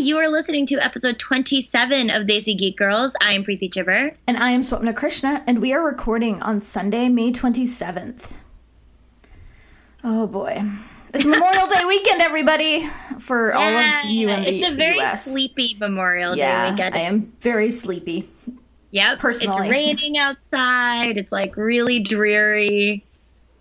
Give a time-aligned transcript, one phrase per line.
[0.00, 3.14] you are listening to episode 27 of Desi Geek Girls.
[3.20, 4.14] I am Preeti Chhibber.
[4.26, 8.32] And I am Swapna Krishna, and we are recording on Sunday, May 27th.
[10.02, 10.62] Oh boy.
[11.12, 12.88] It's Memorial Day weekend, everybody,
[13.18, 15.26] for all of you in the It's a very US.
[15.26, 16.94] sleepy Memorial yeah, Day weekend.
[16.94, 18.26] I am very sleepy.
[18.92, 19.18] Yep.
[19.18, 19.68] personally.
[19.68, 21.18] It's raining outside.
[21.18, 23.04] It's like really dreary.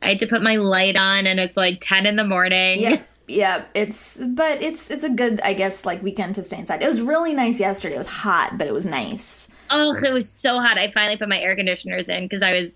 [0.01, 2.79] I had to put my light on and it's like 10 in the morning.
[2.79, 3.08] Yep.
[3.29, 6.82] Yeah, it's but it's it's a good I guess like weekend to stay inside.
[6.82, 7.96] It was really nice yesterday.
[7.96, 9.50] It was hot, but it was nice.
[9.70, 10.78] Oh, it was so hot.
[10.78, 12.75] I finally put my air conditioners in because I was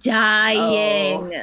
[0.00, 1.34] dying.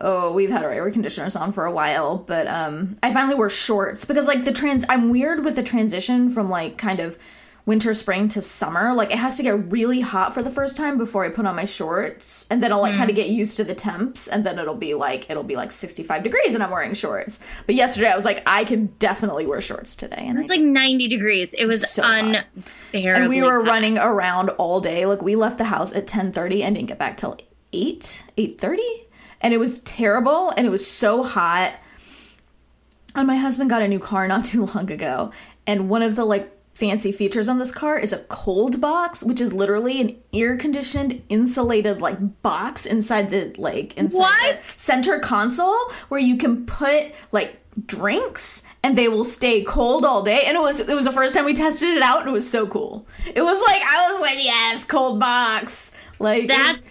[0.00, 3.50] Oh, we've had our air conditioners on for a while, but um I finally wore
[3.50, 7.18] shorts because like the trans I'm weird with the transition from like kind of
[7.66, 8.92] winter spring to summer.
[8.92, 11.56] Like it has to get really hot for the first time before I put on
[11.56, 13.20] my shorts and then I'll like kind of mm.
[13.20, 16.54] get used to the temps and then it'll be like it'll be like 65 degrees
[16.54, 17.40] and I'm wearing shorts.
[17.66, 20.56] But yesterday I was like I can definitely wear shorts today and It was I
[20.56, 21.54] like 90 degrees.
[21.54, 22.44] It was So hot.
[22.92, 23.70] unbearably and we were hot.
[23.72, 25.06] running around all day.
[25.06, 27.38] Like we left the house at 10:30 and didn't get back till
[27.72, 28.78] 8, 8:30,
[29.40, 31.72] and it was terrible and it was so hot.
[33.16, 35.32] And my husband got a new car not too long ago,
[35.66, 39.40] and one of the like fancy features on this car is a cold box, which
[39.40, 44.62] is literally an air-conditioned insulated like box inside the like inside What?
[44.62, 50.22] the center console where you can put like drinks and they will stay cold all
[50.22, 52.32] day and it was it was the first time we tested it out and it
[52.32, 56.80] was so cool it was like i was like yes cold box like it was-
[56.80, 56.90] That's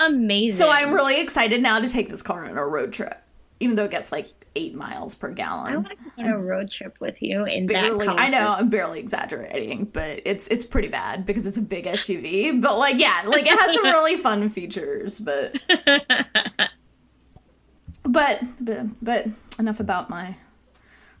[0.00, 0.58] amazing.
[0.58, 3.16] so i'm really excited now to take this car on a road trip
[3.60, 5.72] even though it gets like eight miles per gallon.
[5.72, 8.18] I want to go on a road trip with you in barely, that.
[8.18, 12.60] I know I'm barely exaggerating, but it's it's pretty bad because it's a big SUV.
[12.60, 15.20] But like, yeah, like it has some really fun features.
[15.20, 15.58] But
[18.04, 19.26] but but but
[19.58, 20.36] enough about my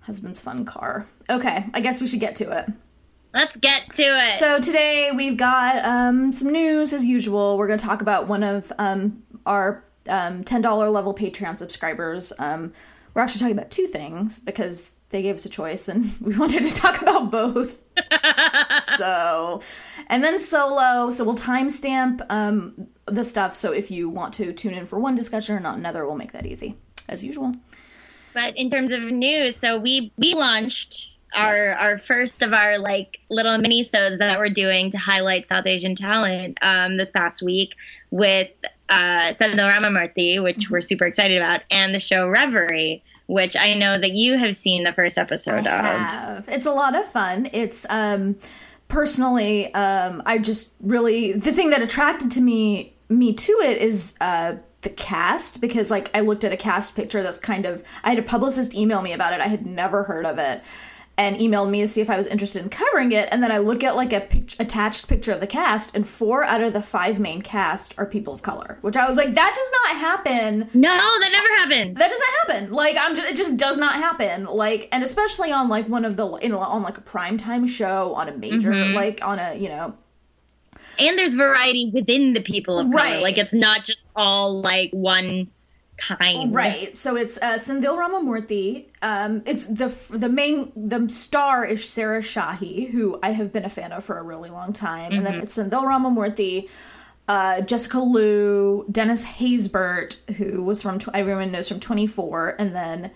[0.00, 1.06] husband's fun car.
[1.28, 2.66] Okay, I guess we should get to it.
[3.34, 4.34] Let's get to it.
[4.34, 7.58] So today we've got um, some news as usual.
[7.58, 12.32] We're going to talk about one of um, our um, ten dollar level Patreon subscribers.
[13.18, 16.62] We're actually talking about two things because they gave us a choice and we wanted
[16.62, 17.82] to talk about both.
[18.96, 19.60] so,
[20.06, 21.10] and then solo.
[21.10, 23.56] So we'll timestamp um, the stuff.
[23.56, 26.30] So if you want to tune in for one discussion or not another, we'll make
[26.30, 26.76] that easy
[27.08, 27.54] as usual.
[28.34, 33.18] but in terms of news, so we we launched our our first of our like
[33.30, 37.74] little mini shows that we're doing to highlight South Asian talent um, this past week
[38.12, 38.48] with
[38.88, 43.98] uh, Sendhil Ramamurthy, which we're super excited about, and the show Reverie, which I know
[43.98, 45.66] that you have seen the first episode of.
[45.66, 46.48] have.
[46.48, 47.48] It's a lot of fun.
[47.52, 48.36] It's um
[48.88, 54.14] personally um I just really the thing that attracted to me me to it is
[54.20, 58.10] uh the cast because like I looked at a cast picture that's kind of I
[58.10, 59.40] had a publicist email me about it.
[59.40, 60.62] I had never heard of it
[61.18, 63.58] and emailed me to see if I was interested in covering it and then I
[63.58, 66.80] look at like a pic- attached picture of the cast and four out of the
[66.80, 70.70] five main cast are people of color, which I was like that does not happen
[70.72, 71.98] No, that never happens.
[71.98, 72.72] that doesn't happen.
[72.72, 74.44] Like I'm just it just does not happen.
[74.44, 78.28] Like and especially on like one of the in on like a primetime show on
[78.28, 78.94] a major mm-hmm.
[78.94, 79.94] like on a, you know,
[81.00, 83.02] and there's variety within the people of color.
[83.02, 83.22] Right.
[83.22, 85.50] Like it's not just all like one
[85.98, 86.54] kind.
[86.54, 86.96] Right.
[86.96, 88.86] So it's uh, Sendhil Ramamurthy.
[89.02, 93.68] Um, it's the the main the star is Sarah Shahi, who I have been a
[93.68, 96.68] fan of for a really long time, and then it's Sendhil Ramamurthy.
[97.26, 102.74] Uh, Jessica Lu, Dennis Haysbert, who was from tw- everyone knows from Twenty Four, and
[102.74, 103.10] then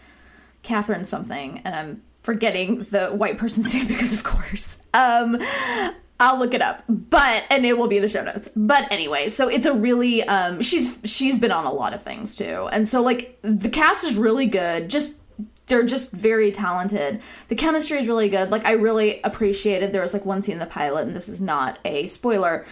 [0.62, 4.82] Catherine something, and I'm forgetting the white person's name because of course.
[4.92, 5.40] Um,
[6.22, 8.48] I'll look it up, but and it will be the show notes.
[8.54, 12.36] But anyway, so it's a really um, she's she's been on a lot of things
[12.36, 14.88] too, and so like the cast is really good.
[14.88, 15.16] Just
[15.66, 17.20] they're just very talented.
[17.48, 18.50] The chemistry is really good.
[18.50, 19.92] Like I really appreciated.
[19.92, 22.64] There was like one scene in the pilot, and this is not a spoiler.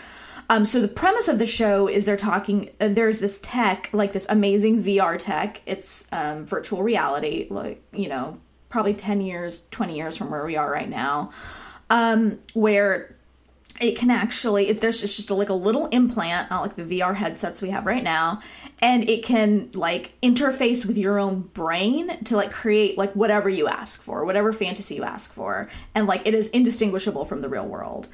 [0.48, 2.70] Um, so the premise of the show is they're talking.
[2.80, 5.60] Uh, there's this tech, like this amazing VR tech.
[5.66, 8.38] It's um, virtual reality, like you know,
[8.68, 11.32] probably ten years, twenty years from where we are right now,
[11.90, 13.16] um, where
[13.80, 17.14] it can actually it, there's just, just like a little implant not like the vr
[17.14, 18.40] headsets we have right now
[18.82, 23.68] and it can like interface with your own brain to like create like whatever you
[23.68, 27.66] ask for whatever fantasy you ask for and like it is indistinguishable from the real
[27.66, 28.08] world.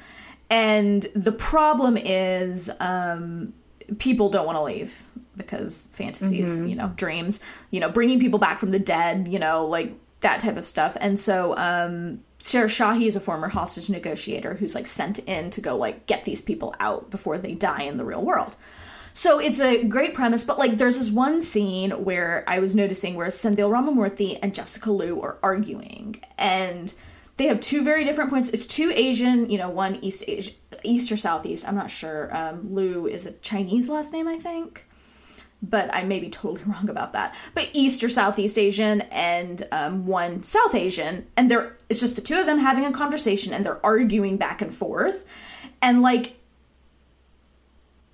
[0.49, 3.53] And the problem is um
[3.99, 4.93] people don't want to leave
[5.35, 9.65] because fantasies you know dreams you know bringing people back from the dead you know
[9.67, 10.97] like that type of stuff.
[10.99, 15.61] And so um Sarah Shahi is a former hostage negotiator who's like sent in to
[15.61, 18.55] go like get these people out before they die in the real world.
[19.13, 23.15] So it's a great premise, but like there's this one scene where I was noticing
[23.15, 26.93] where Sendhil Ramamurthy and Jessica Lu are arguing, and
[27.37, 28.49] they have two very different points.
[28.49, 30.51] It's two Asian, you know, one East Asia,
[30.83, 31.67] East or Southeast.
[31.67, 32.35] I'm not sure.
[32.35, 34.86] Um, Lu is a Chinese last name, I think,
[35.61, 37.35] but I may be totally wrong about that.
[37.53, 42.21] But East or Southeast Asian and um, one South Asian, and they're it's just the
[42.21, 45.25] two of them having a conversation and they're arguing back and forth,
[45.81, 46.37] and like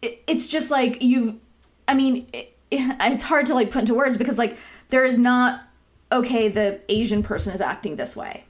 [0.01, 1.35] it, it's just like you've.
[1.87, 4.57] I mean, it, it's hard to like put into words because like
[4.89, 5.61] there is not
[6.11, 6.47] okay.
[6.47, 8.45] The Asian person is acting this way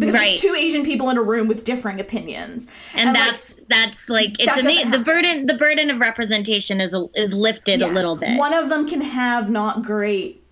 [0.00, 0.28] because right.
[0.30, 4.08] there's two Asian people in a room with differing opinions, and, and that's like, that's
[4.08, 4.90] like it's that amazing.
[4.90, 7.86] The burden the burden of representation is is lifted yeah.
[7.86, 8.38] a little bit.
[8.38, 10.42] One of them can have not great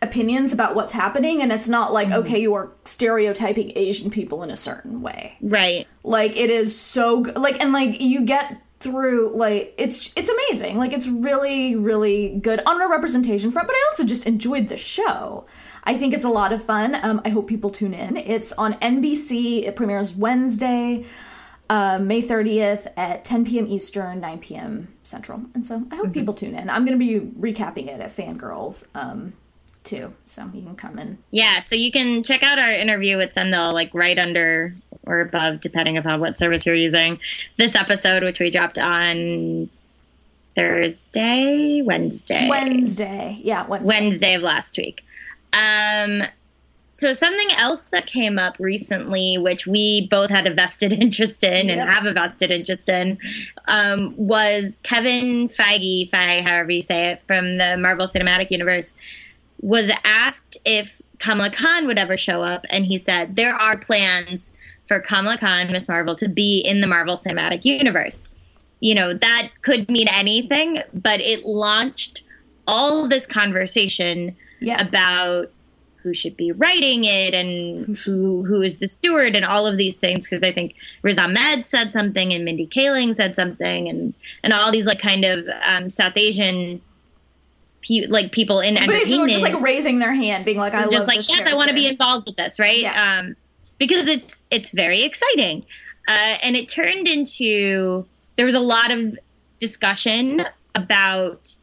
[0.00, 2.20] opinions about what's happening, and it's not like mm-hmm.
[2.20, 5.86] okay, you are stereotyping Asian people in a certain way, right?
[6.04, 10.92] Like it is so like and like you get through like it's it's amazing like
[10.92, 15.46] it's really really good on a representation front but i also just enjoyed the show
[15.84, 16.96] I think it's a lot of fun.
[17.02, 18.16] Um, I hope people tune in.
[18.16, 19.64] It's on NBC.
[19.64, 21.04] It premieres Wednesday,
[21.68, 23.66] uh, May 30th at 10 p.m.
[23.66, 24.88] Eastern, 9 p.m.
[25.02, 25.44] Central.
[25.54, 26.12] And so I hope mm-hmm.
[26.12, 26.70] people tune in.
[26.70, 28.86] I'm going to be recapping it at Fangirls.
[28.94, 29.32] Um,
[29.84, 33.32] too so you can come in yeah so you can check out our interview with
[33.32, 34.74] Sendhil like right under
[35.06, 37.18] or above depending upon what service you're using
[37.56, 39.68] this episode which we dropped on
[40.54, 45.04] thursday wednesday wednesday yeah wednesday, wednesday of last week
[45.52, 46.22] um,
[46.94, 51.70] so something else that came up recently, which we both had a vested interest in
[51.70, 53.18] and have a vested interest in,
[53.66, 58.94] um, was Kevin Feige, Feige, however you say it, from the Marvel Cinematic Universe,
[59.62, 64.54] was asked if Kamala Khan would ever show up, and he said there are plans
[64.86, 68.28] for Kamala Khan, Miss Marvel, to be in the Marvel Cinematic Universe.
[68.80, 72.24] You know that could mean anything, but it launched
[72.66, 74.80] all this conversation yeah.
[74.80, 75.50] about
[76.02, 80.00] who should be writing it and who who is the steward and all of these
[80.00, 84.12] things because I think Riz Ahmed said something and Mindy Kaling said something and
[84.42, 86.80] and all these like kind of um, South Asian
[87.82, 91.06] pe- like people in but entertainment just like raising their hand being like I just
[91.06, 91.54] like yes character.
[91.54, 93.20] I want to be involved with this right yeah.
[93.20, 93.36] um,
[93.78, 95.64] because it's it's very exciting
[96.08, 98.04] uh, and it turned into
[98.34, 99.16] there was a lot of
[99.60, 100.44] discussion
[100.74, 101.56] about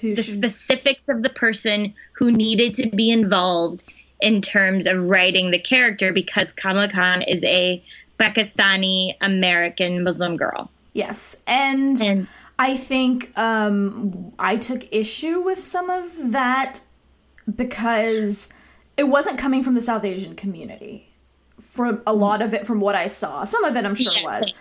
[0.00, 0.34] who the should...
[0.34, 3.84] specifics of the person who needed to be involved
[4.20, 7.82] in terms of writing the character because Kamala Khan is a
[8.18, 10.70] Pakistani American Muslim girl.
[10.94, 11.36] Yes.
[11.46, 12.26] And, and
[12.58, 16.80] I think um, I took issue with some of that
[17.54, 18.48] because
[18.96, 21.10] it wasn't coming from the South Asian community.
[21.60, 24.24] From a lot of it, from what I saw, some of it I'm sure yes.
[24.24, 24.54] was,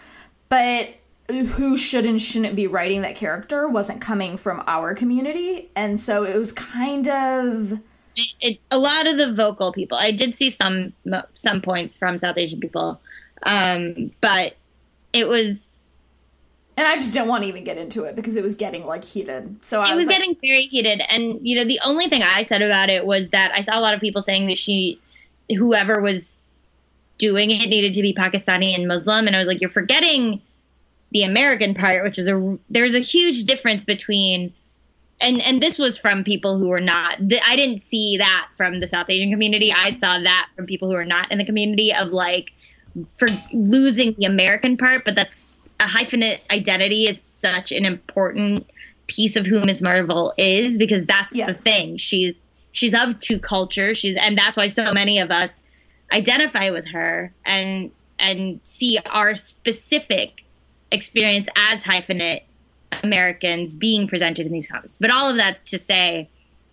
[0.50, 0.90] but
[1.28, 5.70] who should and shouldn't be writing that character wasn't coming from our community.
[5.76, 7.80] And so it was kind of
[8.16, 9.98] it, it, a lot of the vocal people.
[9.98, 10.94] I did see some
[11.34, 13.02] some points from south asian people.
[13.44, 14.56] Um, but
[15.14, 15.70] it was
[16.78, 19.04] and i just didn't want to even get into it because it was getting like
[19.04, 19.58] heated.
[19.64, 21.02] So I it was, was like, getting very heated.
[21.10, 23.82] And you know the only thing i said about it was that i saw a
[23.82, 25.02] lot of people saying that she
[25.50, 26.38] whoever was
[27.18, 29.26] doing it needed to be pakistani and muslim.
[29.26, 30.42] And i was like you're forgetting
[31.16, 34.52] the American part, which is a there's a huge difference between
[35.22, 38.88] and and this was from people who were not I didn't see that from the
[38.88, 39.72] South Asian community.
[39.72, 42.52] I saw that from people who are not in the community of like
[43.10, 48.70] for losing the American part, but that's a hyphenate identity is such an important
[49.08, 51.46] piece of who Miss Marvel is because that's yeah.
[51.46, 51.96] the thing.
[51.96, 52.42] She's
[52.74, 53.98] she's of two cultures.
[53.98, 55.64] She's and that's why so many of us
[56.12, 57.90] identify with her and
[58.20, 60.42] and see our specific
[60.92, 62.42] experience as hyphenate
[63.04, 64.98] Americans being presented in these comics.
[64.98, 66.30] But all of that to say,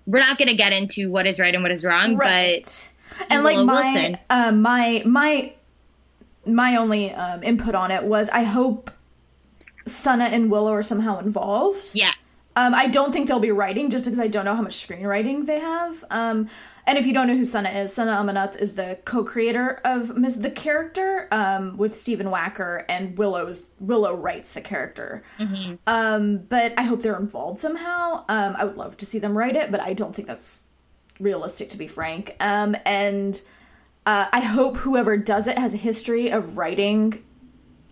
[0.07, 2.63] we're not going to get into what is right and what is wrong, right.
[2.65, 5.53] but and like my uh, my my
[6.47, 8.91] my only um, input on it was I hope
[9.87, 11.93] Sana and Willow are somehow involved.
[11.95, 12.22] Yes.
[12.55, 15.47] Um, I don't think they'll be writing just because I don't know how much screenwriting
[15.47, 16.05] they have.
[16.11, 16.49] Um,
[16.87, 20.41] and if you don't know who Sana is, Sana Amanat is the co-creator of Ms.
[20.41, 25.23] the character um, with Stephen Wacker, and Willow's Willow writes the character.
[25.39, 25.75] Mm-hmm.
[25.87, 28.25] Um, but I hope they're involved somehow.
[28.29, 30.63] Um, I would love to see them write it, but I don't think that's
[31.21, 32.37] realistic, to be frank.
[32.41, 33.41] Um, and
[34.05, 37.23] uh, I hope whoever does it has a history of writing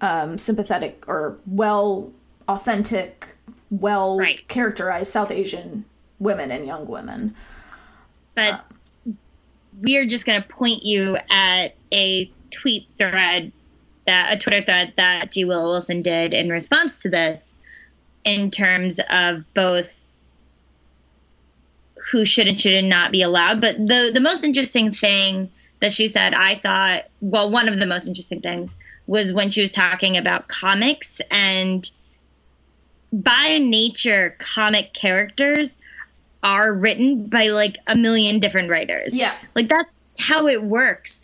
[0.00, 2.12] um, sympathetic or well,
[2.48, 3.36] authentic,
[3.70, 4.46] well right.
[4.48, 5.84] characterized South Asian
[6.18, 7.34] women and young women.
[8.34, 8.54] But.
[8.54, 8.60] Uh,
[9.82, 13.52] we're just going to point you at a tweet thread
[14.06, 15.44] that a Twitter thread that G.
[15.44, 17.58] Willow Wilson did in response to this,
[18.24, 20.02] in terms of both
[22.10, 23.60] who should and should not be allowed.
[23.60, 25.50] But the the most interesting thing
[25.80, 29.60] that she said I thought well one of the most interesting things was when she
[29.60, 31.90] was talking about comics and
[33.12, 35.78] by nature comic characters
[36.42, 39.14] are written by like a million different writers.
[39.14, 39.34] Yeah.
[39.54, 41.20] Like that's just how it works.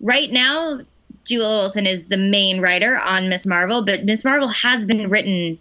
[0.00, 0.80] Right now
[1.24, 5.58] Jewel Wilson is the main writer on Miss Marvel, but Miss Marvel has been written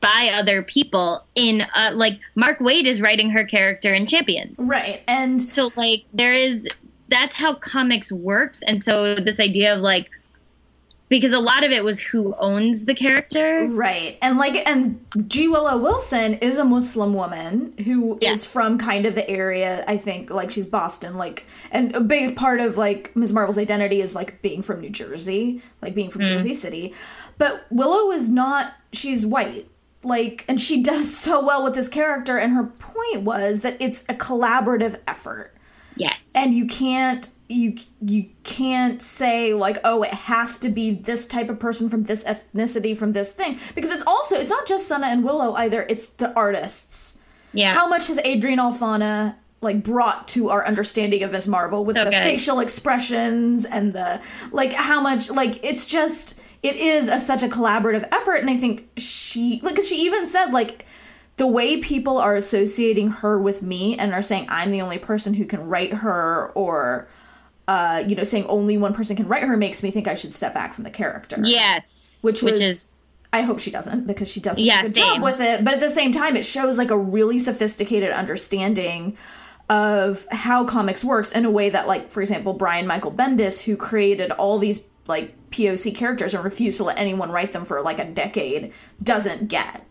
[0.00, 4.60] by other people in uh, like Mark Waid is writing her character in Champions.
[4.62, 5.02] Right.
[5.06, 6.68] And So like there is
[7.08, 10.10] that's how comics works and so this idea of like
[11.10, 13.66] because a lot of it was who owns the character.
[13.68, 14.16] Right.
[14.22, 18.46] And like and G Willow Wilson is a Muslim woman who is Yes.
[18.46, 22.60] from kind of the area, I think, like she's Boston, like and a big part
[22.60, 23.32] of like Ms.
[23.32, 26.26] Marvel's identity is like being from New Jersey, like being from mm.
[26.26, 26.94] Jersey City.
[27.38, 29.68] But Willow is not she's white.
[30.04, 34.04] Like and she does so well with this character and her point was that it's
[34.08, 35.54] a collaborative effort
[35.96, 36.32] Yes.
[36.36, 41.48] and you can't you you can't say like oh it has to be this type
[41.50, 45.08] of person from this ethnicity from this thing because it's also it's not just Sana
[45.08, 47.18] and Willow either it's the artists
[47.52, 47.74] yeah.
[47.74, 52.04] how much has Adrian Alphona like brought to our understanding of Miss Marvel with So
[52.04, 52.22] the good.
[52.22, 54.20] facial expressions and the
[54.52, 58.56] like how much like it's just it is a, such a collaborative effort and I
[58.56, 60.86] think she like 'cause she even said like
[61.36, 65.34] the way people are associating her with me and are saying I'm the only person
[65.34, 67.08] who can write her or
[67.70, 70.32] uh you know saying only one person can write her makes me think I should
[70.34, 72.18] step back from the character yes.
[72.22, 72.92] which was is
[73.32, 75.04] I hope she doesn't because she does Yeah, a good same.
[75.14, 75.64] job with it.
[75.64, 79.16] But at the same time, it shows like a really sophisticated understanding
[79.68, 83.76] of how comics works in a way that, like, for example, Brian Michael Bendis, who
[83.76, 88.00] created all these like POC characters and refused to let anyone write them for like
[88.00, 89.86] a decade, doesn't get.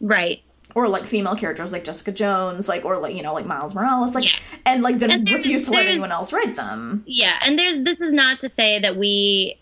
[0.00, 0.42] right.
[0.76, 4.14] Or like female characters like Jessica Jones, like or like you know like Miles Morales,
[4.14, 4.34] like Yes.
[4.66, 7.02] and like then And refuse to let anyone else write them.
[7.06, 9.58] Yeah, and there's this is not to say that we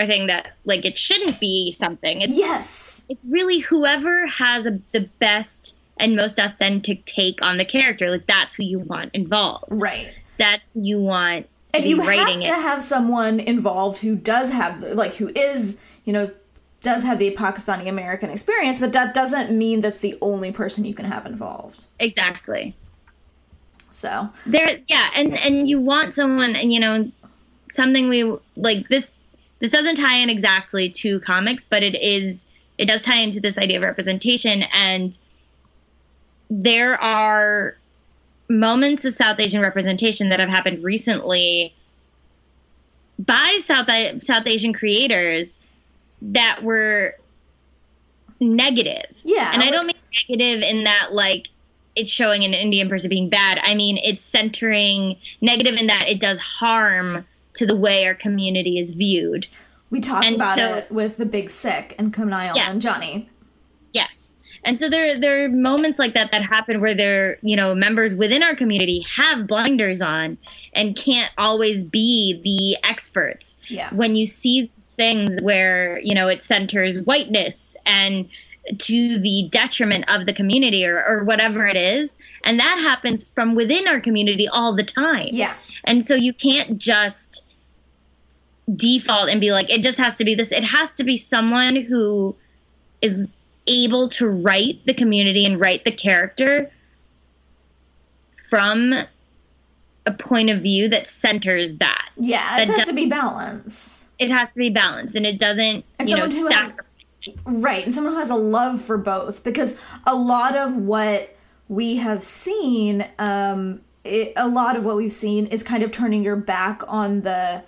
[0.00, 2.22] are saying that like it shouldn't be something.
[2.22, 7.66] It's Yes, it's really whoever has a, the best and most authentic take on the
[7.66, 8.08] character.
[8.08, 9.66] Like that's who you want involved.
[9.68, 10.08] right.
[10.38, 12.46] That's who you want to and you have to it.
[12.46, 16.30] have someone involved who does have like who is you know
[16.80, 20.94] does have the pakistani american experience but that doesn't mean that's the only person you
[20.94, 22.74] can have involved exactly.
[23.90, 27.10] so There, yeah, and and you want someone, and you know,
[27.70, 29.12] something we like this.
[29.58, 32.46] This doesn't tie in exactly to comics, but it is.
[32.78, 35.18] It does tie into this idea of representation, and
[36.48, 37.76] there are
[38.48, 41.74] moments of South Asian representation that have happened recently
[43.18, 43.88] by South
[44.22, 45.60] South Asian creators
[46.22, 47.14] that were
[48.40, 49.20] negative.
[49.24, 49.96] Yeah, and I don't mean
[50.28, 51.48] negative in that like
[51.96, 53.58] it's showing an Indian person being bad.
[53.62, 58.78] I mean it's centering negative in that it does harm to the way our community
[58.78, 59.46] is viewed.
[59.90, 62.68] we talked And about so- it with the big sick and Kumail Yes.
[62.68, 63.28] and johnny
[63.92, 64.19] Yes.
[64.64, 68.14] And so there there are moments like that that happen where there, you know, members
[68.14, 70.38] within our community have blinders on
[70.74, 73.58] and can't always be the experts.
[73.68, 73.92] Yeah.
[73.94, 78.28] When you see these things where, you know, it centers whiteness and
[78.78, 82.18] to the detriment of the community or, or whatever it is.
[82.44, 85.28] And that happens from within our community all the time.
[85.32, 87.56] yeah And so you can't just
[88.76, 90.52] default and be like, it just has to be this.
[90.52, 92.36] It has to be someone who
[93.02, 96.70] is able to write the community and write the character
[98.48, 98.94] from
[100.06, 102.08] a point of view that centers that.
[102.16, 105.84] yeah it That has to be balance It has to be balanced and it doesn't,
[105.98, 106.76] And you know, who has-
[107.44, 109.76] Right, and someone who has a love for both because
[110.06, 111.36] a lot of what
[111.68, 116.24] we have seen, um, it, a lot of what we've seen is kind of turning
[116.24, 117.62] your back on the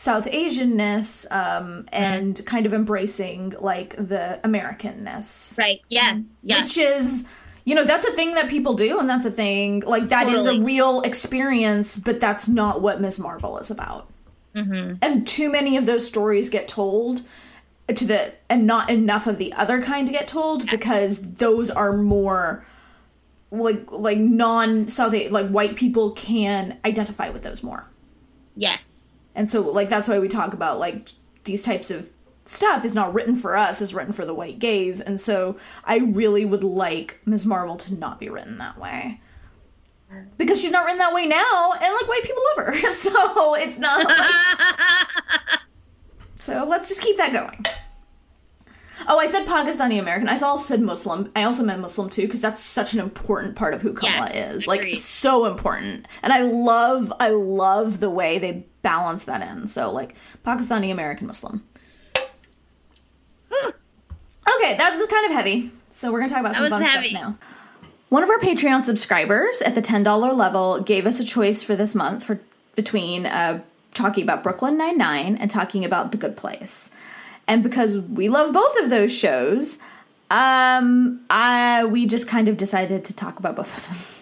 [0.00, 5.80] South Asianness um, and kind of embracing like the Americanness, Right.
[5.88, 6.20] Yeah.
[6.44, 6.62] Yeah.
[6.62, 7.26] which is.
[7.64, 10.44] You know, that's a thing that people do, and that's a thing, like, that is
[10.44, 10.60] Totally.
[10.62, 13.18] a real experience, but that's not what Ms.
[13.18, 14.08] Marvel is about
[14.54, 14.94] Mm-hmm.
[15.02, 17.20] and too many of those stories get told
[17.94, 22.64] to the and not enough of the other kind get told because those are more
[23.50, 27.86] like like non south like white people can identify with those more
[28.56, 28.87] yes.
[29.38, 31.08] And so like that's why we talk about like
[31.44, 32.10] these types of
[32.44, 35.96] stuff is not written for us is written for the white gaze and so i
[35.98, 39.20] really would like ms marvel to not be written that way
[40.38, 43.78] because she's not written that way now and like white people love her so it's
[43.78, 44.16] not like
[46.36, 47.62] So let's just keep that going.
[49.06, 50.28] Oh, I said Pakistani American.
[50.28, 51.30] I also said Muslim.
[51.36, 54.54] I also meant Muslim too because that's such an important part of who Kamala Yes,
[54.62, 54.66] is.
[54.66, 54.96] Like agreed.
[54.98, 56.06] so important.
[56.22, 59.66] And I love I love the way they balance that in.
[59.66, 60.14] So like
[60.46, 61.62] Pakistani American Muslim.
[63.52, 65.70] okay, that's kind of heavy.
[65.90, 67.10] So we're gonna talk about some fun heavy.
[67.10, 67.36] stuff now.
[68.08, 71.76] One of our Patreon subscribers at the ten dollar level gave us a choice for
[71.76, 72.40] this month for
[72.76, 73.60] between uh,
[73.92, 76.90] talking about Brooklyn Nine Nine and talking about The Good Place.
[77.46, 79.76] And because we love both of those shows,
[80.30, 83.98] um, I we just kind of decided to talk about both of them.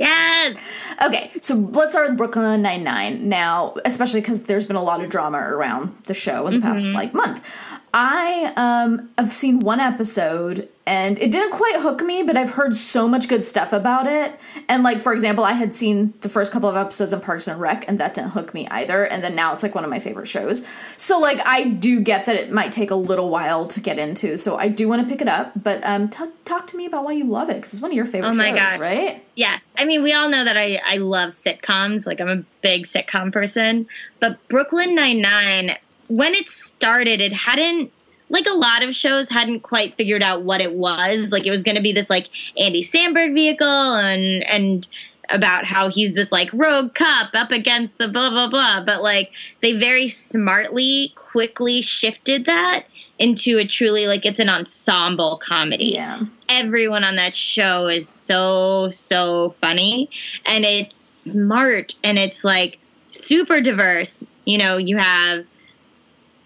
[0.00, 0.58] Yes.
[1.04, 5.02] Okay, so let's start with Brooklyn Nine Nine now, especially because there's been a lot
[5.02, 7.46] of drama around the show in the past like month.
[7.92, 12.74] I um have seen one episode and it didn't quite hook me, but I've heard
[12.74, 14.36] so much good stuff about it.
[14.68, 17.60] And like for example, I had seen the first couple of episodes of Parks and
[17.60, 19.04] Rec, and that didn't hook me either.
[19.04, 20.66] And then now it's like one of my favorite shows.
[20.96, 24.36] So like I do get that it might take a little while to get into.
[24.36, 25.52] So I do want to pick it up.
[25.62, 27.96] But um, t- talk to me about why you love it because it's one of
[27.96, 28.80] your favorite Oh my shows, gosh.
[28.80, 29.24] right?
[29.36, 29.70] Yes.
[29.78, 32.04] I mean, we all know that I, I love sitcoms.
[32.04, 33.86] Like, I'm a big sitcom person.
[34.18, 35.70] But Brooklyn Nine-Nine,
[36.08, 37.92] when it started, it hadn't,
[38.30, 41.30] like a lot of shows, hadn't quite figured out what it was.
[41.30, 44.88] Like, it was going to be this, like, Andy Samberg vehicle and, and,
[45.32, 49.30] about how he's this like rogue cop up against the blah blah blah but like
[49.62, 52.84] they very smartly quickly shifted that
[53.16, 56.22] into a truly like it's an ensemble comedy Yeah.
[56.48, 60.10] everyone on that show is so so funny
[60.46, 62.80] and it's smart and it's like
[63.12, 65.44] super diverse you know you have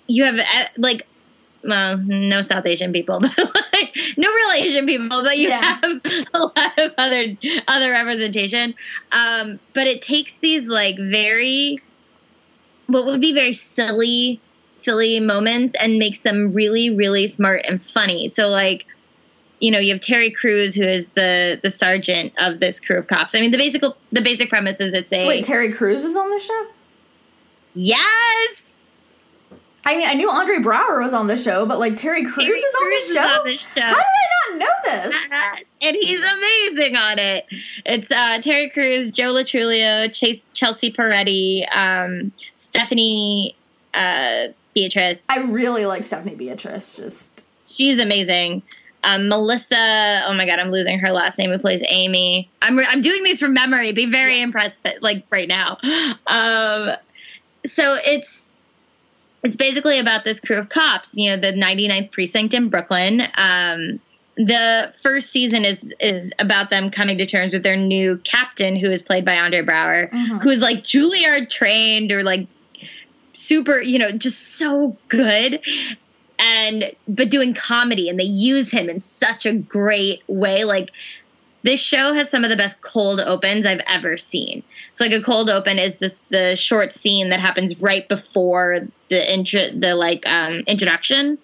[0.09, 1.07] you have uh, like
[1.67, 3.39] well no south asian people but
[3.73, 5.63] like no real asian people but you Yeah.
[5.83, 6.01] have
[6.35, 7.37] a lot of other
[7.69, 8.75] other representation
[9.13, 11.77] um but it takes these like very
[12.87, 14.41] what would be very silly
[14.75, 18.85] silly moments and makes them really really smart and funny so like
[19.61, 23.07] you know, you have Terry Crews, who is the the sergeant of this crew of
[23.07, 23.35] cops.
[23.35, 26.29] I mean, the basic the basic premise is it's a Wait, Terry Crews is on
[26.29, 26.67] the show?
[27.75, 28.64] yes,
[29.87, 32.59] I mean, I knew Andre Braugher was on the show, but like Terry Crews Terry
[32.59, 33.31] is on Crews the show.
[33.31, 33.81] is on the show.
[33.83, 35.15] How did I not know this?
[35.31, 37.47] Yes, and he's amazing on it.
[37.85, 43.55] It's uh, Terry Crews, Joe Lo Truglio, Chase, Chelsea Peretti, um, Stephanie
[43.93, 45.27] uh, Beatriz.
[45.29, 46.97] I really like Stephanie Beatriz.
[46.97, 48.63] Just She's amazing.
[49.03, 51.51] Um, Melissa, oh my god, I'm losing her last name.
[51.51, 52.49] Who plays Amy?
[52.63, 53.93] I'm I'm doing these from memory.
[53.93, 55.77] Be very impressed, like right now.
[56.27, 56.97] Um,
[57.67, 58.49] so it's
[59.45, 61.17] it's basically about this crew of cops.
[61.17, 63.21] You know, the 99th precinct in Brooklyn.
[63.21, 64.01] Um,
[64.37, 68.91] the first season is is about them coming to terms with their new captain, who
[68.91, 70.11] is played by Andre Braugher,
[70.43, 72.49] who is like Juilliard trained or like
[73.35, 75.61] super, you know, just so good
[76.39, 80.91] and but doing comedy and they use him in such a great way like
[81.65, 84.63] this show has some of the best cold opens I've ever seen.
[84.93, 89.33] So like a cold open is this the short scene that happens right before the
[89.33, 91.39] intro the like um introduction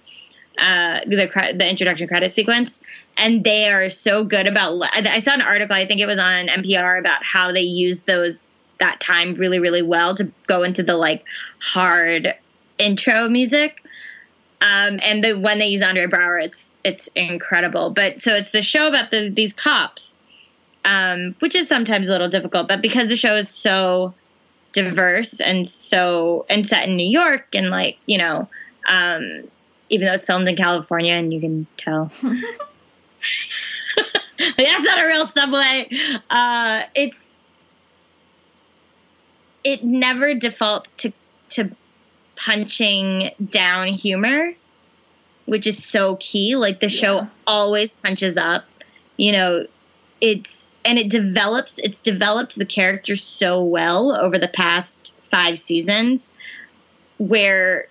[0.58, 2.82] uh the the introduction credit sequence
[3.16, 6.48] and they are so good about I saw an article I think it was on
[6.48, 8.46] NPR about how they use those
[8.78, 11.24] that time really really well to go into the like
[11.60, 12.28] hard
[12.78, 13.79] intro music
[14.60, 17.90] um, and the when they use Andre Braugher, it's it's incredible.
[17.90, 20.18] But so it's the show about the, these cops,
[20.84, 22.68] um, which is sometimes a little difficult.
[22.68, 24.14] But because the show is so
[24.72, 28.48] diverse and so and set in New York and like you know,
[28.86, 29.44] um,
[29.88, 32.12] even though it's filmed in California and you can tell.
[34.56, 35.88] That's not a real subway.
[36.28, 37.36] Uh, it's
[39.64, 41.12] it never defaults to
[41.50, 41.70] to
[42.40, 44.52] punching down humor,
[45.46, 46.56] which is so key.
[46.56, 48.64] Like the show always punches up.
[49.16, 49.66] You know,
[50.20, 56.32] it's and it develops it's developed the character so well over the past 5 seasons
[57.18, 57.88] where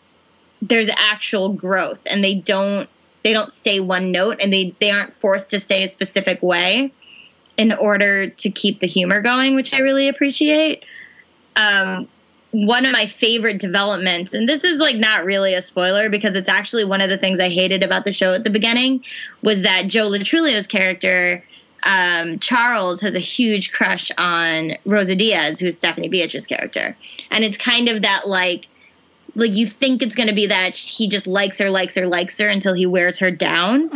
[0.62, 2.90] there's actual growth and they don't
[3.24, 6.92] they don't stay one note and they they aren't forced to stay a specific way
[7.58, 10.86] in order to keep the humor going, which I really appreciate.
[11.56, 12.08] Um,
[12.52, 16.50] one of my favorite developments, and this is like not really a spoiler because it's
[16.50, 19.04] actually one of the things I hated about the show at the beginning,
[19.42, 21.44] was that Joe Lo Truglio's character,
[21.84, 26.98] um, Charles, has a huge crush on Rosa Diaz, who's Stephanie Beatriz's character.
[27.30, 28.68] And it's kind of that like,
[29.36, 32.40] like you think it's going to be that he just likes her, likes her, likes
[32.40, 33.90] her until he wears her down,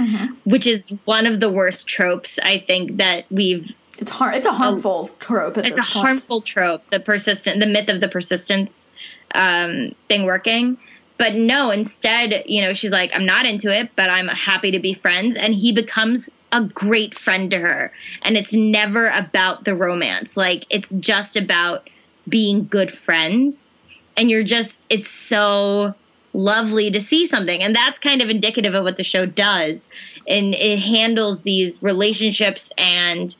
[0.45, 4.35] which is one of the worst tropes I think that we've it's hard.
[4.35, 5.57] It's a harmful trope.
[5.57, 5.67] At Oh.
[5.67, 6.05] it's a point.
[6.05, 8.89] harmful trope the persistent the myth of the persistence
[9.35, 10.77] um, thing working
[11.17, 14.79] but no, instead, you know, she's like, I'm not into it, but I'm happy to
[14.79, 15.37] be friends.
[15.37, 17.91] And he becomes a great friend to her.
[18.23, 20.35] And it's never about the romance.
[20.35, 21.89] Like, it's just about
[22.27, 23.69] being good friends.
[24.17, 25.93] And you're just, it's so
[26.33, 27.61] lovely to see something.
[27.61, 29.89] And that's kind of indicative of what the show does.
[30.27, 33.33] And it handles these relationships and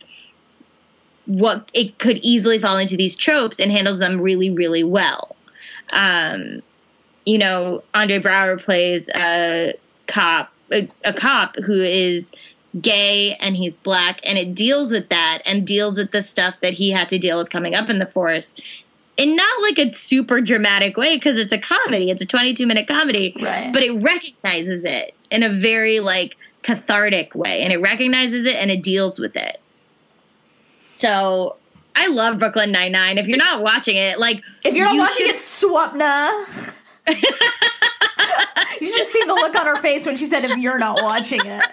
[1.26, 5.36] what it could easily fall into these tropes and handles them really, really well.
[5.92, 6.62] Um,
[7.26, 9.74] you know, Andre Braugher plays a
[10.08, 12.34] cop, a, a cop who is
[12.82, 16.74] gay and he's black, and it deals with that and deals with the stuff that
[16.74, 18.62] he had to deal with coming up in the forest
[19.16, 22.88] in not like a super dramatic way because it's a comedy it's a 22 minute
[22.88, 23.72] comedy Right.
[23.72, 26.34] but it recognizes it in a very like
[26.64, 29.60] cathartic way and it recognizes it and it deals with it
[30.94, 31.58] so
[31.96, 35.28] i love brooklyn 99 if you're not watching it like If you're not you watching
[35.28, 36.74] should- it, Swapna.
[38.82, 41.42] you should see the look on her face when she said, "If you're not watching
[41.44, 41.66] it."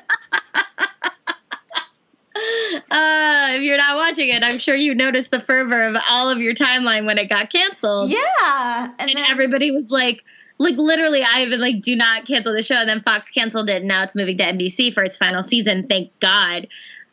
[2.91, 6.39] uh, if you're not watching it i'm sure you noticed the fervor of all of
[6.39, 10.25] your timeline when it got canceled Yeah, and and then everybody was like
[10.59, 13.77] like literally i even like do not cancel the show and then fox canceled it
[13.79, 16.67] and now it's moving to nbc for its final season thank god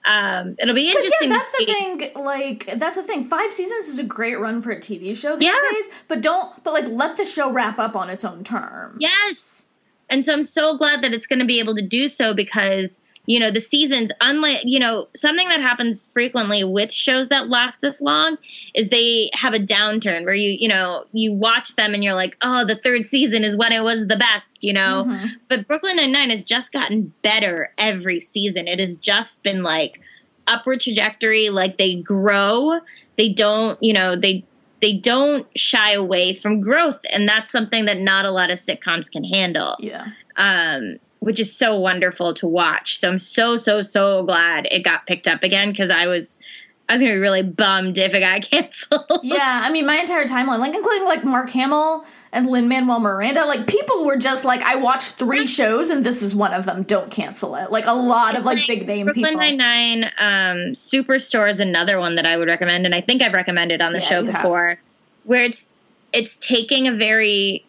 [0.08, 2.24] um it'll be interesting yeah, to that's the thing.
[2.24, 3.24] Like that's the thing.
[3.26, 5.72] Five seasons is a great run for a TV show these Yeah.
[5.72, 6.64] days, but don't.
[6.64, 8.98] But like, let the show wrap up on its own term.
[9.00, 9.66] yes
[10.10, 13.02] and so i'm so glad that it's going to be able to do so because
[13.28, 17.82] you know the seasons unlike you know something that happens frequently with shows that last
[17.82, 18.38] this long
[18.74, 22.36] is they have a downturn where you you know you watch them and you're like
[22.42, 25.30] oh the third season is when it was the best you know Mhm.
[25.50, 30.00] but brooklyn nine-nine has just gotten better every season it has just been like
[30.48, 32.80] upward trajectory like they grow
[33.18, 34.44] they don't you know they
[34.82, 39.12] they don't shy away from growth and that's something that not a lot of sitcoms
[39.12, 40.06] can handle Yeah.
[40.38, 42.98] um, which is so wonderful to watch.
[43.00, 46.40] So I'm so so so glad it got picked up again because I was
[46.88, 49.20] I was gonna be really bummed if it got canceled.
[49.24, 53.46] Yeah, I mean, my entire timeline, like including like Mark Hamill and Lin Manuel Miranda,
[53.46, 56.84] like people were just like, I watched three shows and this is one of them.
[56.84, 57.72] Don't cancel it.
[57.72, 59.40] Like a lot of like big name Brooklyn people.
[59.42, 63.34] Nine Nine, um, Superstore is another one that I would recommend, and I think I've
[63.34, 64.44] recommended on the Yeah, show you have.
[64.44, 64.80] before,
[65.26, 65.70] where it's
[66.14, 67.66] it's taking a very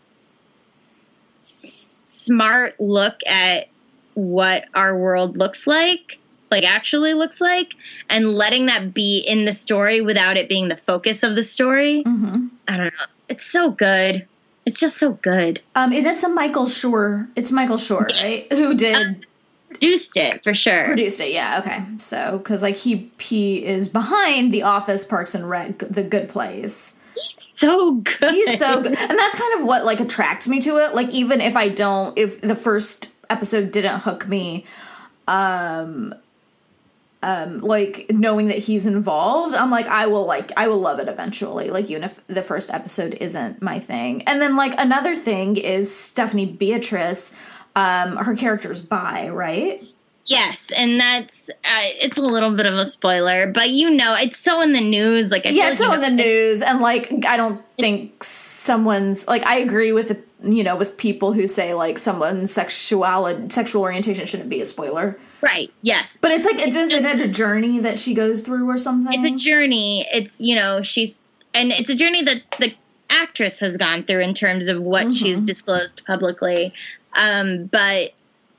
[1.41, 3.69] s- smart look at
[4.15, 6.19] what our world looks like,
[6.51, 7.75] like actually looks like,
[8.11, 12.03] and letting that be in the story without it being the focus of the story.
[12.03, 13.07] hmm I don't know.
[13.29, 14.27] It's so good.
[14.67, 15.63] It's just so good.
[15.75, 17.29] Um, is it some Michael Schur?
[17.37, 18.51] It's Michael Schur, right?
[18.53, 19.25] Who did
[19.71, 20.85] Produced it for sure.
[20.87, 21.31] produced it?
[21.33, 21.85] Yeah, okay.
[21.99, 26.97] So, because like he he is behind The Office, Parks and Rec, The Good Place.
[27.59, 28.31] So good.
[28.35, 30.95] He's so good, and that's kind of what like attracts me to it.
[30.95, 34.65] Like even if I don't, if the first episode didn't hook me,
[35.27, 36.15] um,
[37.21, 41.09] um, like knowing that he's involved, I'm like I will like I will love it
[41.09, 41.71] eventually.
[41.71, 45.93] Like even if the first episode isn't my thing, and then like another thing is
[45.93, 47.35] Stephanie Beatriz.
[47.75, 49.83] Um, her character's bi, right?
[50.29, 54.39] Yes, and that's uh, it's a little bit of a spoiler, but you know, it's
[54.39, 55.33] so in the news.
[55.33, 59.27] Like, I yeah, it's like so in the news, and like I don't think someone's
[59.27, 64.27] like I agree with you know with people who say like someone's sexuality sexual orientation
[64.27, 65.73] shouldn't be a spoiler, right?
[65.81, 69.25] Yes, but it's like it's, isn't it a journey that she goes through or something?
[69.25, 70.07] it's a journey.
[70.13, 72.75] It's you know, she's and it's a journey that the
[73.09, 75.11] actress has gone through in terms of what Mm-hmm.
[75.13, 76.75] she's disclosed publicly.
[77.15, 78.13] Um, but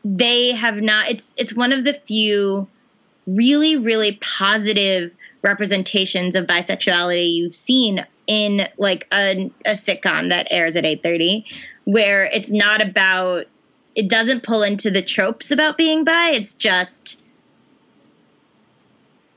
[0.03, 1.09] they have not.
[1.09, 2.67] It's it's one of the few
[3.27, 10.75] really really positive representations of bisexuality you've seen in like a, a sitcom that airs
[10.75, 11.45] at 8.30
[11.85, 13.45] where it's not about
[13.95, 17.25] it doesn't pull into the tropes about being bi it's just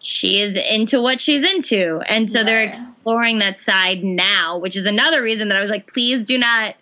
[0.01, 4.87] she is into what she's into and so they're exploring that side now which is
[4.87, 6.75] another reason that i was like please do not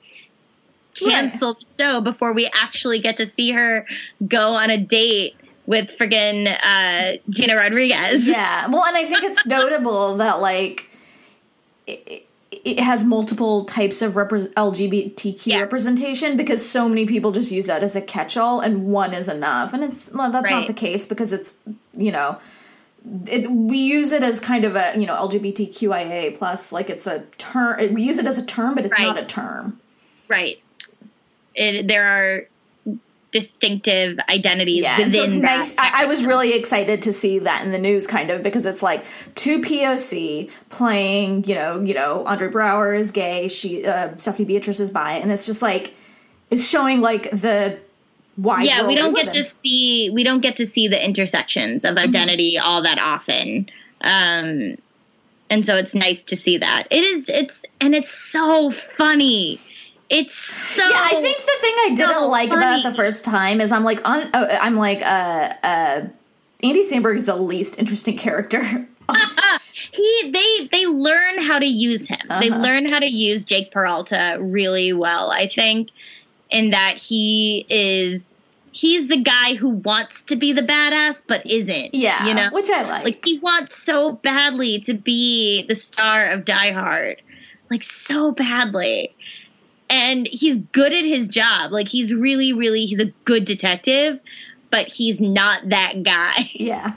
[1.08, 3.86] cancel the show before we actually get to see her
[4.26, 5.36] go on a date
[5.66, 8.26] with friggin' uh, Gina Rodriguez.
[8.28, 8.66] yeah.
[8.68, 10.86] Well, and I think it's notable that like
[11.86, 15.60] it, it has multiple types of repre- LGBTQ Yeah.
[15.60, 19.72] representation because so many people just use that as a catch-all, and one is enough.
[19.72, 20.58] And it's well, that's Right.
[20.60, 21.56] not the case because it's
[21.96, 22.38] you know.
[23.26, 27.20] It, we use it as kind of a you know LGBTQIA plus like it's a
[27.38, 29.06] term we use it as a term but it's Right.
[29.06, 29.80] not a term
[30.28, 30.62] Right.
[31.60, 32.48] It, there are
[33.32, 35.58] distinctive identities Yeah, and so within that.
[35.58, 35.74] nice.
[35.78, 38.82] I, I was really excited to see that in the news, kind of, because it's
[38.82, 41.44] like two POC playing.
[41.44, 43.48] You know, you know, Andre Braugher is gay.
[43.48, 45.94] She, uh, Stephanie Beatriz is bi, and it's just like
[46.50, 47.78] it's showing like the
[48.36, 48.64] wide.
[48.64, 52.58] yeah, we don't get to see we don't get to see the intersections of identity
[52.58, 53.68] all that often.
[54.00, 54.76] Um
[55.50, 56.88] and so it's nice to see that.
[56.90, 59.60] It is it's and it's so funny.
[60.10, 63.24] It's so Yeah, I think the thing I didn't so like about it the first
[63.24, 64.28] time is I'm like on.
[64.34, 66.06] Oh, I'm like uh uh.
[66.62, 68.62] Andy Samberg is the least interesting character.
[69.72, 72.18] he they they learn how to use him.
[72.40, 72.60] They Uh-huh.
[72.60, 75.30] learn how to use Jake Peralta really well.
[75.30, 75.90] I think
[76.50, 78.34] in that he is
[78.72, 81.94] he's the guy who wants to be the badass but isn't.
[81.94, 83.04] yeah, you know, which I like.
[83.04, 87.22] like he wants so badly to be the star of Die Hard,
[87.70, 89.14] like so badly.
[89.90, 91.72] And he's good at his job.
[91.72, 94.20] Like he's really, really, he's a good detective,
[94.70, 96.50] but he's not that guy.
[96.54, 96.94] yeah,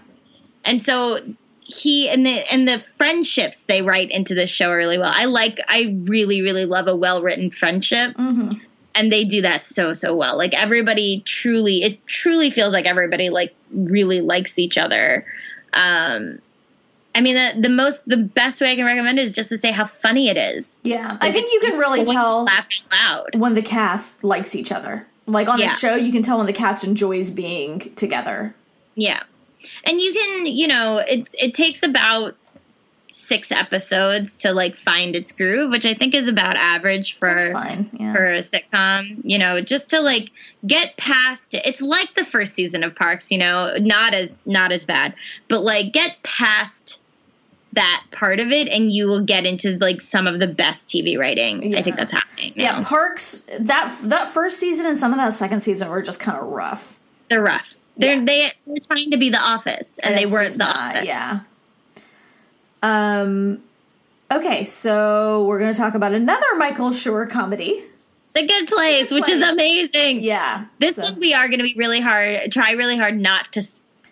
[0.63, 1.17] And so
[1.65, 5.11] he and the and the friendships they write into this show really well.
[5.13, 8.51] I like I really really love a well written friendship, hmm
[8.95, 10.37] and they do that so so well.
[10.37, 15.25] Like everybody truly, it truly feels like everybody like really likes each other.
[15.73, 16.39] Um,
[17.15, 19.71] I mean the the most the best way I can recommend is just to say
[19.71, 20.81] how funny it is.
[20.83, 21.17] yeah.
[21.21, 23.35] I think you can really tell laugh loud.
[23.35, 25.05] when the cast likes each other.
[25.27, 25.67] Like on Yeah.
[25.69, 28.55] the show, you can tell when the cast enjoys being together.
[28.95, 29.21] Yeah.
[29.85, 32.35] And you can, you know, it's it takes about
[33.09, 37.39] six episodes to like find its groove, which I think is about average for.
[37.93, 38.11] Yeah.
[38.11, 40.31] for a sitcom, you know, just to like
[40.65, 41.61] get past it.
[41.65, 45.13] it's like the first season of Parks, you know, not as not as bad,
[45.47, 47.01] but like get past
[47.73, 51.17] that part of it and you will get into like some of the best TV
[51.17, 51.71] writing.
[51.71, 51.79] Yeah.
[51.79, 52.53] I think that's happening.
[52.55, 52.63] Now.
[52.63, 56.37] yeah, Parks that that first season and some of that second season were just kind
[56.39, 56.99] of rough.
[57.29, 57.75] They're rough.
[57.97, 58.25] They're Yeah.
[58.25, 61.05] they they're trying to be the office and they weren't the not, office.
[61.07, 61.39] Yeah.
[62.81, 63.63] Um.
[64.31, 67.83] Okay, so we're gonna talk about another Michael Schur comedy.
[68.33, 70.23] The Good Place, Good which is amazing.
[70.23, 70.65] Yeah.
[70.79, 73.61] This so- one we are going to be really hard, try really hard not to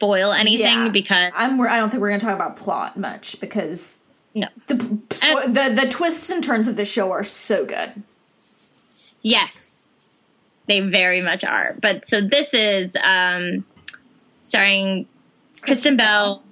[0.01, 0.89] spoil anything Yeah.
[0.89, 1.61] because I'm.
[1.61, 3.97] I don't think we're gonna talk about plot much because
[4.33, 4.47] no.
[4.67, 7.91] the the the twists and turns of the show are so good.
[9.21, 9.83] Yes.
[10.67, 11.75] They very much are.
[11.79, 13.63] But so this is um
[14.39, 15.07] starring
[15.61, 16.43] Kristen Bell,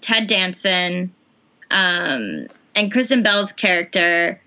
[0.00, 1.12] Ted Danson,
[1.70, 4.40] um and Kristen Bell's character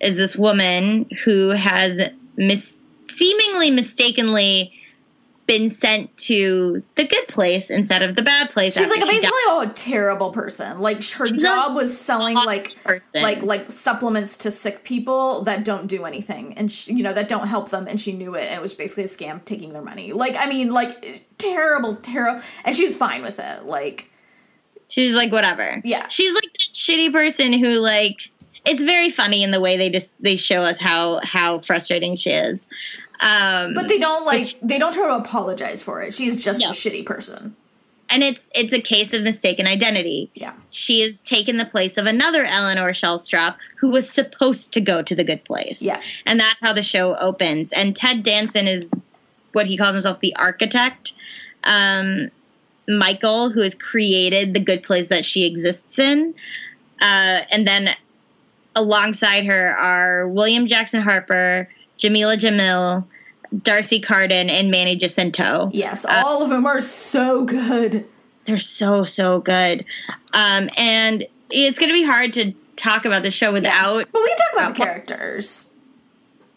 [0.00, 2.00] is this woman who has
[2.36, 4.72] mis- seemingly mistakenly
[5.46, 8.76] been sent to the good place instead of the bad place.
[8.76, 9.70] She's like she basically died.
[9.70, 10.80] a terrible person.
[10.80, 13.22] Like her She's job was selling like person.
[13.22, 17.28] like like supplements to sick people that don't do anything and she, you know that
[17.28, 19.82] don't help them and she knew it and it was basically a scam taking their
[19.82, 20.12] money.
[20.12, 23.64] Like I mean like terrible terrible and she was fine with it.
[23.64, 24.10] Like
[24.88, 25.80] She's like, whatever.
[25.84, 26.08] Yeah.
[26.08, 28.18] She's like that shitty person who like
[28.64, 32.30] it's very funny in the way they just they show us how how frustrating she
[32.30, 32.68] is.
[33.22, 36.12] Um but they don't like she- they don't try to apologize for it.
[36.14, 36.70] She's just No.
[36.70, 37.54] a shitty person.
[38.10, 40.30] and it's it's a case of mistaken identity.
[40.34, 40.52] Yeah.
[40.70, 45.14] She has taken the place of another Eleanor Shellstrop who was supposed to go to
[45.14, 45.80] the good place.
[45.80, 46.00] Yeah.
[46.26, 47.72] And that's how the show opens.
[47.72, 48.88] And Ted Danson is
[49.52, 51.12] what he calls himself the architect.
[51.64, 52.30] Um,
[52.86, 56.34] Michael, who has created the good place that she exists in.
[57.00, 57.88] Uh, and then
[58.76, 63.04] alongside her are William Jackson Harper, Jamila Jamil,
[63.62, 65.70] D'Arcy Carden, and Manny Jacinto.
[65.72, 68.06] Yes, all of them are so good.
[68.46, 69.84] They're so so good,
[70.32, 74.08] um, and it's going to be hard to talk about the show without.
[74.12, 75.70] But we can talk about the Uh, characters.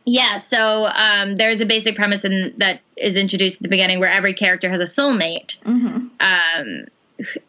[0.10, 4.10] Yeah, so um, there's a basic premise in, that is introduced at the beginning where
[4.10, 6.08] every character has a soulmate Mm-hmm.
[6.22, 6.86] um,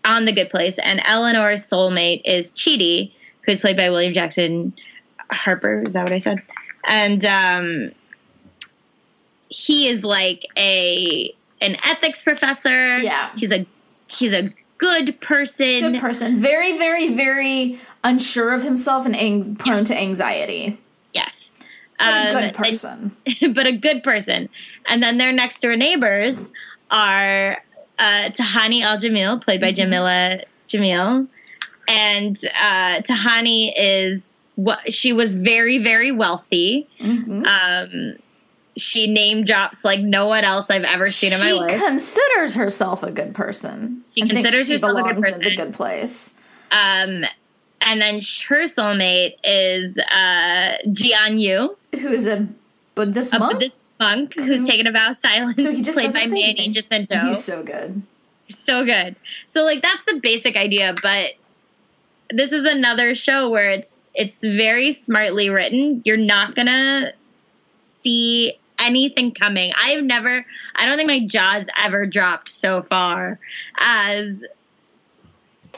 [0.05, 4.73] on the Good Place, and Eleanor's soulmate is Chidi, who's played by William Jackson
[5.31, 5.83] Harper.
[5.83, 6.43] Is that what I said?
[6.85, 7.93] And um,
[9.49, 12.99] he is like a an ethics professor.
[12.99, 13.31] Yeah.
[13.37, 13.67] he's a
[14.09, 15.93] he's a good person.
[15.93, 16.37] Good person.
[16.39, 20.79] Very, very, very unsure of himself and ang- prone to anxiety.
[21.13, 21.57] yes,
[21.99, 23.17] But a Um, good and- person.
[23.55, 24.49] but a good person.
[24.87, 26.53] And then their next door neighbors
[26.93, 27.59] are
[27.99, 30.39] uh, Tahani Al Jamil, played by Jamila
[30.69, 31.27] Jamil,
[31.89, 36.89] and uh, Tahani is what she was very very wealthy.
[37.01, 37.47] Mhm.
[37.47, 38.17] Um,
[38.77, 41.71] she name drops like no one else I've ever seen in my life.
[41.73, 44.03] she considers herself a good person.
[44.15, 45.57] She I considers she herself a good belongs in person.
[45.57, 46.35] good place.
[46.73, 47.25] Um,
[47.81, 48.15] and then
[48.49, 52.49] her soulmate is uh, Jian Yu, Who is a
[52.97, 53.53] Buddhist a monk?
[53.55, 56.45] Buddhist monk who's Who- taken a vow of silence, So he just played by Manny
[56.45, 56.73] anything.
[56.73, 57.17] Jacinto.
[57.29, 58.03] He's so good.
[58.49, 59.15] so good.
[59.47, 61.31] So like that's the basic idea, but
[62.31, 66.03] this is another show where it's it's very smartly written.
[66.05, 67.13] You're not gonna
[67.83, 69.73] see anything coming.
[69.77, 73.39] I've never, I don't think my jaw's ever dropped so far
[73.79, 74.31] as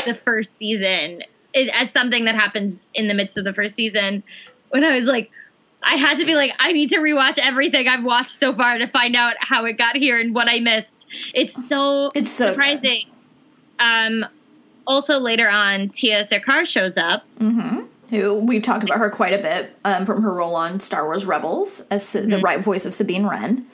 [0.06, 1.22] the first season,
[1.52, 4.22] it, as something that happens in the midst of the first season.
[4.70, 5.30] When I was like,
[5.82, 8.86] I had to be like, I need to rewatch everything I've watched so far to
[8.86, 11.08] find out how it got here and what I missed.
[11.34, 13.04] It's so It's so surprising.
[13.78, 14.24] Um,
[14.86, 17.24] also later on, Tiya Sircar shows up.
[18.10, 21.24] Who we've talked about her quite a bit um, from her role on Star Wars
[21.24, 23.66] Rebels as the right voice of Sabine Wren.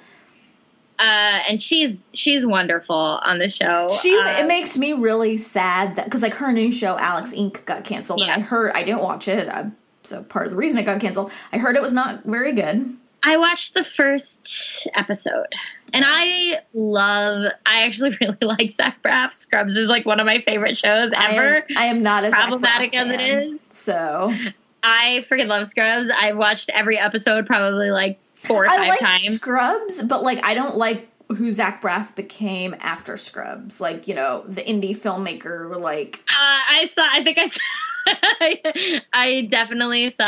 [0.98, 1.02] uh,
[1.48, 3.88] and she's she's wonderful on the show.
[3.90, 7.64] She Uh, it makes me really sad that because like her new show Alex Inc
[7.66, 8.36] got canceled and Yeah.
[8.36, 9.48] I heard I didn't watch it.
[9.48, 9.64] Uh,
[10.04, 12.96] so part of the reason it got canceled, I heard it was not very good.
[13.24, 15.48] I watched the first episode,
[15.92, 17.50] and I love.
[17.66, 19.32] I actually really like Zach Braff.
[19.32, 21.56] Scrubs is like one of my favorite shows I ever.
[21.56, 23.58] am, I am not as Problematic as it is.
[23.86, 24.34] So
[24.82, 26.08] I freaking love Scrubs.
[26.10, 29.34] I've watched every episode probably like four or I five like times.
[29.36, 33.80] Scrubs, but like I don't like who Zach Braff became after Scrubs.
[33.80, 35.80] Like you know the indie filmmaker.
[35.80, 37.06] Like Uh, I saw.
[37.10, 37.60] I think I saw.
[39.12, 40.24] I definitely saw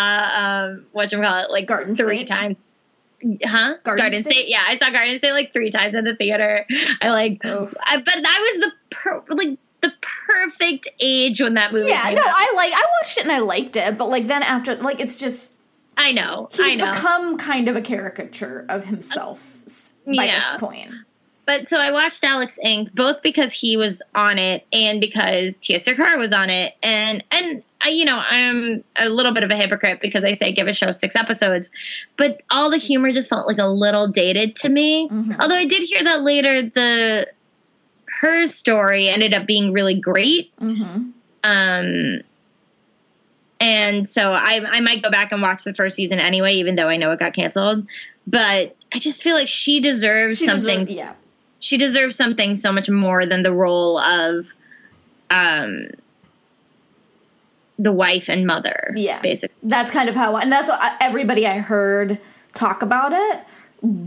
[0.69, 2.27] um, what you call it like Garden three State?
[2.27, 2.57] times.
[3.45, 3.75] Huh?
[3.85, 4.33] Garden State?
[4.33, 4.49] State?
[4.49, 6.65] Yeah, I saw Garden State like three times in the theater.
[7.03, 7.75] I like, Oof.
[7.81, 9.95] I, but that was the per, like the
[10.29, 11.89] perfect age when that movie.
[11.91, 12.29] yeah, came no, out.
[12.37, 15.17] I like I watched it and I liked it, but like then after like it's
[15.17, 15.53] just
[15.97, 16.93] I know, he's I know.
[16.93, 20.35] become kind of a caricature of himself s- by Yeah.
[20.39, 20.91] this point.
[21.45, 22.95] But so I watched Alex Inc.
[22.95, 27.63] both because he was on it and because Tiya Sircar was on it, and and
[27.81, 30.75] I, you know, I'm a little bit of a hypocrite because I say give a
[30.75, 31.71] show six episodes,
[32.19, 35.09] but all the humor just felt like a little dated to me.
[35.09, 35.41] Mm-hmm.
[35.41, 37.29] Although I did hear that later, the
[38.21, 40.55] her story ended up being really great.
[40.57, 41.11] Mm-hmm.
[41.45, 42.21] Um,
[43.61, 46.89] and so I I might go back and watch the first season anyway, even though
[46.89, 47.87] I know it got canceled.
[48.27, 51.15] But I just feel like she deserves She something deserve- yeah.
[51.61, 54.53] she deserves something so much more than the role of
[55.31, 55.89] um
[57.79, 59.21] the wife and mother Yeah.
[59.21, 62.19] basically That's kind of how, and that's what I, everybody I heard
[62.53, 63.41] talk about it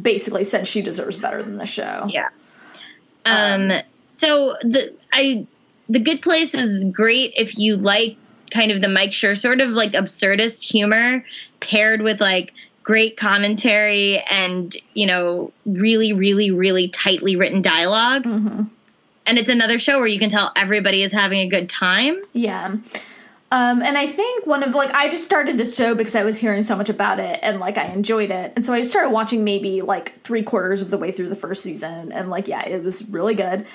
[0.02, 2.06] basically said she deserves better than the show.
[2.10, 2.30] yeah
[3.26, 5.46] um, so the i
[5.90, 8.18] the good place is great if you like
[8.52, 11.24] kind of the mike Schur sort of like absurdist humor
[11.60, 12.54] paired with like
[12.84, 18.64] great commentary and you know really really really tightly written dialog Mm-hmm.
[19.26, 22.76] and it's another show where you can tell everybody is having a good time Yeah.
[23.52, 26.38] Um, and I think one of like I just started this show because I was
[26.38, 29.10] hearing so much about it and like I enjoyed it, and so I just started
[29.10, 32.66] watching maybe like three quarters of the way through the first season, and like yeah,
[32.66, 33.66] it was really good.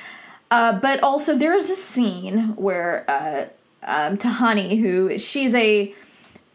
[0.51, 3.45] Uh, but also there is a scene where uh,
[3.83, 5.95] um, Tahani, who she's a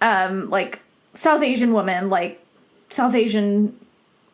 [0.02, 0.80] um, like
[1.14, 2.44] South Asian woman, like
[2.90, 3.78] South Asian.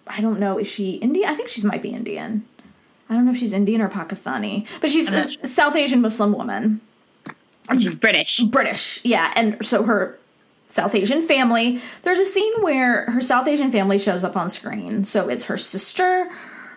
[0.08, 0.58] I don't know.
[0.58, 1.30] Is she Indian?
[1.30, 2.46] I think she might be Indian.
[3.10, 5.46] I don't know if she's Indian or Pakistani, but she's a sure.
[5.46, 6.80] South Asian Muslim woman.
[7.70, 10.18] And she's british British, yeah, and so her
[10.68, 11.82] South Asian family.
[12.04, 15.04] There's a scene where her South Asian family shows up on screen.
[15.04, 16.30] So it's her sister,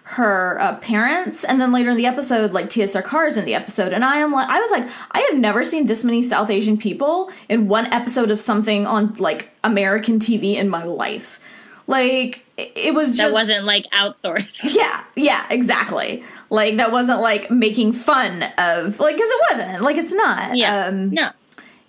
[0.04, 3.54] her uh, parents, and then later in the episode, like Tiya Sircar is in the
[3.54, 6.50] episode, and I am like, I was like, I have never seen this many South
[6.50, 11.40] Asian people in one episode of something on like American TV in my life.
[11.86, 16.22] Like it it was just that wasn't like outsourced yeah, yeah, exactly.
[16.50, 19.82] Like that wasn't like making fun of like because it wasn't.
[19.82, 20.56] Like it's not.
[20.56, 20.86] yeah.
[20.86, 21.30] Um, no.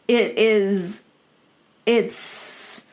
[0.07, 1.03] it is
[1.85, 2.87] it's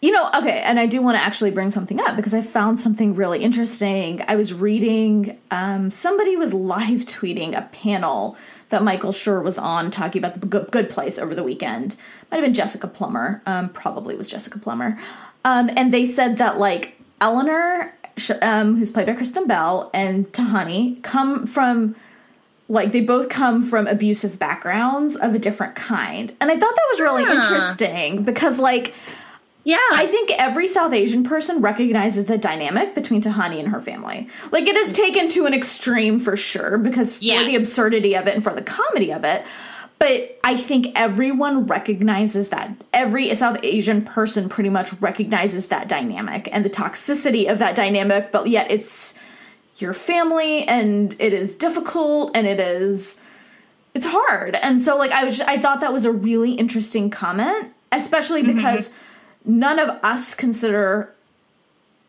[0.00, 2.78] you know okay and i do want to actually bring something up because i found
[2.78, 4.22] something really interesting.
[4.28, 8.36] I was reading um, somebody was live tweeting a panel
[8.68, 11.96] that michael Schur was on talking about the good, place over the weekend.
[12.30, 13.42] Might have been jessica plummer.
[13.46, 14.98] Um, probably was jessica plummer.
[15.44, 17.94] Um, and they said that like eleanor
[18.42, 21.94] um, who's played by kristen bell and tahani come from
[22.68, 26.86] like they both come from abusive backgrounds of a different kind and i thought that
[26.92, 27.32] was really Huh.
[27.34, 28.94] interesting because like
[29.64, 34.28] yeah i think every south asian person recognizes the dynamic between tahani and her family
[34.52, 37.44] like it is taken to an extreme for sure because for Yeah.
[37.44, 39.44] the absurdity of it and for the comedy of it
[39.98, 46.48] but i think everyone recognizes that every south asian person pretty much recognizes that dynamic
[46.52, 49.14] and the toxicity of that dynamic but yet it's
[49.78, 53.20] your family and it is difficult and it is
[53.92, 54.56] it's hard.
[54.56, 58.90] And so like i was i thought that was a really interesting comment especially because
[59.44, 61.14] none of us consider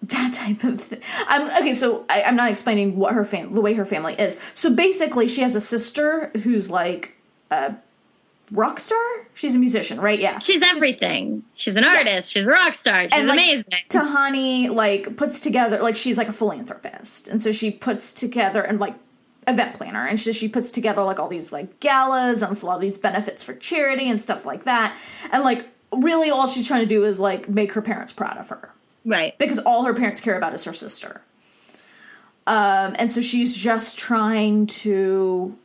[0.02, 3.62] that type of thing i'm okay so I, i'm not explaining what her fam the
[3.62, 4.40] way her family is.
[4.54, 7.16] So basically she has a sister who's like
[7.52, 7.74] uh
[8.52, 8.98] rock star.
[9.34, 10.20] She's a musician, right?
[10.20, 10.40] Yeah.
[10.40, 11.44] She's everything.
[11.56, 12.32] She's, an artist.
[12.32, 13.04] She's a rock star.
[13.04, 13.74] She's and, like, amazing.
[13.90, 18.80] Tahani like puts together like she's like a philanthropist, and so she puts together and
[18.80, 18.96] like
[19.48, 22.98] event planner, and she she puts together like all these like galas and all these
[22.98, 24.98] benefits for charity and stuff like that,
[25.32, 28.50] and like really all she's trying to do is like make her parents proud of
[28.50, 28.72] her,
[29.06, 29.38] right.
[29.38, 31.22] because all her parents care about is her sister.
[32.48, 35.58] Um, and so she's just trying to,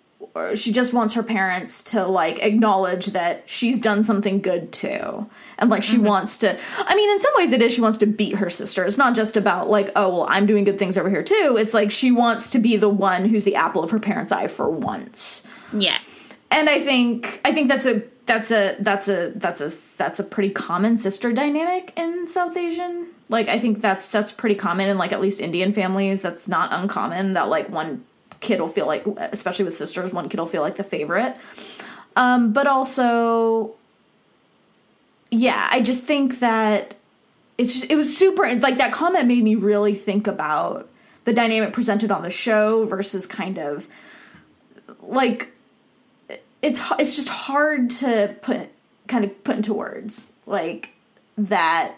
[0.54, 5.28] she just wants her parents to like acknowledge that she's done something good too.
[5.58, 6.06] And like she mm-hmm.
[6.06, 8.84] wants to, I mean, in some ways it is, she wants to beat her sister.
[8.84, 11.56] It's not just about like, oh, well, I'm doing good things over here too.
[11.58, 14.46] It's like she wants to be the one who's the apple of her parents' eye
[14.46, 16.18] for once Yes.
[16.50, 20.24] and I think I think that's a that's a that's a that's a that's a
[20.24, 23.08] pretty common sister dynamic in South Asian.
[23.28, 26.22] Like I think that's that's pretty common in like at least Indian families.
[26.22, 28.04] That's not uncommon that like one
[28.40, 31.36] kid will feel like, especially with sisters, one kid will feel like the favorite.
[32.16, 33.74] Um, but also,
[35.30, 36.96] yeah, I just think that
[37.58, 40.88] it's just, it was super like that comment made me really think about
[41.24, 43.86] the dynamic presented on the show versus kind of
[45.02, 45.52] like
[46.62, 48.70] it's it's just hard to put
[49.06, 50.90] kind of put into words like
[51.36, 51.96] that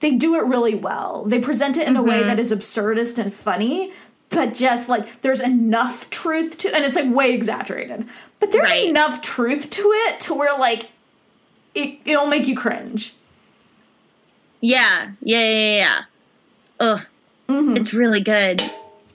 [0.00, 3.32] they do it really well they present it in a way that is absurdist and
[3.32, 3.92] funny
[4.30, 8.06] but just like there's enough truth to and it's like way exaggerated
[8.40, 8.88] but there's Right.
[8.88, 10.90] enough truth to it to where like
[11.74, 13.14] it, it'll make you cringe
[14.60, 15.12] Yeah.
[15.22, 15.40] Yeah.
[15.40, 15.76] Yeah.
[15.76, 16.02] Yeah.
[16.80, 17.00] Ugh.
[17.48, 17.76] Mm-hmm.
[17.76, 18.60] It's really good.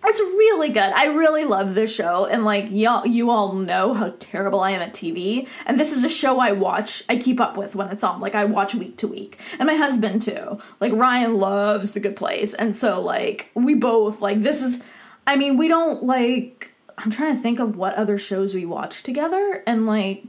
[0.05, 0.82] It's really good.
[0.82, 4.82] I really love this show, and like y'all, you all know how terrible I am
[4.82, 5.47] at TV.
[5.66, 8.20] And this is a show I watch, I keep up with when it's on.
[8.20, 10.59] Like I watch week to week, and my husband too.
[10.82, 14.84] Like Ryan loves The Good Place, and so like we both like this is.
[15.28, 16.74] I mean, we don't like.
[16.97, 20.24] I'm trying to think of what other shows we watch together, and like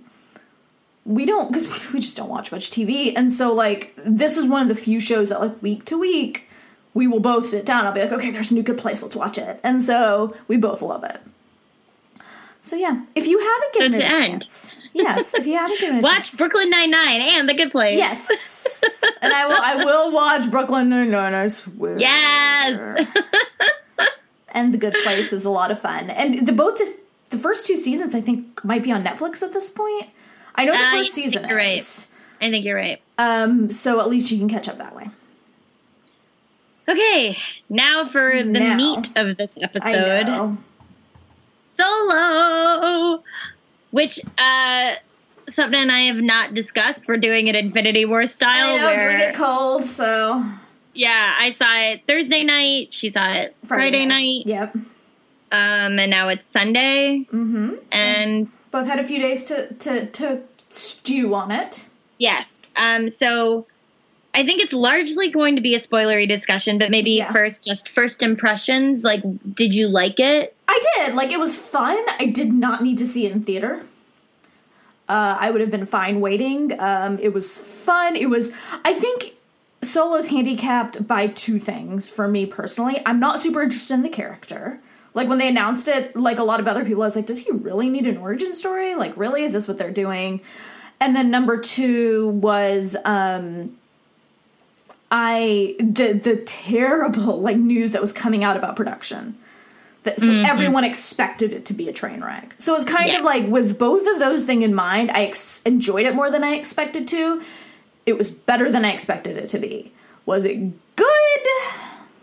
[1.04, 4.62] we don't because we, just don't watch much TV, and so like this is one
[4.62, 6.48] of the few shows that like week to week
[6.94, 7.84] we will both sit down.
[7.86, 10.56] I'll be like, okay, there's a new good place, let's watch it, and so we
[10.56, 11.20] both love it.
[12.62, 14.42] So yeah, if you haven't So given to it a end.
[14.42, 17.70] chance, yes, if you haven't given it Watch chance, Brooklyn Nine Nine and The Good
[17.72, 17.98] Place.
[17.98, 18.82] yes,
[19.20, 21.34] and I will, I will watch Brooklyn Nine Nine.
[21.34, 21.98] I swear.
[21.98, 23.06] Yes.
[24.54, 27.00] and The Good Place is a lot of fun, and the both this
[27.30, 30.06] the first two seasons I think might be on Netflix at this point.
[30.54, 31.80] I know the Uh, first season you're right.
[32.40, 33.00] I think you're right.
[33.18, 35.10] Um, so at least you can catch up that way.
[36.88, 37.36] Okay,
[37.68, 38.76] now for the Now.
[38.76, 40.58] meat of this episode.
[41.62, 43.22] Solo,
[43.90, 44.92] which uh
[45.48, 47.06] something I have not discussed.
[47.08, 50.44] We're doing it Infinity War style I know, where doing it cold, so
[50.94, 54.74] yeah, I saw it Thursday night, she saw it Friday, night, Yep.
[54.76, 57.26] um and now it's Sunday.
[57.32, 57.74] Mm-hmm.
[57.92, 60.40] And Both had a few days to to to
[60.70, 61.86] stew on it.
[62.18, 63.66] yes, um so
[64.36, 67.30] I think it's largely going to be a spoilery discussion, but maybe Yeah.
[67.30, 69.22] first just first impressions, like
[69.54, 70.56] did you like it?
[70.66, 71.14] I did.
[71.14, 71.96] Like it was fun.
[72.18, 73.84] I did not need to see it in theater.
[75.08, 76.80] Uh, I would have been fine waiting.
[76.80, 78.16] Um, it was fun.
[78.16, 78.52] It was.
[78.86, 79.33] I think
[79.84, 83.00] Solo's handicapped by two things for me personally.
[83.06, 84.80] I'm not super interested in the character.
[85.14, 87.38] Like when they announced it, like a lot of other people, I was like, does
[87.44, 88.94] he really need an origin story?
[88.96, 89.44] Like, really?
[89.44, 90.40] Is this what they're doing?
[91.00, 93.76] And then number two was um
[95.10, 99.36] I the the terrible like news that was coming out about production.
[100.04, 102.54] That, so everyone expected it to be a train wreck.
[102.58, 103.20] So it's kind Yeah.
[103.20, 106.44] of like with both of those things in mind, I ex- enjoyed it more than
[106.44, 107.40] I expected to.
[108.06, 109.92] It was better than I expected it to be.
[110.26, 110.58] Was it
[110.96, 111.04] good?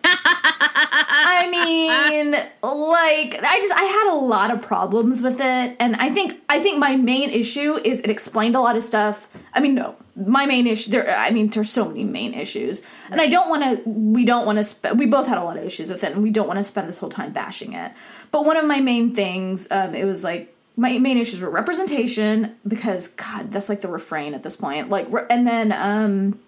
[0.04, 6.10] I mean, like I just I had a lot of problems with it and I
[6.10, 9.28] think I think my main issue is it explained a lot of stuff.
[9.54, 9.96] I mean, no.
[10.16, 12.84] My main issue there I mean there's so many main issues.
[13.10, 15.58] And I don't want to we don't want to sp- we both had a lot
[15.58, 17.92] of issues with it and we don't want to spend this whole time bashing it.
[18.32, 22.56] But one of my main things um it was like my main issues were representation
[22.68, 24.90] because god that's like the refrain at this point.
[24.90, 26.40] Like and then um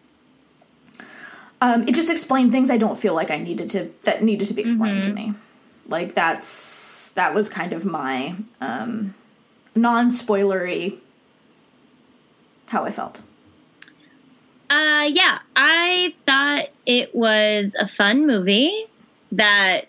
[1.62, 4.54] um, it just explained things I don't feel like I needed to that needed to
[4.54, 5.34] be explained to me.
[5.88, 9.14] Like that's that was kind of my um,
[9.76, 10.98] non spoilery
[12.66, 13.22] how I felt.
[14.70, 18.88] Uh, yeah, I thought it was a fun movie
[19.32, 19.84] that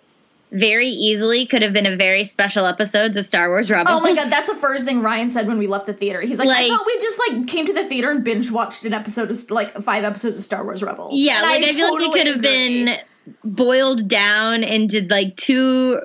[0.55, 3.99] very easily could have been a very special episodes of Star Wars Rebels.
[3.99, 6.21] Oh my god, that's the first thing Ryan said when we left the theater.
[6.21, 8.95] He's like, I thought we just like came to the theater and binge watched an
[8.95, 11.13] episode of like five episodes of Star Wars Rebels.
[11.15, 12.97] Yeah, And like I, feel like totally it could have been
[13.43, 16.01] boiled down into like two,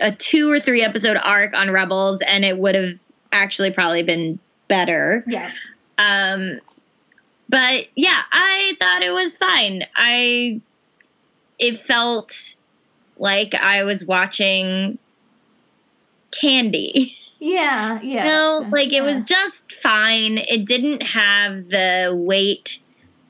[0.00, 2.98] a two or three episode arc on Rebels, and it would have
[3.32, 5.24] actually probably been better.
[5.26, 5.50] Yeah.
[5.96, 6.60] Um,
[7.48, 9.84] but yeah, I thought it was fine.
[9.96, 10.60] I
[11.58, 12.56] it felt
[13.20, 14.98] like I was watching
[16.32, 17.16] Candy.
[17.38, 18.24] Yeah, yeah.
[18.24, 20.38] No, like it was just fine.
[20.38, 22.78] It didn't have the weight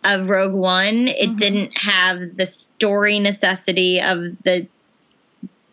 [0.03, 1.07] of Rogue One.
[1.09, 1.37] It Mhm.
[1.37, 4.67] didn't have the story necessity of the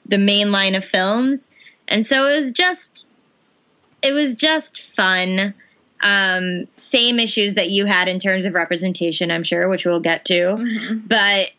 [0.06, 1.50] the main line of films.
[1.88, 3.10] And so it was just
[4.02, 5.54] it was just fun.
[6.04, 10.26] Um same issues that you had in terms of representation, I'm sure, which we'll get
[10.26, 11.08] to Mhm.
[11.08, 11.50] but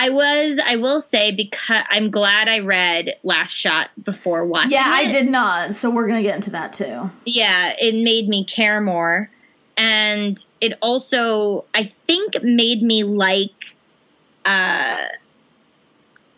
[0.00, 4.86] I was I will say because I'm glad I read Last Shot before watching Yeah,
[4.86, 5.74] I did not.
[5.74, 7.10] So we're gonna get into that too.
[7.24, 9.28] Yeah, it made me care more
[9.76, 13.74] and it also I think made me like
[14.44, 15.06] uh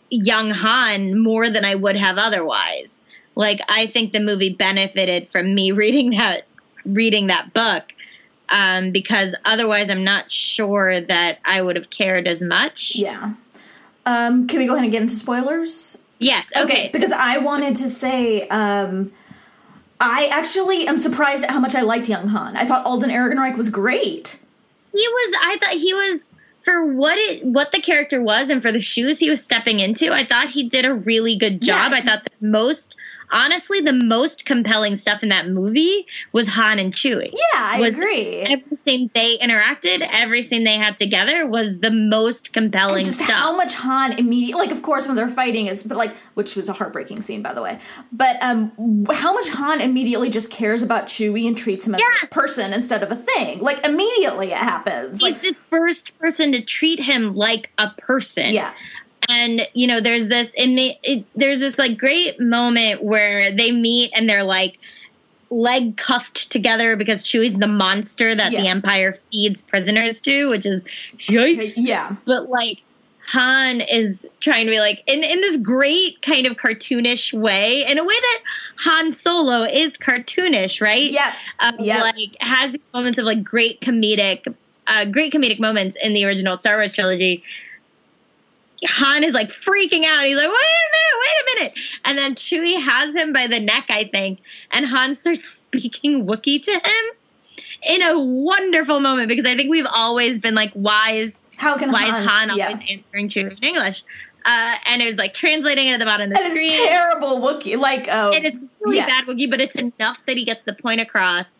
[0.09, 3.03] young Han more than I would have otherwise.
[3.35, 6.47] Like I think the movie benefited from me reading that
[6.87, 7.85] reading that book.
[8.53, 12.97] Um, because otherwise I'm not sure that I would have cared as much.
[12.97, 13.35] Yeah.
[14.11, 15.97] Um, can we go ahead and get into spoilers?
[16.19, 16.51] Yes.
[16.57, 16.89] Okay.
[16.89, 19.13] so- Because I wanted to say, um,
[20.01, 22.57] I actually am surprised at how much I liked Young Han.
[22.57, 24.39] I thought Alden Ehrenreich was great.
[24.93, 25.35] he was.
[25.43, 26.33] I thought he was
[26.63, 30.11] for what it what the character was and for the shoes he was stepping into.
[30.13, 31.93] I thought he did a really good job.
[31.93, 31.99] Yeah.
[31.99, 32.97] I thought the most,
[33.33, 37.31] honestly, the most compelling stuff in that movie was Han and Chewie.
[37.33, 38.41] Yeah, I Was- agree.
[38.41, 43.31] Every scene they interacted, every scene they had together was the most compelling just stuff.
[43.31, 46.69] how much Han immediately like of course when they're fighting is but like which was
[46.69, 47.79] a heartbreaking scene by the way
[48.13, 48.73] but um
[49.13, 52.25] how much Han immediately just cares about Chewie and treats him as Yes.
[52.25, 56.53] a person instead of a thing like immediately it happens He's like the first person
[56.53, 58.53] to treat him like a person.
[58.53, 58.73] yeah
[59.31, 63.71] and you know there's this and they, it, there's this like great moment where they
[63.71, 64.79] meet and they're like
[65.51, 70.85] leg cuffed together because Chewie's the monster that the Empire feeds prisoners to, which is
[71.19, 71.75] yikes.
[71.77, 72.83] yeah But like
[73.27, 77.99] Han is trying to be like in in this great kind of cartoonish way, in
[77.99, 78.41] a way that
[78.79, 81.11] Han Solo is cartoonish, right?
[81.11, 82.01] yeah um, Yep.
[82.03, 84.53] like has these moments of like great comedic,
[84.87, 87.43] uh, great comedic moments in the original Star Wars trilogy.
[88.87, 90.25] Han is like freaking out.
[90.25, 91.73] He's like, "Wait a minute, wait a minute!"
[92.05, 96.63] And then Chewie has him by the neck, I think, and Han starts speaking Wookiee
[96.63, 97.05] to him
[97.87, 101.93] in a wonderful moment because I think we've always been like, "Why is how can
[101.93, 102.67] why Han is Han yeah.
[102.67, 104.03] always answering Chewie in English?"
[104.43, 106.75] Uh, and it was like translating it at the bottom of the and screen it's
[106.75, 109.07] terrible Wookiee like oh and it's really Yeah.
[109.07, 111.57] bad Wookiee, but it's enough that he gets the point across.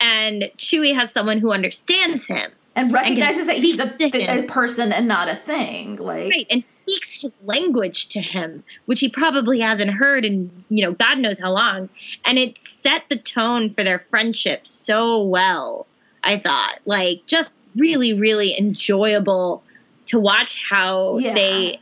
[0.00, 4.44] And Chewie has someone who understands him, and recognizes that he's a, him.
[4.44, 6.46] a person and not a thing like right?
[6.50, 11.18] And speaks his language to him, which he probably hasn't heard in you know God
[11.18, 11.88] knows how long.
[12.24, 15.86] And it set the tone for their friendship so well.
[16.22, 19.62] I thought, like, just really, really enjoyable
[20.06, 21.34] to watch how Yeah.
[21.34, 21.80] they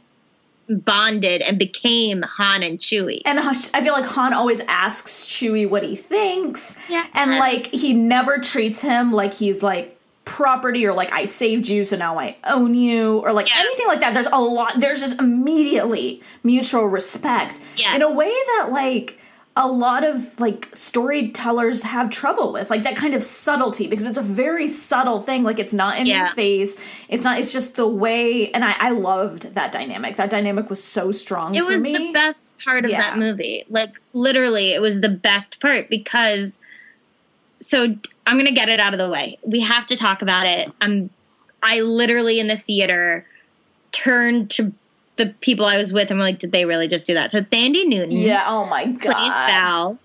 [0.69, 3.23] bonded and became Han and Chewie.
[3.25, 6.79] And I feel like Han always asks Chewie what he thinks.
[6.89, 7.07] Yeah.
[7.15, 11.83] And like he never treats him like he's like property or like I saved you
[11.85, 13.61] so now I own you or like Yeah.
[13.61, 14.15] anything like that.
[14.15, 17.61] There's a lot there's just immediately mutual respect.
[17.77, 17.95] Yeah.
[17.97, 19.19] In a way that like
[19.57, 24.17] a lot of like storytellers have trouble with like that kind of subtlety because it's
[24.17, 26.25] a very subtle thing like it's not in Yeah.
[26.27, 26.79] your face
[27.11, 30.83] it's not it's just the way and I, I loved that dynamic that dynamic was
[30.83, 33.03] so strong it was me the best part of Yeah.
[33.03, 36.59] that movie like literally it was the best part because
[37.63, 37.85] so
[38.27, 41.09] i'm gonna get it out of the way we have to talk about it i'm
[41.63, 43.25] i literally in the theater
[43.93, 44.73] turned to
[45.17, 47.41] the people i was with and were like did they really just do that so
[47.43, 49.47] Thandie Newton Yeah, oh my plays god.
[49.49, 49.99] val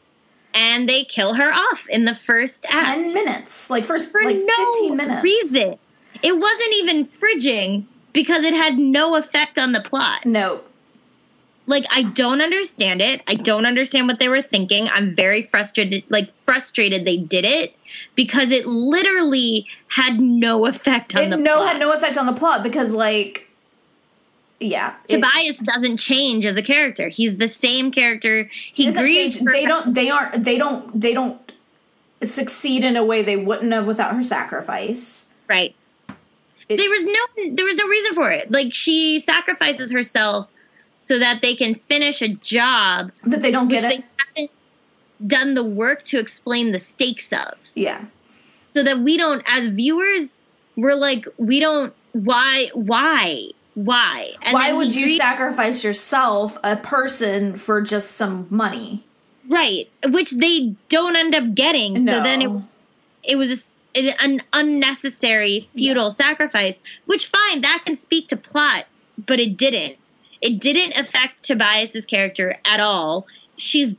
[0.54, 3.70] and they kill her off in the first act 10 minutes.
[3.70, 5.24] Like first for like no 15 minutes.
[5.24, 5.78] reason
[6.24, 10.62] it wasn't even fridging because it had no effect on the plot No.
[11.68, 13.22] Like I don't understand it.
[13.28, 14.88] I don't understand what they were thinking.
[14.88, 17.76] I'm very frustrated like frustrated they did it
[18.16, 21.68] because it literally had no effect on It the no plot.
[21.74, 23.44] had no effect on the plot because like
[24.60, 24.96] yeah.
[25.08, 27.10] Tobias doesn't change as a character.
[27.10, 28.50] He's the same character.
[28.52, 29.38] He, grieves.
[29.38, 31.40] for- they don't they aren't they don't they don't
[32.24, 35.26] succeed in a way they wouldn't have without her sacrifice.
[35.48, 35.76] right.
[36.70, 38.52] It- there was no there was no reason for it.
[38.52, 40.50] Like she sacrifices herself
[40.98, 44.06] so that they can finish a job That they don't which get they it.
[44.36, 44.52] haven't
[45.26, 47.54] done the work to explain the stakes of.
[47.76, 48.04] Yeah.
[48.74, 50.42] so that we don't as viewers
[50.76, 57.56] we're like we don't why why why and Why would you sacrifice yourself, a person,
[57.56, 59.04] for just some money?
[59.50, 62.04] right, which they don't end up getting.
[62.04, 62.12] No.
[62.14, 62.90] So then it was
[63.24, 66.10] it was an unnecessary futile yeah.
[66.10, 66.82] sacrifice.
[67.06, 68.86] Which fine, that can speak to plot,
[69.28, 69.98] but it didn't.
[70.42, 73.28] It didn't affect Tobias's character at all.
[73.58, 73.96] She's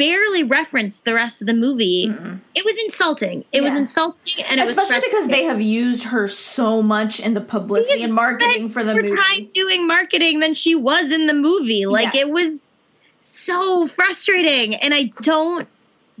[0.00, 2.08] barely referenced the rest of the movie.
[2.08, 2.40] Mm-mm.
[2.54, 3.40] It was insulting.
[3.52, 3.60] It yeah.
[3.60, 8.14] was insulting, and especially because they have used her so much in the publicity and
[8.14, 9.12] marketing for the movie.
[9.12, 9.42] more movie.
[9.42, 11.84] time doing marketing than she was in the movie.
[11.84, 12.22] Like yeah.
[12.22, 12.62] it was
[13.20, 15.68] so frustrating, and I don't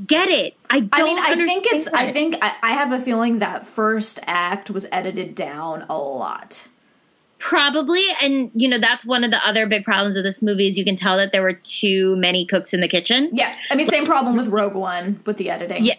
[0.06, 0.54] get it.
[0.68, 1.00] I don't.
[1.00, 1.86] I mean, I think it's.
[1.86, 1.94] It.
[1.94, 6.68] I think I, I have a feeling that first act was edited down a lot.
[7.40, 10.76] Probably, and you know that's one of the other big problems of this movie is
[10.76, 13.30] you can tell that there were too many cooks in the kitchen.
[13.32, 15.82] Yeah, I mean, same problem with Rogue One with the editing.
[15.82, 15.94] Yeah,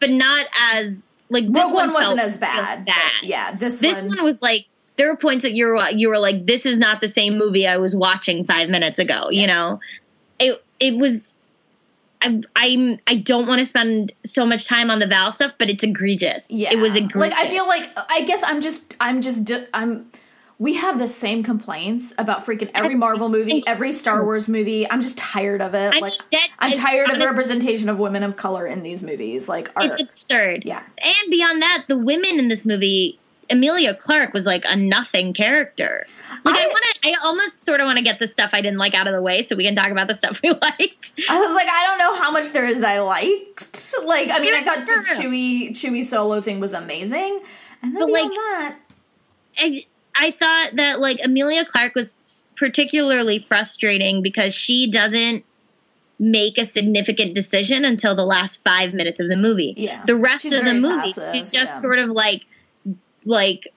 [0.00, 2.84] but not as like Rogue one, one wasn't as bad.
[2.84, 3.10] Bad.
[3.22, 4.66] Yeah, this this one, one was like
[4.96, 7.66] there were points that you were you were like this is not the same movie
[7.66, 9.30] I was watching five minutes ago.
[9.30, 9.80] You know,
[10.38, 11.34] it it was.
[12.20, 15.70] I, I'm I don't want to spend so much time on the Val stuff, but
[15.70, 16.52] it's egregious.
[16.52, 17.34] Yeah, it was egregious.
[17.36, 20.10] Like I feel like I guess I'm just I'm just I'm
[20.62, 24.88] we have the same complaints about freaking every Marvel movie, every Star Wars movie.
[24.88, 25.92] I'm just tired of it.
[25.92, 29.48] I like mean, I'm tired of the representation of women of color in these movies.
[29.48, 30.62] Like it's absurd.
[30.64, 30.80] Yeah.
[31.04, 33.18] And beyond that, the women in this movie,
[33.50, 36.06] Emilia Clarke was like a nothing character.
[36.44, 38.60] Like I, I want to, I almost sort of want to get the stuff I
[38.60, 41.14] didn't like out of the way, so we can talk about the stuff we liked.
[41.28, 43.96] I was like, I don't know how much there is that I liked.
[44.04, 47.40] Like, I mean, I thought the Chewy Chewie solo thing was amazing,
[47.82, 48.78] and then but beyond like, that.
[49.58, 52.18] I, I thought that like Emilia Clarke was
[52.56, 55.44] particularly frustrating because she doesn't
[56.18, 59.74] make a significant decision until the last five minutes of the movie.
[59.76, 60.04] Yeah.
[60.04, 61.80] The rest she's of the movie, passive, she's just yeah.
[61.80, 62.42] sort of like
[63.24, 63.68] like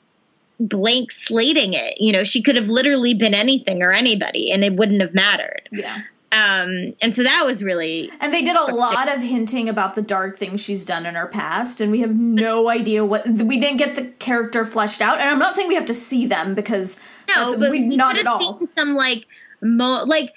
[0.59, 1.99] blank slating it.
[1.99, 5.69] You know, she could have literally been anything or anybody and it wouldn't have mattered.
[5.71, 5.99] Yeah.
[6.35, 8.11] Um, and so that was really.
[8.19, 11.27] And they did a lot of hinting about the dark things she's done in her
[11.27, 13.27] past, and we have no idea what.
[13.27, 16.25] We didn't get the character fleshed out, and I'm not saying we have to see
[16.25, 16.97] them because
[17.29, 18.39] no, but we, we not at all.
[18.39, 19.25] Seen some like,
[19.61, 20.33] mo- like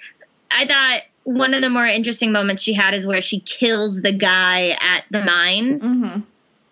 [0.51, 4.13] I thought one of the more interesting moments she had is where she kills the
[4.13, 5.83] guy at the mines.
[5.83, 6.21] Mm-hmm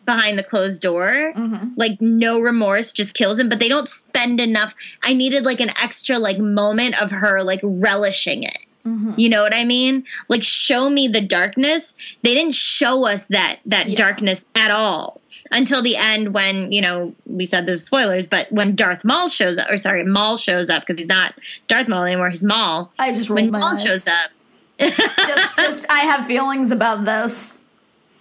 [0.05, 1.33] behind the closed door.
[1.35, 1.73] Mm-hmm.
[1.75, 3.49] Like no remorse, just kills him.
[3.49, 4.73] But they don't spend enough.
[5.03, 8.57] I needed like an extra like moment of her like relishing it.
[8.87, 9.19] Mm-hmm.
[9.19, 10.05] You know what I mean?
[10.27, 11.93] Like show me the darkness.
[12.21, 13.95] They didn't show us that that yeah.
[13.95, 15.21] darkness at all
[15.51, 19.57] until the end when, you know, we said this spoilers, but when Darth Maul shows
[19.57, 21.33] up or sorry, Maul shows up because he's not
[21.67, 22.91] Darth Maul anymore, he's Maul.
[22.97, 23.83] I just when Maul eyes.
[23.83, 24.31] shows up.
[24.79, 27.59] just, just I have feelings about this.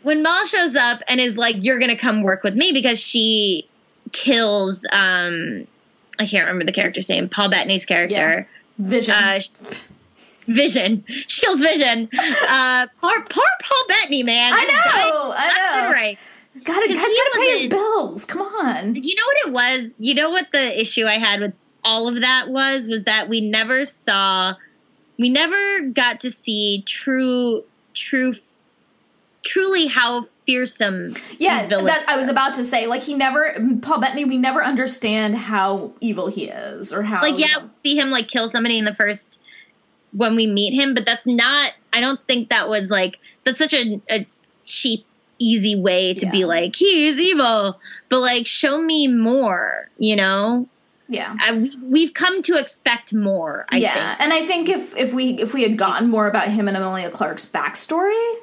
[0.03, 3.69] When Maul shows up and is like, You're gonna come work with me because she
[4.13, 5.67] kills um
[6.19, 8.49] I can't remember the character's name, Paul Bettany's character.
[8.79, 8.89] Yeah.
[8.89, 9.15] Vision.
[9.15, 9.41] Uh,
[10.47, 11.05] Vision.
[11.27, 12.09] She kills Vision.
[12.13, 14.53] Uh, poor, poor Paul Bettany, man.
[14.55, 15.35] I know.
[15.37, 15.91] I know.
[15.93, 16.19] Right.
[16.65, 18.25] Gotta, guys gotta pay his bills.
[18.25, 18.95] Come on.
[18.95, 19.95] You know what it was?
[19.99, 21.53] You know what the issue I had with
[21.85, 22.87] all of that was?
[22.87, 24.55] Was that we never saw,
[25.19, 28.33] we never got to see true, true,
[29.45, 31.15] truly how fearsome.
[31.39, 32.87] Yeah, that I was about to say.
[32.87, 34.25] Like he never, Paul Bettany.
[34.25, 37.21] We never understand how evil he is or how.
[37.21, 39.41] Like yeah, see him like kill somebody in the first
[40.17, 41.73] when we meet him, but that's not.
[41.93, 44.27] I don't think that was like that's such a, a
[44.65, 45.05] cheap,
[45.39, 46.33] easy way to yeah.
[46.33, 47.79] be like he's evil.
[48.09, 49.89] But like, show me more.
[49.99, 50.69] You know.
[51.09, 53.65] Yeah, I, we, have come to expect more.
[53.69, 54.23] I yeah, think.
[54.23, 57.11] and I think if if we if we had gotten more about him and Emilia
[57.11, 58.35] Clarke's backstory,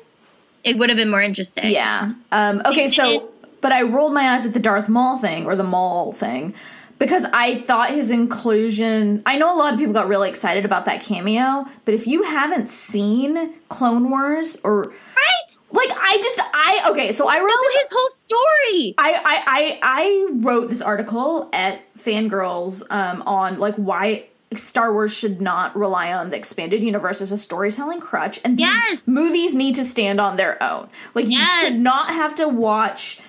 [0.63, 1.71] it would have been more interesting.
[1.71, 2.13] Yeah.
[2.31, 5.63] Um, okay, so but I rolled my eyes at the Darth Maul thing or the
[5.63, 6.53] Maul thing
[6.99, 9.23] because I thought his inclusion.
[9.25, 12.23] I know a lot of people got really excited about that cameo, but if you
[12.23, 17.69] haven't seen Clone Wars or right, like I just I okay, so I wrote know
[17.69, 18.95] this, his whole story.
[18.97, 24.25] I I I, I wrote this article at Fangirls um, on like why
[24.57, 29.07] Star Wars should not rely on the expanded universe as a storytelling crutch, and yes.
[29.07, 30.89] movies need to stand on their own.
[31.13, 31.63] Like yes.
[31.63, 33.19] you should not have to watch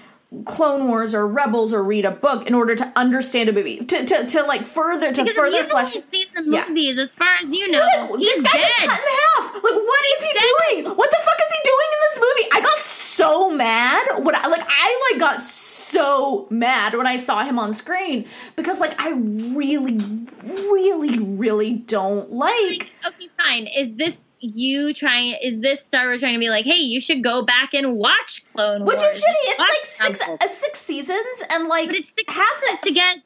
[0.45, 4.05] Clone Wars or Rebels or read a book in order to understand a movie to
[4.05, 5.89] to, to like further to because further you've flesh.
[5.89, 7.03] Only seen the movies, yeah.
[7.03, 8.89] as far as you know, like, he's this guy dead.
[8.89, 9.55] cut in half.
[9.55, 10.43] Like, what is he dead.
[10.43, 10.97] doing?
[10.97, 12.49] What the fuck is he doing in this movie?
[12.53, 17.45] I got so mad when I like I like got so mad when I saw
[17.45, 18.27] him on screen
[18.57, 19.99] because like I really,
[20.43, 22.55] really, really don't like.
[22.55, 23.67] like okay, fine.
[23.67, 27.23] Is this you trying is this Star Wars trying to be like, hey, you should
[27.25, 29.45] go back and watch Clone Wars, which is shitty.
[29.45, 29.87] It's like
[30.17, 33.19] six uh, six seasons and like but it's six half seasons to get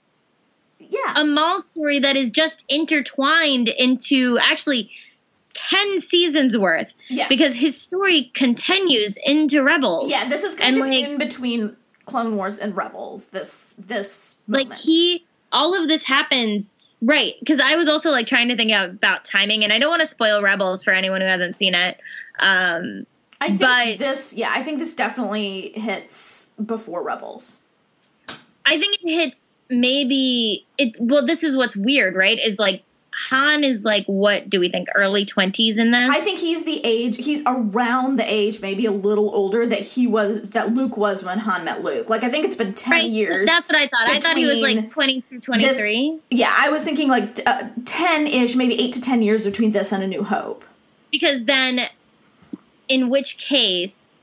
[0.80, 4.90] yeah a Maul story that is just intertwined into actually
[5.54, 7.26] 10 seasons worth Yeah.
[7.28, 10.10] because his story continues into Rebels.
[10.10, 13.26] Yeah, this is kind And, of like- in between Clone Wars and Rebels.
[13.26, 18.48] This this like he all of this happens right because i was also like trying
[18.48, 21.56] to think about timing and i don't want to spoil rebels for anyone who hasn't
[21.56, 21.98] seen it
[22.38, 23.06] um
[23.40, 27.62] I think but- this yeah, I think this definitely hits before Rebels.
[28.66, 32.82] i think it hits maybe it well this is what's weird right is like
[33.28, 36.80] han is like what do we think early 20s in this I think he's the
[36.84, 41.24] age he's around the age, maybe a little older that he was that Luke was
[41.24, 42.08] when Han met Luke.
[42.08, 43.46] Like I think it's been ten right years.
[43.46, 46.82] that's what i thought i thought he was like 20 through 23 yeah, I was
[46.84, 50.22] thinking like uh, ten ish, maybe eight to ten years between this and A New
[50.22, 50.64] Hope.
[51.10, 51.80] because then
[52.88, 54.22] in which case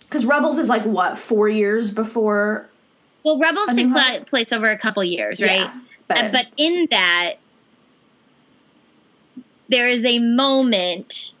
[0.00, 2.68] Because Rebels is like what four years before,
[3.24, 6.88] well rebels takes pla- place over a couple years right Yeah, but, Uh, but in
[6.90, 7.34] that
[9.68, 11.32] there is a moment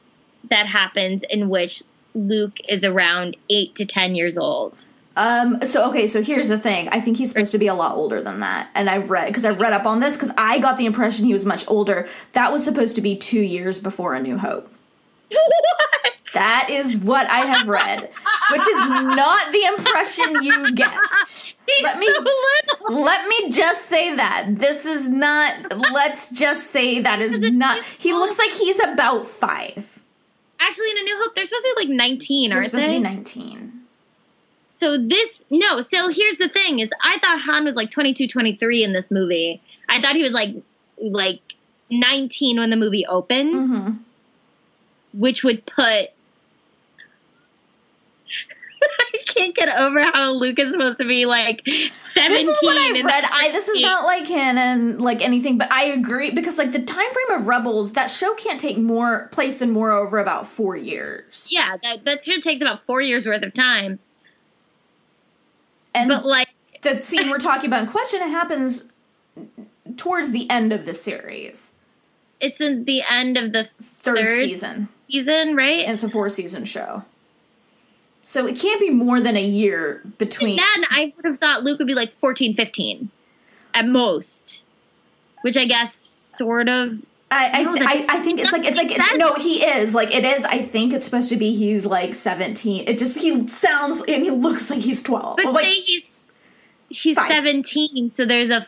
[0.50, 1.82] that happens in which
[2.14, 4.86] Luke is around 8 to 10 years old.
[5.16, 5.58] Um.
[5.64, 6.06] So okay.
[6.06, 6.88] So here's the thing.
[6.90, 9.44] I think he's supposed to be a lot older than that, and I've read because
[9.44, 12.08] I've read up on this because I got the impression he was much older.
[12.32, 14.72] That was supposed to be two years before A New Hope.
[15.30, 16.12] What?
[16.32, 18.02] That is what I have read,
[18.52, 18.76] which is
[19.16, 20.94] not the impression you get.
[21.66, 22.94] He's Let me- so.
[22.94, 25.76] Let me just say that this is not.
[25.92, 27.82] Let's just say that is not.
[27.98, 30.00] He looks like he's about five.
[30.60, 32.92] Actually, in A New Hope, they're supposed to be like 19, They're aren't supposed they?
[32.92, 33.82] to be nineteen.
[34.68, 38.84] so this, no, so here's the thing is I thought Han was like 22, 23
[38.84, 39.60] in this movie.
[39.88, 40.54] I thought he was like,
[41.02, 41.40] like
[41.90, 43.68] 19 when the movie opens.
[43.82, 43.98] Mhm.
[45.12, 46.08] Which would put
[48.82, 51.60] I can't get over how Luke is supposed to be like
[51.92, 52.46] seventeen.
[52.46, 53.24] This is what and- read.
[53.30, 57.10] I this is not like canon, like anything, but I agree because like the time
[57.12, 61.48] frame of Rebels, that show can't take more place than more over about four years.
[61.50, 63.98] Yeah, that that here takes about four years worth of time.
[65.94, 66.48] And But like,
[66.82, 68.90] the scene we're talking about in question, it happens
[69.96, 71.72] towards the end of the series,
[72.40, 74.44] it's in the end of the third, Third?
[74.48, 75.80] season, season, right?
[75.80, 77.04] and it's a four season show.
[78.22, 80.56] So it can't be more than a year between.
[80.56, 83.10] then I would have thought Luke would be like 14, 15
[83.74, 84.64] at most,
[85.42, 86.98] which I guess sort of.
[87.32, 90.12] I I, No, I, I think it's like it's like it's, no he is like
[90.14, 94.00] it is I think it's supposed to be he's like seventeen it just he sounds
[94.00, 96.20] and he looks like he's twelve But like say he's
[96.88, 97.28] he's Five.
[97.28, 98.62] seventeen, so there's a.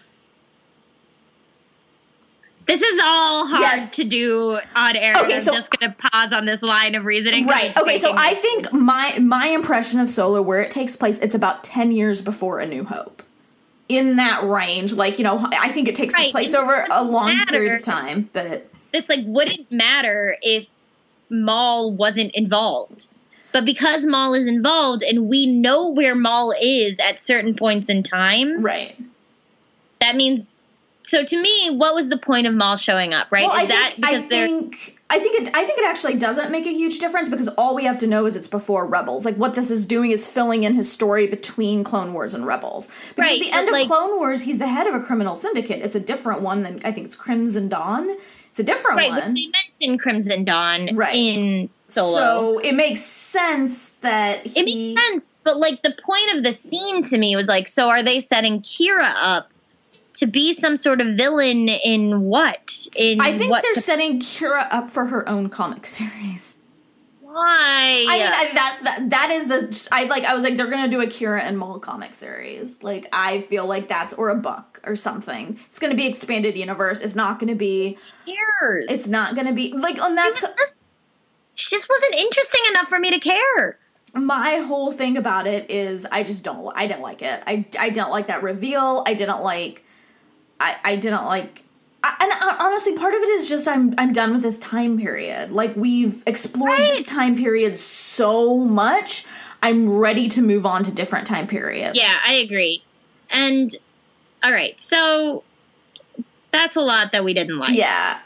[2.72, 3.96] This is all hard Yes.
[3.96, 5.14] to do on air.
[5.16, 7.46] Okay, I'm so- just gonna pause on this line of reasoning.
[7.46, 11.34] right okay so I think my my impression of Solo where it takes place it's
[11.34, 13.22] about ten years before A New Hope
[13.90, 17.36] in that range like you know I think it takes Right, place over a long
[17.36, 17.50] matter.
[17.52, 20.68] period of time but this like wouldn't matter if
[21.30, 23.06] Maul wasn't involved.
[23.52, 28.02] But because Maul is involved and we know where Maul is at certain points in
[28.02, 28.96] time, right
[30.00, 30.54] that means
[31.04, 33.46] so to me, what was the point of Maul showing up, right?
[33.46, 35.84] well is I that think I because they're think I think it I think it
[35.84, 38.86] actually doesn't make a huge difference because all we have to know is it's before
[38.86, 39.24] Rebels.
[39.24, 42.88] Like what this is doing is filling in his story between Clone Wars and Rebels.
[43.14, 45.36] Because Right, at the end of like- Clone Wars, he's the head of a criminal
[45.36, 45.80] syndicate.
[45.82, 48.08] It's a different one than I think it's Crimson Dawn.
[48.50, 49.32] It's a different right, one.
[49.32, 49.50] which they
[49.86, 51.14] mentioned Crimson Dawn Right.
[51.14, 52.16] in Solo.
[52.18, 57.02] So it makes sense that it makes sense, but like the point of the scene
[57.02, 59.51] to me was like, so are they setting Qi'ra up
[60.14, 62.86] to be some sort of villain in what?
[62.96, 66.58] In I think they're setting Qi'ra up for her own comic series.
[67.20, 68.04] why?
[68.08, 69.10] I mean, I, that's that.
[69.10, 69.88] That is the.
[69.92, 70.24] I like.
[70.24, 72.82] I was like, they're gonna do a Kira and Maul comic series.
[72.82, 75.58] Like, I feel like that's or a book or something.
[75.68, 77.00] It's gonna be expanded universe.
[77.00, 77.96] It's not gonna be.
[78.26, 78.86] cares?
[78.90, 79.98] It's not gonna be like.
[79.98, 80.82] And she that's was just
[81.54, 83.78] she just wasn't interesting enough for me to care.
[84.14, 85.70] my whole thing about it.
[85.70, 86.70] Is I just don't.
[86.76, 87.42] I didn't like it.
[87.46, 89.04] I I didn't like that reveal.
[89.06, 89.84] I didn't like.
[90.62, 91.64] I I didn't like.
[92.04, 95.52] I, and honestly, part of it is just I'm I'm done with this time period.
[95.52, 99.26] Like we've explored this time period so much.
[99.62, 101.96] I'm ready to move on to different time periods.
[101.96, 102.82] Yeah, I agree.
[103.30, 103.70] And
[104.42, 105.44] all right, so
[106.52, 107.74] that's a lot that we didn't like.
[107.74, 108.18] Yeah.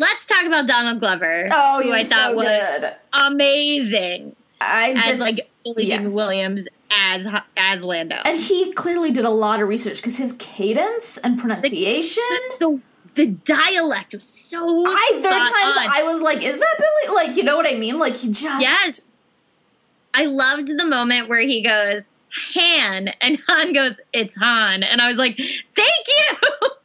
[0.00, 1.48] Let's talk about Donald Glover.
[1.50, 2.94] Oh, who I was thought so was good.
[3.12, 5.40] amazing I as like
[5.74, 5.98] Billy yeah.
[5.98, 8.16] Dean Williams as as Lando.
[8.24, 12.22] and he clearly did a lot of research because his cadence and pronunciation.
[12.60, 12.80] the
[13.14, 14.84] the dialect was so.
[14.86, 15.88] I there are times on.
[15.90, 17.98] I was like, "Is that Billy?" Like, you know what I mean?
[17.98, 19.12] Like he just Yes.
[20.14, 24.82] I loved the moment where he goes, Han, and Han goes, It's Han.
[24.82, 26.68] And I was like, Thank you!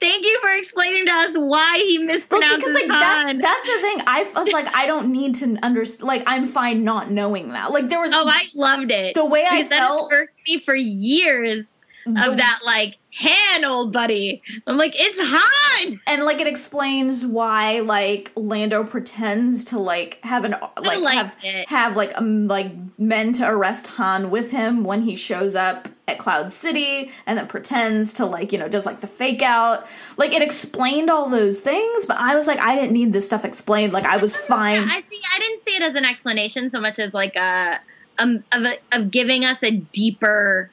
[0.00, 3.38] Thank you for explaining to us why he mispronounces well, like, that, Han.
[3.38, 4.00] that's the thing.
[4.06, 6.06] I was like, I don't need to understand.
[6.06, 7.72] Like, I'm fine not knowing that.
[7.72, 8.12] Like, there was.
[8.14, 9.14] oh, I loved it.
[9.14, 13.92] The way I because that has irked me for years of that, like, Han, old
[13.92, 14.42] buddy.
[14.66, 16.00] I'm like, it's Han.
[16.06, 21.68] and like it explains why like Lando pretends to like have an like have it.
[21.68, 26.18] have like um like men to arrest Han with him when he shows up at
[26.18, 29.86] Cloud City and then pretends to like you know does like the fake out
[30.16, 33.44] like it explained all those things but I was like I didn't need this stuff
[33.44, 35.20] explained like I was fine Yeah, I see.
[35.34, 37.80] I didn't see it as an explanation so much as like a
[38.18, 40.70] um of a, of giving us a deeper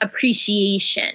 [0.00, 1.10] appreciation.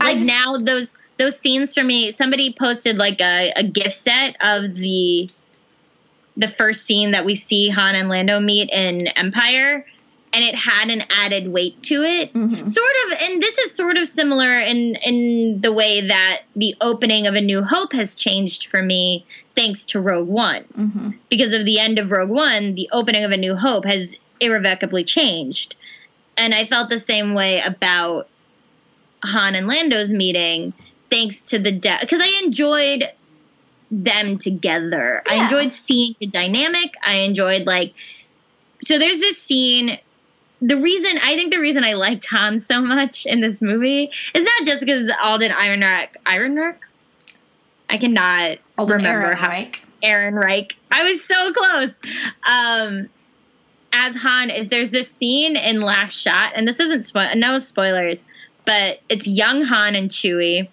[0.00, 2.10] Like just- now, those those scenes for me.
[2.10, 5.28] Somebody posted like a, a GIF set of the
[6.36, 9.84] the first scene that we see Han and Lando meet in Empire,
[10.32, 12.32] and it had an added weight to it.
[12.34, 12.68] Mhm.
[12.68, 17.26] Sort of, and this is sort of similar in in the way that the opening
[17.26, 19.24] of A New Hope has changed for me
[19.56, 21.14] thanks to Rogue One Mhm.
[21.30, 25.04] because of the end of Rogue One, the opening of A New Hope has irrevocably
[25.04, 25.76] changed.
[26.36, 28.28] And I felt the same way about
[29.24, 30.72] Han and Lando's meeting,
[31.10, 32.02] thanks to the death.
[32.02, 33.04] Because I enjoyed
[33.90, 35.22] them together.
[35.28, 36.94] I enjoyed seeing the dynamic.
[37.04, 37.94] I enjoyed, like,
[38.82, 39.98] so there's this scene.
[40.60, 44.44] The reason, I think the reason I liked Han so much in this movie is
[44.44, 46.76] not just because Alden Ehrenreich, Ehrenreich?
[47.88, 49.48] I cannot Alden remember Aaron, how.
[49.48, 49.80] right?
[50.02, 50.76] Aaron Reich.
[50.90, 52.00] I was so close.
[52.46, 53.08] Um,
[53.92, 58.26] as Han, is there's this scene in Last Shot, and this isn't spo- no spoilers,
[58.64, 60.68] but it's young Han and Chewie,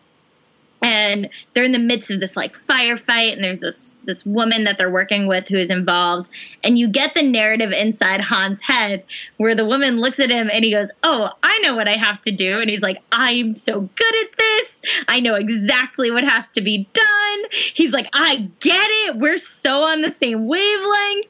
[0.85, 4.77] and they're in the midst of this like firefight, and there's this this woman that
[4.77, 6.29] they're working with who is involved,
[6.63, 9.03] and you get the narrative inside Han's head
[9.37, 12.21] where the woman looks at him and he goes, "Oh, I know what I have
[12.21, 14.81] to do," and he's like, "I'm so good at this.
[15.07, 17.39] I know exactly what has to be done."
[17.73, 19.15] He's like, "I get it.
[19.15, 21.25] We're so on the same wavelength."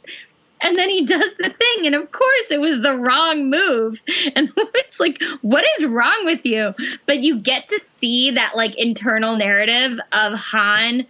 [0.61, 4.01] And then he does the thing, and of course, it was the wrong move.
[4.35, 6.73] And it's like, what is wrong with you?
[7.05, 11.05] But you get to see that like internal narrative of Han,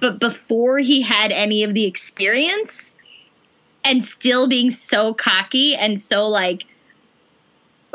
[0.00, 2.96] but before he had any of the experience,
[3.84, 6.66] and still being so cocky and so like,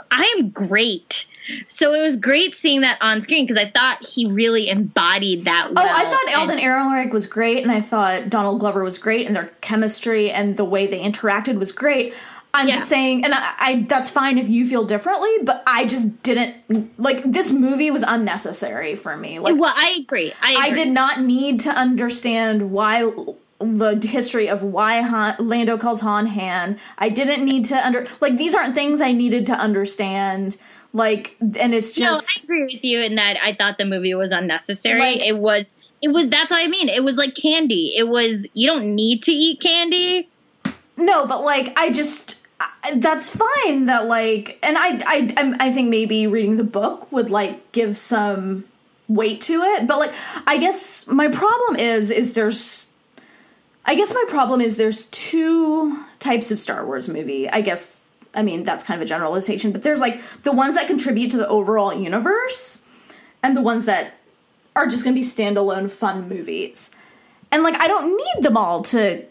[0.09, 1.27] I am great.
[1.67, 5.67] So it was great seeing that on screen because I thought he really embodied that.
[5.69, 5.85] Oh, Well.
[5.85, 9.51] I thought Alden Ehrenreich was great, and I thought Donald Glover was great, and their
[9.61, 12.13] chemistry and the way they interacted was great.
[12.55, 12.75] I'm Yeah.
[12.75, 16.55] just saying, and I, I that's fine if you feel differently, but I just didn't
[16.99, 19.39] like this movie was unnecessary for me.
[19.39, 20.31] Like Well, I agree.
[20.39, 23.11] I, I did not need to understand why
[23.59, 26.77] the history of why Han, Lando calls Han Han.
[26.99, 30.55] I didn't need to under like these aren't things I needed to understand.
[30.93, 31.99] Like, and it's just.
[31.99, 34.99] No, I agree with you in that I thought the movie was unnecessary.
[34.99, 36.89] Like- it was it was that's what I mean.
[36.89, 37.93] It was like candy.
[37.97, 40.29] It was you don't need to eat candy.
[40.97, 45.71] No, but like I just I, that's fine that like and I I I'm- I
[45.71, 48.65] think maybe reading the book would like give some
[49.07, 50.11] weight to it, but like
[50.45, 52.85] I guess my problem is is there's
[53.85, 57.49] I guess my problem is there's two types of Star Wars movie.
[57.49, 58.02] I guess
[58.33, 61.37] I mean that's kind of a generalization, but there's like the ones that contribute to
[61.37, 62.83] the overall universe
[63.41, 64.15] and the ones that
[64.75, 66.91] are just going to be standalone fun movies.
[67.51, 69.25] And like I don't need them all to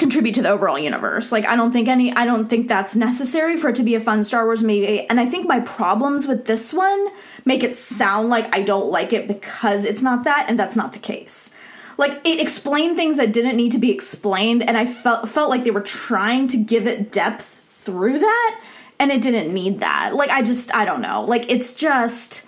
[0.00, 1.30] contribute to the overall universe.
[1.30, 4.00] Like I don't think any I don't think that's necessary for it to be a
[4.00, 5.06] fun Star Wars movie.
[5.06, 7.08] And I think my problems with this one
[7.44, 10.94] make it sound like I don't like it because it's not that and that's not
[10.94, 11.54] the case.
[11.98, 15.64] Like it explained things that didn't need to be explained and I felt felt like
[15.64, 18.60] they were trying to give it depth through that
[19.00, 20.14] and it didn't need that.
[20.14, 21.24] Like I just I don't know.
[21.24, 22.46] Like it's just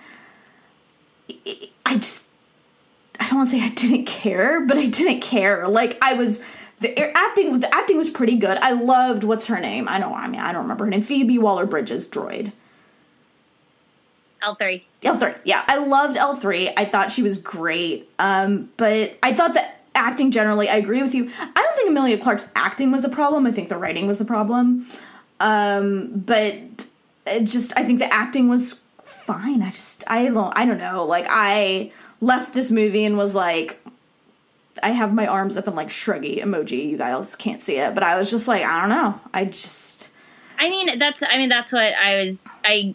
[1.87, 2.28] I just
[3.18, 5.66] I don't want to say I didn't care, but I didn't care.
[5.66, 6.43] Like I was
[6.80, 8.59] the acting the acting was pretty good.
[8.59, 9.89] I loved what's her name?
[9.89, 11.03] I know I mean I don't remember her name.
[11.03, 12.53] Phoebe Waller-Bridge's droid.
[14.43, 14.87] L three.
[15.03, 15.39] L3.
[15.45, 16.72] Yeah, I loved L3.
[16.76, 18.11] I thought she was great.
[18.18, 21.30] Um but I thought that acting generally I agree with you.
[21.39, 23.47] I don't think Emilia Clarke's acting was the problem.
[23.47, 24.87] I think the writing was the problem.
[25.43, 26.88] Um but
[27.26, 29.62] it just I think the acting was fine.
[29.62, 31.05] I just I don't I don't know.
[31.05, 33.80] Like I left this movie and was like
[34.82, 36.88] I have my arms up in like shruggy emoji.
[36.88, 39.20] You guys can't see it, but I was just like, I don't know.
[39.34, 40.11] I just
[40.59, 42.95] I mean that's I mean that's what I was I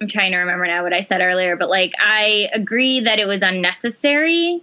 [0.00, 3.26] I'm trying to remember now what I said earlier, but like I agree that it
[3.26, 4.62] was unnecessary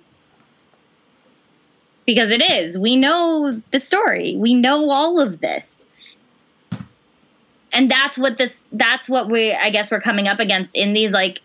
[2.05, 2.77] because it is.
[2.77, 4.35] We know the story.
[4.37, 5.87] We know all of this.
[7.71, 11.11] And that's what this that's what we I guess we're coming up against in these
[11.11, 11.41] like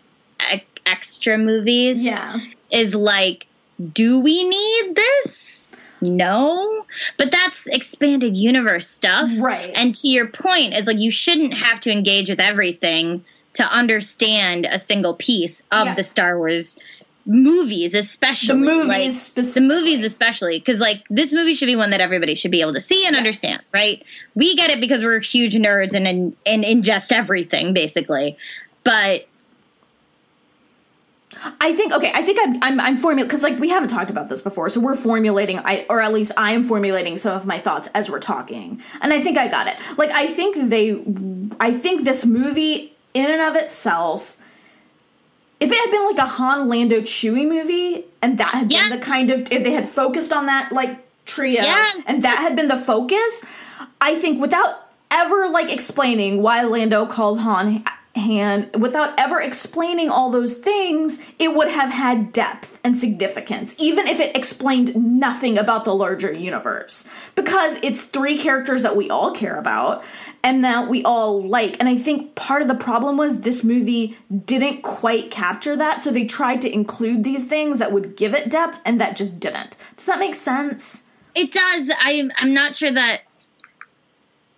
[0.51, 2.39] ac- extra movies Yeah.
[2.71, 3.47] is like,
[3.93, 5.73] do we need this?
[6.03, 6.83] No,
[7.17, 9.29] but that's expanded universe stuff.
[9.39, 9.71] Right.
[9.75, 14.65] And to your point, is like you shouldn't have to engage with everything to understand
[14.65, 15.93] a single piece of Yeah.
[15.95, 16.79] the Star Wars
[17.25, 21.91] movies, especially The movies like, the movies, especially because like this movie should be one
[21.91, 24.03] that everybody should be able to see and understand, right?
[24.35, 28.37] We get it because we're huge nerds and and, and ingest everything basically,
[28.83, 29.27] but
[31.59, 32.11] I think okay.
[32.13, 34.79] I think I'm I'm, I'm formulating because like we haven't talked about this before, so
[34.79, 35.59] we're formulating.
[35.59, 39.13] I or at least I am formulating some of my thoughts as we're talking, and
[39.13, 39.77] I think I got it.
[39.97, 41.03] Like I think they,
[41.59, 44.37] I think this movie in and of itself,
[45.61, 48.89] if it had been like a Han Lando Chewie movie, and that had Yeah.
[48.89, 51.85] been the kind of if they had focused on that like trio, Yeah.
[52.07, 53.43] and that had been the focus,
[54.01, 57.83] I think without ever like explaining why Lando calls Han
[58.15, 64.05] Han, without ever explaining all those things, it would have had depth and significance, even
[64.05, 67.07] if it explained nothing about the larger universe.
[67.35, 70.03] Because it's three characters that we all care about
[70.43, 71.77] and that we all like.
[71.79, 76.11] And I think part of the problem was this movie didn't quite capture that, so
[76.11, 79.77] they tried to include these things that would give it depth, and that just didn't.
[79.95, 81.03] Does that make sense?
[81.33, 81.89] It does.
[81.97, 83.21] I I'm not sure that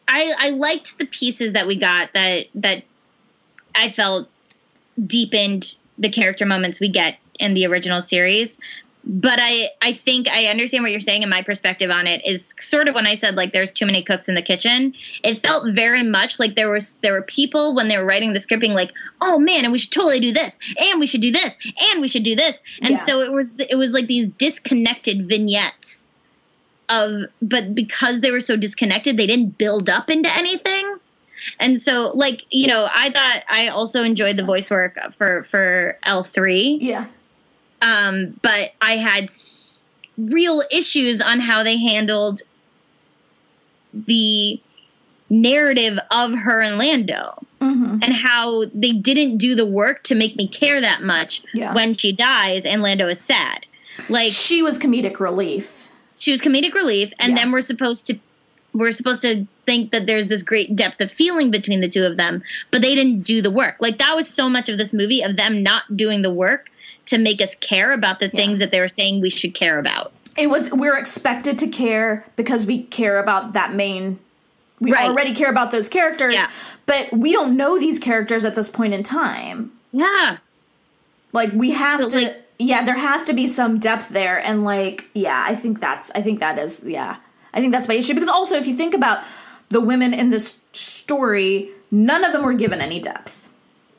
[0.07, 2.83] I I liked the pieces that we got that that
[3.75, 4.29] I felt
[5.05, 8.59] deepened the character moments we get in the original series.
[9.05, 12.55] But I I think I understand what you're saying and my perspective on it is
[12.61, 14.93] sort of when I said like there's too many cooks in the kitchen.
[15.25, 18.39] It felt very much like there was there were people when they were writing the
[18.39, 20.57] script being like, "Oh man, and we should totally do this.
[20.77, 21.57] And we should do this.
[21.91, 23.03] And we should do this." And Yeah.
[23.03, 26.07] so it was it was like these disconnected vignettes
[26.87, 30.92] of but because they were so disconnected they didn't build up into anything
[31.59, 35.97] and so like you know i thought i also enjoyed the voice work for for
[36.05, 37.05] l3 Yeah.
[37.81, 39.85] um but i had s-
[40.17, 42.41] real issues on how they handled
[43.93, 44.59] the
[45.29, 47.99] narrative of her and lando Mm-hmm.
[48.03, 51.73] and how they didn't do the work to make me care that much Yeah.
[51.73, 53.65] when she dies and lando is sad
[54.09, 55.89] like She was comedic relief.
[56.17, 57.37] she was comedic relief and Yeah.
[57.37, 58.19] then we're supposed to
[58.73, 62.17] we're supposed to think that there's this great depth of feeling between the two of
[62.17, 63.75] them but they didn't do the work.
[63.79, 66.69] Like that was so much of this movie of them not doing the work
[67.05, 70.11] to make us care about the things that they were saying we should care about.
[70.37, 74.19] It was we're expected to care because we care about that main
[74.79, 75.07] we Right.
[75.07, 76.49] already care about those characters Yeah.
[76.85, 79.71] but we don't know these characters at this point in time.
[79.91, 80.37] Yeah.
[81.31, 84.63] Like we have So, to like- yeah there has to be some depth there and
[84.63, 87.17] like yeah i think that's i think that is yeah.
[87.55, 89.19] I think that's my issue because also if you think about
[89.73, 93.43] the women in this story none of them were given any depth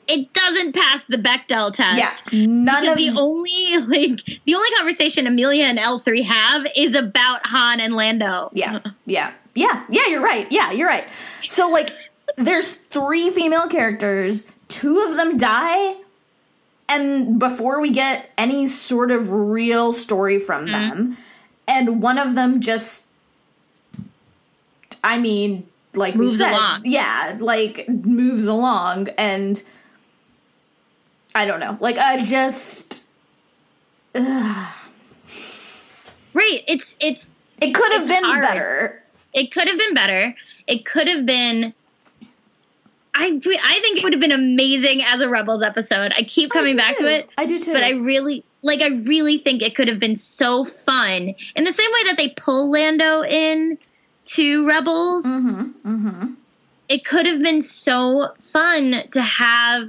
[0.07, 1.99] it doesn't pass the Bechdel test.
[1.99, 2.14] yeah
[2.47, 7.47] none of the only like the only conversation Emilia and L three have is about
[7.47, 8.51] Han and Lando.
[8.53, 10.07] Yeah, yeah, yeah, yeah.
[10.07, 10.51] You're right.
[10.51, 11.05] Yeah, you're right.
[11.43, 11.91] So like,
[12.37, 14.47] there's three female characters.
[14.68, 15.97] Two of them die,
[16.89, 20.72] and before we get any sort of real story from mm-hmm.
[20.72, 21.16] them,
[21.68, 23.03] and one of them just,
[25.05, 26.82] I mean, like Moves said, along.
[26.86, 29.62] Yeah, like moves along, and
[31.34, 31.76] I don't know.
[31.80, 33.05] Like I just,
[34.14, 34.70] Right.
[36.66, 38.42] It's it's it could have been hard.
[38.42, 39.02] better.
[39.32, 40.34] it could have been better.
[40.66, 41.72] It could have been.
[43.14, 46.12] I I think it would have been amazing as a Rebels episode.
[46.16, 47.72] I keep coming I back to it, I do too.
[47.72, 48.80] but I really like.
[48.80, 52.30] I really think it could have been so fun in the same way that they
[52.30, 53.78] pull Lando in
[54.25, 55.25] to Rebels.
[55.27, 56.33] Mm-hmm,
[56.89, 59.89] It could have been so fun to have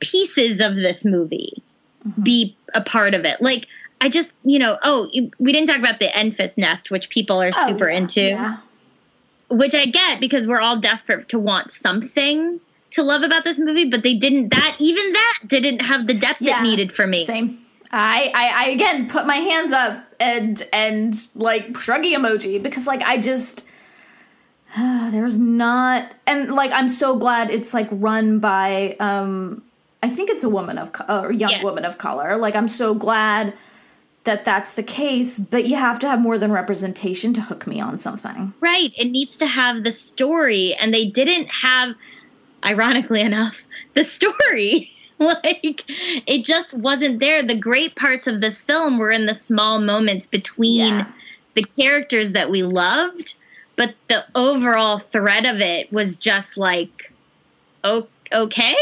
[0.00, 1.62] pieces of this movie
[2.04, 2.22] Mm-hmm.
[2.24, 3.40] be a part of it.
[3.40, 3.68] Like
[4.00, 7.52] I just, you know, oh, we didn't talk about the Enfys nest, which people are
[7.54, 8.56] Oh, super yeah, into yeah.
[9.48, 12.58] which I get because we're all desperate to want something
[12.90, 16.42] to love about this movie, but they didn't that even that didn't have the depth
[16.42, 17.24] Yeah, it needed for me.
[17.24, 17.60] Same.
[17.92, 23.02] I, I I again put my hands up and and like shruggy emoji because like
[23.02, 23.68] I just
[24.76, 29.62] there's not and like I'm so glad it's like run by um
[30.02, 31.62] I think it's a woman of co- or young Yes.
[31.62, 32.36] woman of color.
[32.36, 33.52] Like I'm so glad
[34.24, 37.80] that that's the case, but you have to have more than representation to hook me
[37.80, 38.54] on something.
[38.60, 38.92] Right.
[38.96, 41.94] It needs to have the story and they didn't have
[42.64, 44.91] ironically enough the story.
[45.44, 45.84] like
[46.26, 47.42] it just wasn't there.
[47.42, 51.06] The great parts of this film were in the small moments between Yeah.
[51.54, 53.34] the characters that we loved,
[53.76, 57.12] but the overall thread of it was just like
[58.32, 58.74] okay?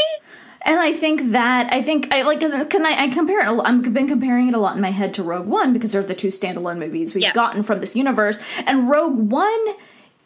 [0.63, 3.61] And I think that I think I like can I, I compare it.
[3.65, 6.13] I've been comparing it a lot in my head to Rogue One because they're the
[6.13, 7.33] two standalone movies we've Yeah.
[7.33, 8.39] gotten from this universe.
[8.67, 9.65] And Rogue One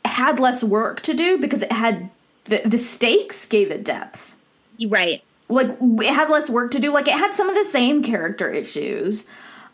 [0.04, 2.10] had less work to do because it had
[2.46, 4.36] the, the stakes gave it depth.
[4.90, 5.24] Right.
[5.50, 6.92] Like it had less work to do.
[6.94, 9.28] Like it had some of the same character issues,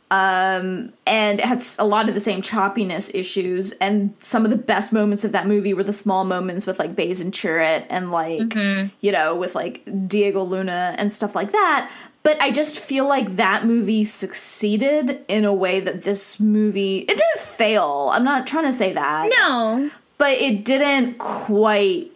[0.09, 3.71] um, and it had a lot of the same choppiness issues.
[3.73, 6.95] And some of the best moments of that movie were the small moments with like
[6.95, 8.53] Baze and Chirrut and like
[8.99, 11.89] you know with like Diego Luna and stuff like that.
[12.23, 17.07] But I just feel like that movie succeeded in a way that this movie it
[17.17, 18.09] didn't fail.
[18.13, 19.89] I'm not trying to say that, No.
[20.17, 22.11] but it didn't quite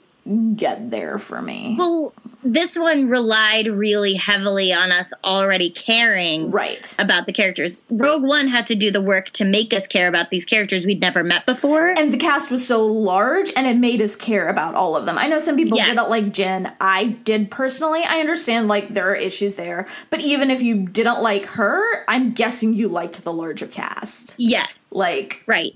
[0.55, 1.75] get there for me.
[1.79, 2.13] Well,
[2.45, 6.93] this one relied really heavily on us already caring Right.
[6.99, 7.83] about the characters.
[7.89, 11.01] Rogue One had to do the work to make us care about these characters we'd
[11.01, 11.89] never met before.
[11.89, 15.17] and the cast was so large and it made us care about all of them.
[15.17, 15.87] I know some people Yes.
[15.87, 16.71] didn't like Jyn.
[16.79, 18.03] I did personally.
[18.07, 19.87] I understand like there are issues there.
[20.11, 24.35] But even if you didn't like her, I'm guessing you liked the larger cast.
[24.37, 24.89] yes.
[24.91, 25.73] Like right.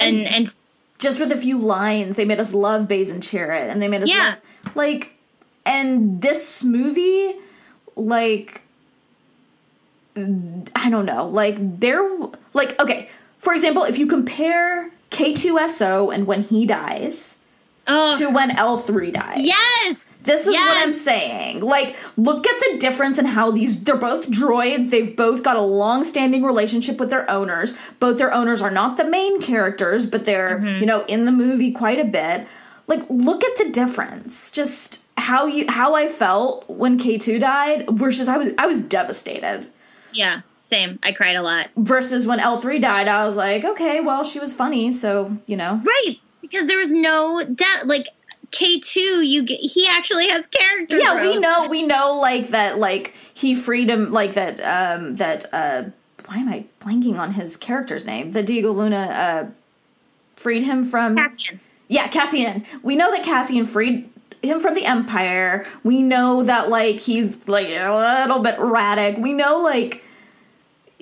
[0.00, 3.70] And and s- just with a few lines, they made us love Baze and Chirrut
[3.70, 4.36] and they made us Yeah.
[4.64, 5.10] love like
[5.66, 7.34] and this movie
[7.96, 8.62] like
[10.16, 11.26] I don't know.
[11.28, 12.06] Like there
[12.52, 13.08] like okay,
[13.38, 17.38] for example, if you compare K2SO and when he dies
[17.86, 19.44] oh to when L3 dies.
[19.46, 20.08] yes.
[20.22, 20.64] This is yes.
[20.68, 21.62] what I'm saying.
[21.62, 24.90] Like, look at the difference in how these they're both droids.
[24.90, 27.74] They've both got a long-standing relationship with their owners.
[27.98, 30.80] Both their owners are not the main characters, but they're, Mm-hmm.
[30.80, 32.46] you know, in the movie quite a bit.
[32.96, 34.50] Like, look at the difference.
[34.50, 39.66] Just how you how I felt when K2 died versus I was I was devastated.
[40.12, 40.42] Yeah.
[40.58, 40.98] Same.
[41.02, 41.68] I cried a lot.
[41.76, 45.80] Versus when L3 died, I was like, okay, well, she was funny, so, you know.
[45.84, 46.16] Right.
[46.40, 47.86] Because there was no doubt.
[47.86, 48.08] Like
[48.50, 50.98] K two, you get, he actually has character.
[50.98, 55.46] yeah we know we know like that like he freed him like that um that
[55.54, 55.84] uh
[56.26, 59.50] why am i blanking on his character's name that diego luna uh
[60.36, 61.60] freed him from Cassian.
[61.88, 62.64] Yeah cassian.
[62.82, 64.08] We know that cassian freed
[64.42, 65.66] him from the empire.
[65.84, 69.18] We know that like he's like a little bit erratic.
[69.18, 70.04] We know like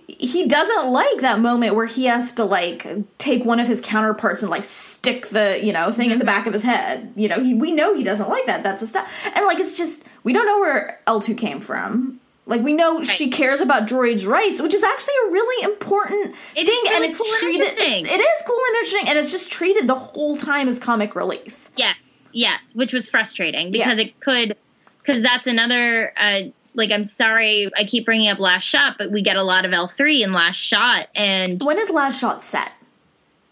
[0.08, 2.86] he doesn't like that moment where he has to like
[3.18, 6.26] take one of his counterparts and like stick the you know thing in the mm-hmm.
[6.26, 7.12] back of his head.
[7.16, 8.62] You know he we know he doesn't like that.
[8.62, 12.62] That's a stuff and like it's just we don't know where l2 came from like
[12.62, 16.66] we know she cares about droids rights which is actually a really important It thing
[16.66, 18.04] really and it's cool and treated interesting.
[18.06, 21.14] it's- it is cool and interesting and it's just treated the whole time as comic
[21.14, 23.84] relief Yes, yes, which was frustrating Yeah.
[23.84, 24.56] because it could,
[25.00, 26.12] because that's another.
[26.16, 26.40] Uh,
[26.74, 29.72] like, I'm sorry, I keep bringing up Last Shot, but we get a lot of
[29.72, 32.70] L three in Last Shot, and when is last shot set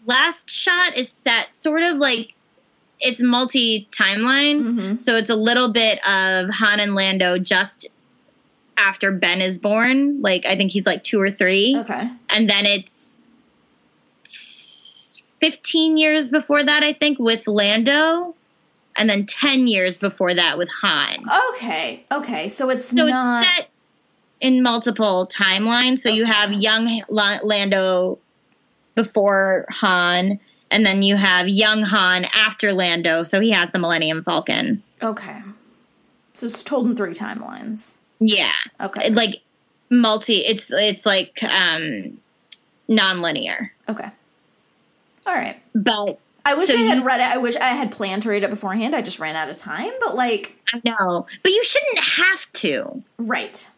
[0.05, 2.35] Last Shot is set sort of like
[2.99, 4.99] it's multi timeline, Mm-hmm.
[4.99, 7.87] so it's a little bit of Han and Lando just
[8.79, 10.21] after Ben is born.
[10.21, 13.21] Like, I think he's like two or three, okay and then it's
[15.39, 18.35] 15 years before that, I think, with Lando,
[18.97, 21.25] and then 10 years before that with Han.
[21.51, 23.69] okay okay so it's So not it's set
[24.41, 25.99] in multiple timelines.
[25.99, 28.19] So you have young Lando
[28.95, 30.39] before Han,
[30.71, 33.23] and then you have young Han after Lando.
[33.23, 34.83] So he has the Millennium Falcon.
[35.01, 35.41] okay
[36.33, 39.35] so it's told in three timelines Yeah, okay like
[39.89, 40.37] multi.
[40.37, 42.19] It's it's like um
[42.87, 44.09] non-linear, okay
[45.27, 47.27] all right but I wish So I had read it.
[47.27, 48.95] I wish I had planned to read it beforehand.
[48.95, 49.91] I just ran out of time.
[49.99, 51.27] But like, I know.
[51.43, 53.01] But you shouldn't have to.
[53.17, 53.69] right.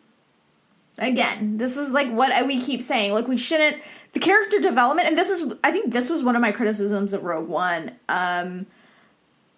[0.98, 3.14] Again, this is like what we keep saying.
[3.14, 3.82] Like, we shouldn't.
[4.14, 7.24] The character development, and this is, I think, this was one of my criticisms of
[7.24, 7.91] Rogue One.
[8.07, 8.68] Um,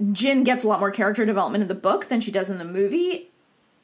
[0.02, 2.66] Jyn gets a lot more character development in the book than she does in the
[2.66, 3.30] movie,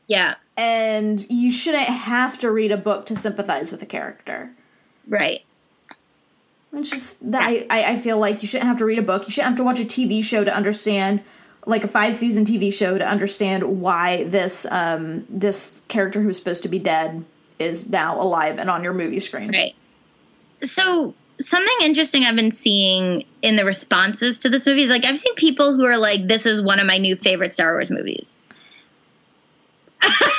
[0.08, 4.52] Yeah, and you shouldn't have to read a book to sympathize with a character.
[5.08, 5.40] right.
[6.74, 9.26] It's just that I, I, I feel like you shouldn't have to read a book.
[9.26, 11.22] You shouldn't have to watch a TV show to understand,
[11.66, 16.62] like a five season TV show to understand why this um this character who's supposed
[16.64, 17.26] to be dead
[17.58, 19.50] is now alive and on your movie screen.
[19.50, 19.74] Right.
[20.62, 25.18] So something interesting I've been seeing in the responses to this movie is like I've
[25.18, 28.38] seen people who are like, "This is one of my new favorite Star Wars movies."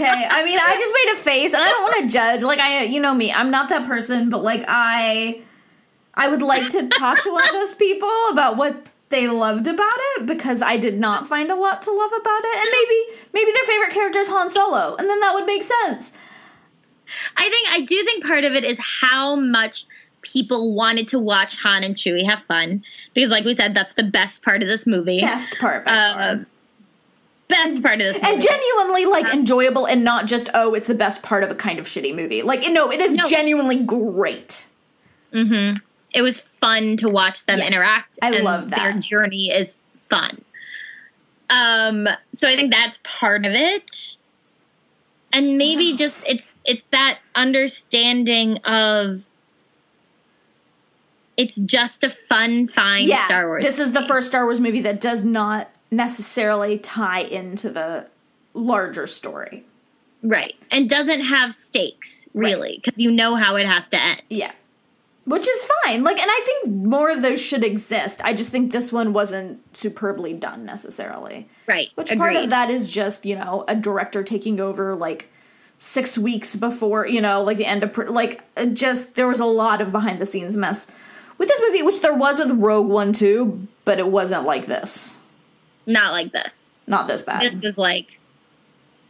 [0.00, 2.42] Okay, I mean, I just made a face, and I don't want to judge.
[2.42, 5.42] Like I, you know me, I'm not that person, but like I,
[6.14, 9.96] I would like to talk to one of those people about what they loved about
[9.96, 13.52] it because I did not find a lot to love about it, and maybe maybe
[13.52, 16.12] their favorite character is Han Solo, and then that would make sense.
[17.36, 19.86] I think I do think part of it is how much
[20.22, 22.84] people wanted to watch Han and Chewie have fun
[23.14, 25.20] because, like we said, that's the best part of this movie.
[25.20, 26.30] Best part by far.
[26.30, 26.46] Um,
[27.48, 28.34] Best part of this movie.
[28.34, 31.78] and genuinely like enjoyable and not just oh it's the best part of a kind
[31.78, 33.26] of shitty movie like no it is No.
[33.28, 34.66] genuinely great
[35.32, 37.66] it was fun to watch them Yeah.
[37.68, 38.18] interact.
[38.22, 38.78] I and love that.
[38.78, 40.42] Their journey is fun.
[41.50, 44.16] Um, so I think that's part of it.
[45.32, 49.24] And maybe just it's it's that understanding of
[51.36, 53.64] it's just a fun, fine yeah Star Wars.
[53.64, 58.06] this is the first star wars movie that does not necessarily tie into the
[58.54, 59.64] larger story
[60.22, 60.54] right.
[60.70, 64.22] And doesn't have stakes, really, because you know how it has to end.
[64.28, 64.52] yeah
[65.24, 68.72] which is fine like and i think more of those should exist i just think
[68.72, 71.88] this one wasn't superbly done necessarily Right.
[71.96, 72.18] Which Agreed.
[72.18, 75.28] part of that is just, you know, a director taking over like
[75.76, 79.44] six weeks before, you know, like the end of, like, uh, just, there was a
[79.44, 80.86] lot of behind the scenes mess
[81.36, 85.17] with this movie, which there was with Rogue One too, but it wasn't like this.
[85.88, 86.74] Not like this.
[86.86, 87.42] Not this bad.
[87.42, 88.18] this was like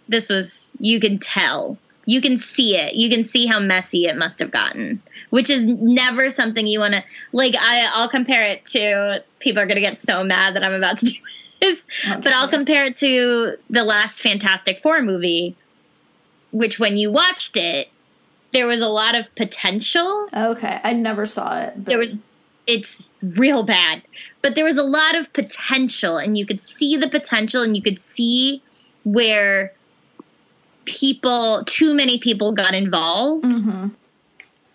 [0.08, 1.76] this was you can tell
[2.06, 5.64] you can see it you can see how messy it must have gotten which is
[5.66, 7.02] never something you want to
[7.32, 10.72] like I, i'll compare it to people are going to get so mad that i'm
[10.72, 11.12] about to do
[11.60, 15.54] this but i'll compare it to the last fantastic four movie
[16.50, 17.88] which when you watched it
[18.52, 21.74] there was a lot of potential okay, I never saw it.
[21.76, 22.22] But there was
[22.66, 24.02] it's real bad
[24.42, 27.82] but there was a lot of potential and you could see the potential and you
[27.82, 28.62] could see
[29.04, 29.72] where
[30.84, 33.90] people too many people got involved Mhm.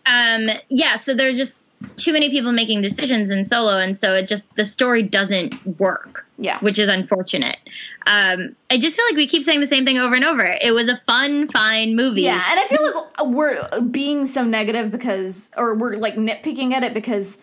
[0.05, 1.63] um yeah so there are just
[1.97, 6.25] too many people making decisions in solo and so it just the story doesn't work
[6.37, 6.59] Yeah.
[6.59, 7.57] which is unfortunate
[8.05, 10.71] um i just feel like we keep saying the same thing over and over it
[10.73, 15.49] was a fun fine movie Yeah, and I feel like we're being so negative because,
[15.57, 17.39] or we're like nitpicking at it because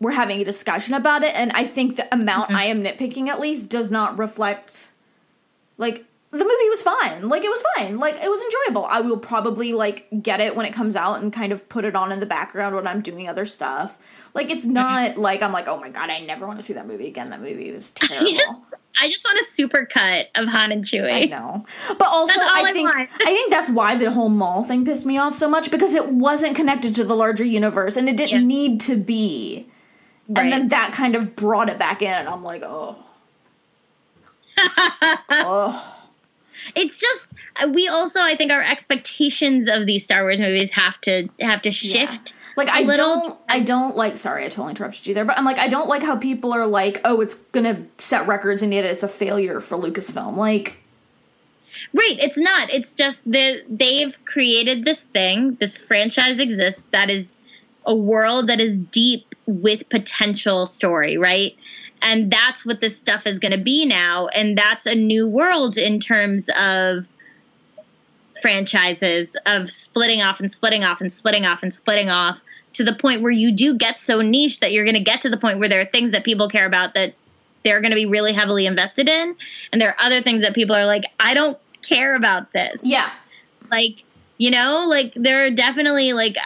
[0.00, 2.56] we're having a discussion about it, and I think the amount mm-hmm.
[2.56, 4.88] I am nitpicking at least does not reflect.
[5.76, 8.86] Like the movie was fine, like it was fine, like it was enjoyable.
[8.86, 11.96] I will probably like get it when it comes out and kind of put it
[11.96, 13.98] on in the background when I'm doing other stuff.
[14.32, 14.74] Like it's mm-hmm.
[14.74, 17.30] not like I'm like, oh my god, I never want to see that movie again.
[17.30, 18.28] That movie was terrible.
[18.28, 18.64] you just
[19.00, 21.66] i just want a super cut of han and chewie I know.
[21.88, 23.08] But also I I think want.
[23.20, 26.08] I think that's why the whole mall thing pissed me off so much because it
[26.10, 28.46] wasn't connected to the larger universe and it didn't Yeah.
[28.46, 29.66] need to be.
[30.30, 30.44] Right.
[30.44, 32.96] And then that kind of brought it back in and I'm like, oh.
[35.30, 35.98] oh.
[36.76, 41.00] it's just uh, we also i think our expectations of these star wars movies have
[41.00, 44.70] to have to shift Like a I little don't I don't like sorry, I totally
[44.70, 47.36] interrupted you there, but I'm like I don't like how people are like, oh, it's
[47.52, 50.36] gonna set records and yet it's a failure for Lucasfilm.
[50.36, 50.76] Like
[51.94, 57.36] right it's not it's just that they've created this thing this franchise exists that is
[57.86, 61.56] a world that is deep with potential story right
[62.02, 65.76] and that's what this stuff is going to be now and that's a new world
[65.76, 67.08] in terms of
[68.40, 72.94] franchises of splitting off and splitting off and splitting off and splitting off to the
[72.94, 75.58] point where you do get so niche that you're going to get to the point
[75.58, 77.14] where there are things that people care about that
[77.62, 79.36] they're going to be really heavily invested in
[79.72, 83.10] and there are other things that people are like I don't care about this yeah.
[83.70, 84.04] like
[84.38, 86.36] you know like there are definitely like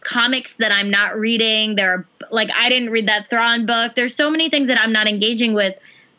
[0.00, 4.14] comics that i'm not reading there are like i didn't read that thrawn book there's
[4.14, 5.74] so many things that i'm not engaging with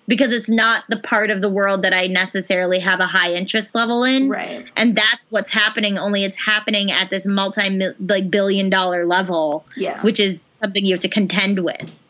[0.07, 3.73] because it's not the part of the world that i necessarily have a high interest
[3.75, 4.69] level in Right.
[4.75, 10.01] and that's what's happening only it's happening at this multi like billion dollar level Yeah.
[10.01, 12.03] which is something you have to contend with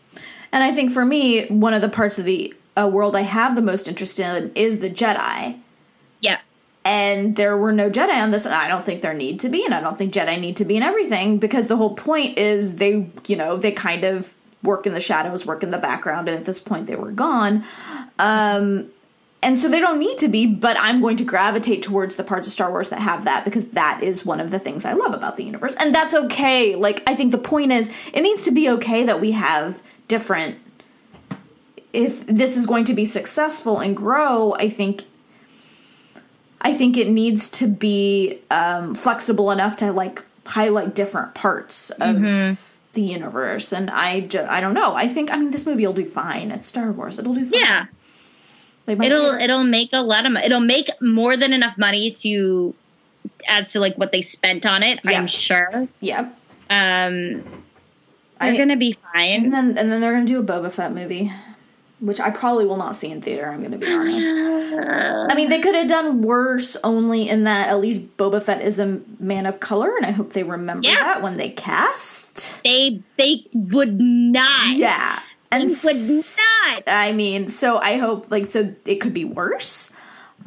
[0.54, 3.56] And I think for me, one of the parts of the uh, world I have
[3.56, 5.60] the most interest in is the Jedi.
[6.20, 6.40] yeah
[6.84, 9.64] and there were no Jedi on this, and I don't think there need to be,
[9.64, 12.78] and I don't think Jedi need to be in everything because the whole point is
[12.78, 14.34] they, you know, they kind of
[14.64, 17.64] work in the shadows, work in the background, and at this point they were gone.
[18.18, 18.90] Um,
[19.44, 22.48] and so they don't need to be, but I'm going to gravitate towards the parts
[22.48, 25.14] of Star Wars that have that because that is one of the things I love
[25.14, 26.76] about the universe, and that's okay.
[26.76, 30.58] Like, I think the point is, it needs to be okay that we have different.
[31.94, 35.04] If this is going to be successful and grow, I think
[36.62, 42.22] I think it needs to be um, flexible enough to like highlight different parts of
[42.94, 43.74] the universe.
[43.74, 44.94] And I, ju- I don't know.
[44.96, 46.52] I think I mean this movie will do fine.
[46.52, 47.18] It's Star Wars.
[47.20, 47.60] It'll do fine.
[47.60, 47.86] yeah
[48.88, 50.34] it'll it'll make a lot of.
[50.36, 52.74] It'll make more than enough money to
[53.48, 55.00] as to like what they spent on it.
[55.04, 55.12] Yeah.
[55.20, 55.88] I'm sure.
[56.00, 56.30] yeah.
[56.70, 57.44] Um,
[58.40, 59.46] they're I- gonna be fine.
[59.46, 61.32] And then and then they're gonna do a Boba Fett movie,
[62.02, 63.50] which I probably will not see in theater.
[63.50, 64.28] I'm gonna be honest.
[65.32, 68.80] I mean, they could have done worse, only in that at least Boba Fett is
[68.80, 70.96] a man of color, and I hope they remember Yeah.
[70.96, 72.64] that when they cast.
[72.64, 75.20] They they would not Yeah,
[75.52, 75.96] and s- would
[76.76, 76.84] not.
[76.88, 79.92] I mean, so I hope like so it could be worse.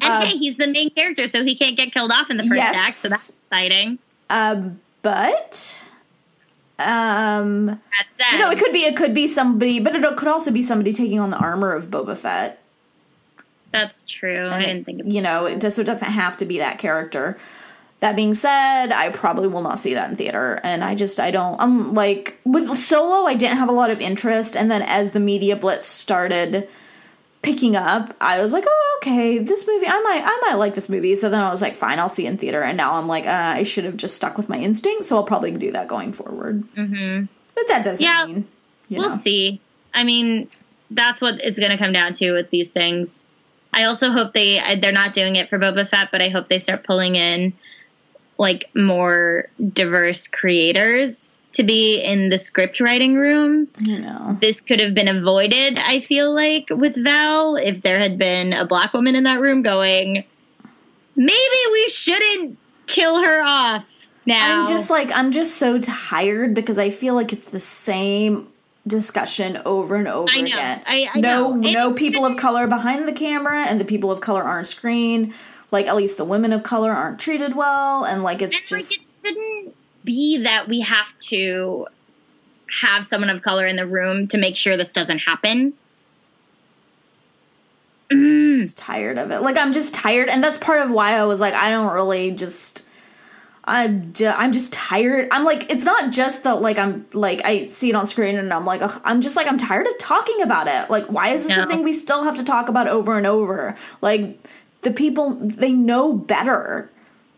[0.02, 2.42] And Um, hey, he's the main character, so he can't get killed off in the
[2.42, 2.76] first Yes.
[2.76, 3.98] act, so that's exciting.
[4.28, 5.88] Um, but
[6.78, 8.32] um, That's sad.
[8.32, 10.92] you know, it could be it could be somebody, but it could also be somebody
[10.92, 12.60] taking on the armor of Boba Fett.
[13.70, 14.48] that's true.
[14.48, 16.78] I didn't think of you know, it just so it doesn't have to be that
[16.78, 17.38] character.
[18.00, 21.30] That being said, I probably will not see that in theater, and I just I
[21.30, 21.58] don't.
[21.60, 25.20] I'm like with Solo, I didn't have a lot of interest, and then as the
[25.20, 26.68] media blitz started
[27.44, 30.88] picking up, I was like, oh okay, this movie, I might I might like this
[30.88, 31.14] movie.
[31.14, 33.30] So then I was like, fine, I'll see in theater, and now I'm like, uh,
[33.56, 36.64] I should have just stuck with my instinct, so I'll probably do that going forward.
[36.74, 38.26] hmm But that doesn't Yeah.
[38.26, 38.48] mean
[38.90, 39.14] We'll know.
[39.14, 39.60] see.
[39.92, 40.48] I mean,
[40.90, 43.24] that's what it's going to come down to with these things.
[43.72, 46.58] I also hope they they're not doing it for Boba Fett, but I hope they
[46.58, 47.52] start pulling in
[48.38, 53.68] like more diverse creators to be in the script writing room.
[53.80, 54.36] You know.
[54.40, 58.66] This could have been avoided, I feel like, with Val if there had been a
[58.66, 60.24] black woman in that room going,
[61.16, 64.62] maybe we shouldn't kill her off now.
[64.62, 68.48] I'm just like I'm just so tired because I feel like it's the same
[68.86, 70.44] discussion over and over I know.
[70.44, 70.82] again.
[70.86, 71.70] I- I no, know.
[71.70, 75.32] no It's- people of color behind the camera, and the people of color aren't screen.
[75.74, 78.72] Like at least the women of color aren't treated well, and like it's And just
[78.90, 81.86] like it shouldn't be that we have to
[82.82, 85.72] have someone of color in the room to make sure this doesn't happen.
[88.10, 89.40] Mm, just tired of it.
[89.42, 92.30] Like I'm just tired, and that's part of why I was like, I don't really
[92.30, 92.86] just.
[93.66, 95.28] I'm ju- I'm just tired.
[95.32, 98.52] I'm like, it's not just that like I'm like I see it on screen and
[98.52, 100.90] I'm like, ugh, I'm just like I'm tired of talking about it.
[100.90, 101.64] Like, why is this No.
[101.64, 103.74] a thing we still have to talk about over and over?
[104.02, 104.38] Like,
[104.84, 106.90] the people they know better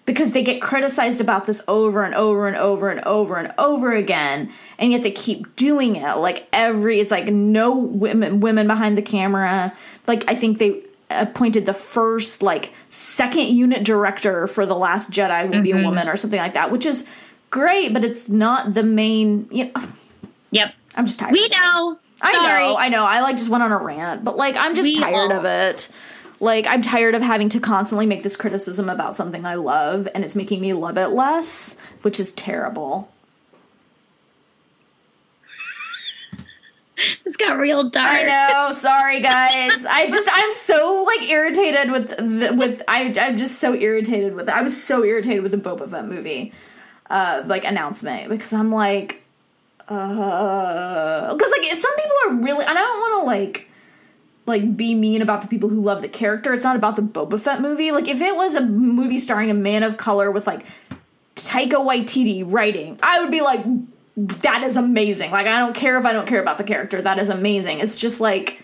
[0.05, 3.93] because they get criticized about this over and over and over and over and over
[3.93, 8.97] again and yet they keep doing it like every it's like no women women behind
[8.97, 9.73] the camera
[10.07, 15.49] like i think they appointed the first like second unit director for the last jedi
[15.49, 15.85] will be a mm-hmm.
[15.85, 17.07] woman or something like that which is
[17.51, 19.83] great but it's not the main you know,
[20.51, 20.75] yep.
[20.97, 21.99] i'm just tired We know.
[22.19, 22.35] Sorry.
[22.35, 23.05] I know, I know.
[23.05, 25.45] I like just went on a rant, but like I'm just We tired all- of
[25.45, 25.89] it.
[26.41, 30.25] Like I'm tired of having to constantly make this criticism about something I love and
[30.25, 33.11] it's making me love it less, which is terrible.
[37.25, 38.09] This got real dark.
[38.09, 39.85] I know, sorry guys.
[39.85, 44.49] I just I'm so like irritated with the, with I I'm just so irritated with
[44.49, 44.55] it.
[44.55, 46.53] I was so irritated with the Boba Fett movie
[47.11, 49.23] uh like announcement because I'm like
[49.89, 53.69] uh cuz like some people are really and I don't want to like
[54.47, 56.55] like be mean about the people who love the character.
[56.55, 57.91] It's not about the Boba Fett movie.
[57.93, 60.65] Like if it was a movie starring a man of color with like
[61.35, 63.65] Taika Waititi writing, I would be like
[64.17, 65.31] that is amazing.
[65.31, 67.03] Like I don't care if I don't care about the character.
[67.03, 67.81] That is amazing.
[67.81, 68.63] It's just like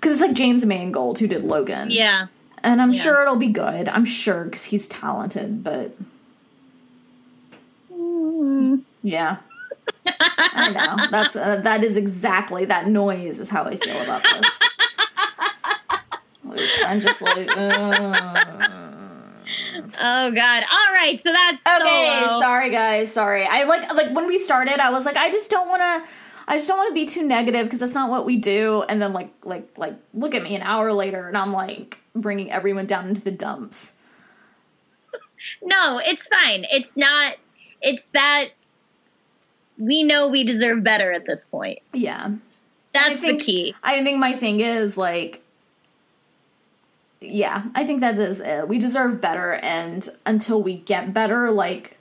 [0.00, 1.88] cuz it's like James Mangold who did Logan.
[1.90, 2.26] Yeah.
[2.62, 3.00] And I'm Yeah.
[3.02, 3.88] sure it'll be good.
[3.88, 5.96] I'm sure cuz he's talented, but
[9.02, 9.36] yeah.
[10.06, 11.04] I know.
[11.10, 14.48] That's uh, that is exactly that noise is how I feel about this.
[16.86, 18.68] I'm just like, uh.
[20.00, 20.64] Oh God.
[20.70, 21.20] All right.
[21.20, 22.22] So that's okay.
[22.26, 22.40] Solo.
[22.40, 23.12] Sorry, guys.
[23.12, 23.44] Sorry.
[23.46, 26.10] I like like when we started, I was like, I just don't want to.
[26.46, 28.82] I just don't want to be too negative because that's not what we do.
[28.88, 32.50] And then like like like look at me an hour later, and I'm like bringing
[32.50, 33.94] everyone down into the dumps.
[35.62, 36.64] No, it's fine.
[36.70, 37.34] It's not.
[37.82, 38.46] It's that
[39.78, 41.80] we know we deserve better at this point.
[41.92, 42.32] Yeah.
[42.92, 43.74] That's the key.
[43.82, 45.42] I think my thing is like,
[47.26, 48.68] yeah, I think that is it.
[48.68, 51.98] We deserve better, and until we get better, like,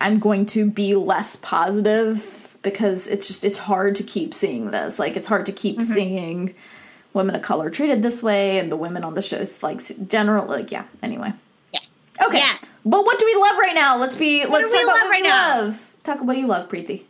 [0.00, 4.98] I'm going to be less positive because it's just it's hard to keep seeing this.
[4.98, 5.92] Like, it's hard to keep Mm-hmm.
[5.92, 6.54] seeing
[7.14, 10.70] women of color treated this way, and the women on the shows like general like
[10.70, 10.84] yeah.
[11.02, 11.32] Anyway,
[11.72, 12.00] Yes.
[12.24, 12.38] okay.
[12.38, 12.82] Yes.
[12.84, 13.96] But what do we love right now?
[13.98, 14.44] Let's be.
[14.46, 15.60] let's do we talk about love what right we now?
[15.62, 15.94] love.
[16.04, 17.02] Talk what do you love, Preeti?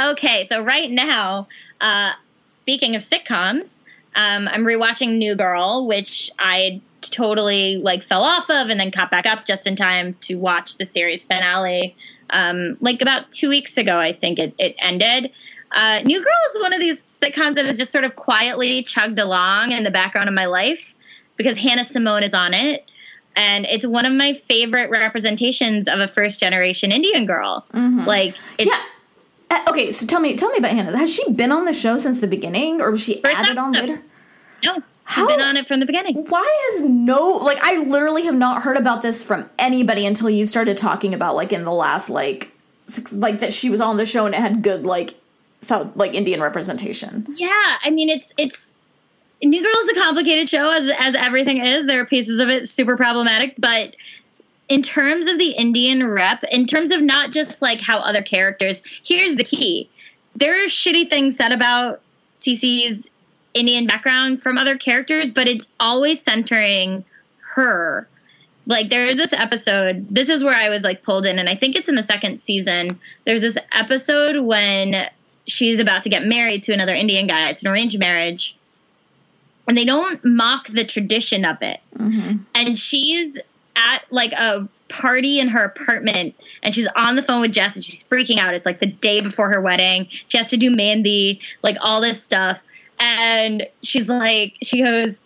[0.00, 1.48] Okay, so right now,
[1.80, 2.12] uh,
[2.46, 3.81] speaking of sitcoms,
[4.14, 9.10] um, I'm rewatching New Girl, which I totally like fell off of, and then caught
[9.10, 11.96] back up just in time to watch the series finale.
[12.30, 15.32] Um, like about two weeks ago, I think it, it ended.
[15.70, 19.18] Uh, New Girl is one of these sitcoms that has just sort of quietly chugged
[19.18, 20.94] along in the background of my life
[21.36, 22.84] because Hannah Simone is on it.
[23.34, 27.64] And it's one of my favorite representations of a first generation Indian girl.
[28.04, 29.00] Like, it's.
[29.52, 30.96] Uh, okay, so tell me, tell me about Hannah.
[30.96, 33.72] Has she been on the show since the beginning, or was she First added on
[33.72, 34.00] later?
[34.64, 36.24] No, she's been on it from the beginning.
[36.28, 40.46] Why is no like I literally have not heard about this from anybody until you
[40.46, 42.50] started talking about like in the last like
[42.86, 45.16] six, like that she was on the show and it had good like
[45.60, 47.26] South like Indian representation.
[47.36, 47.50] Yeah,
[47.84, 48.74] I mean it's it's
[49.42, 51.86] New Girl is a complicated show as as everything is.
[51.86, 53.96] There are pieces of it super problematic, but
[54.72, 58.82] in terms of the Indian rep, in terms of not just like how other characters,
[59.04, 59.90] here's the key.
[60.34, 62.00] There are shitty things said about
[62.38, 63.10] Cece's
[63.52, 67.04] Indian background from other characters, but it's always centering
[67.54, 68.08] her.
[68.64, 71.76] Like there's this episode, this is where I was like pulled in, and I think
[71.76, 72.98] it's in the second season.
[73.26, 75.06] There's this episode when
[75.46, 77.50] she's about to get married to another Indian guy.
[77.50, 78.56] It's an arranged marriage.
[79.68, 81.78] And they don't mock the tradition of it.
[81.94, 82.38] Mm-hmm.
[82.54, 83.38] And she's
[83.76, 87.84] at like a party in her apartment and she's on the phone with Jess and
[87.84, 88.54] she's freaking out.
[88.54, 90.08] It's like the day before her wedding.
[90.28, 92.62] She has to do Mehndi, like all this stuff.
[93.00, 95.22] And she's like, she goes,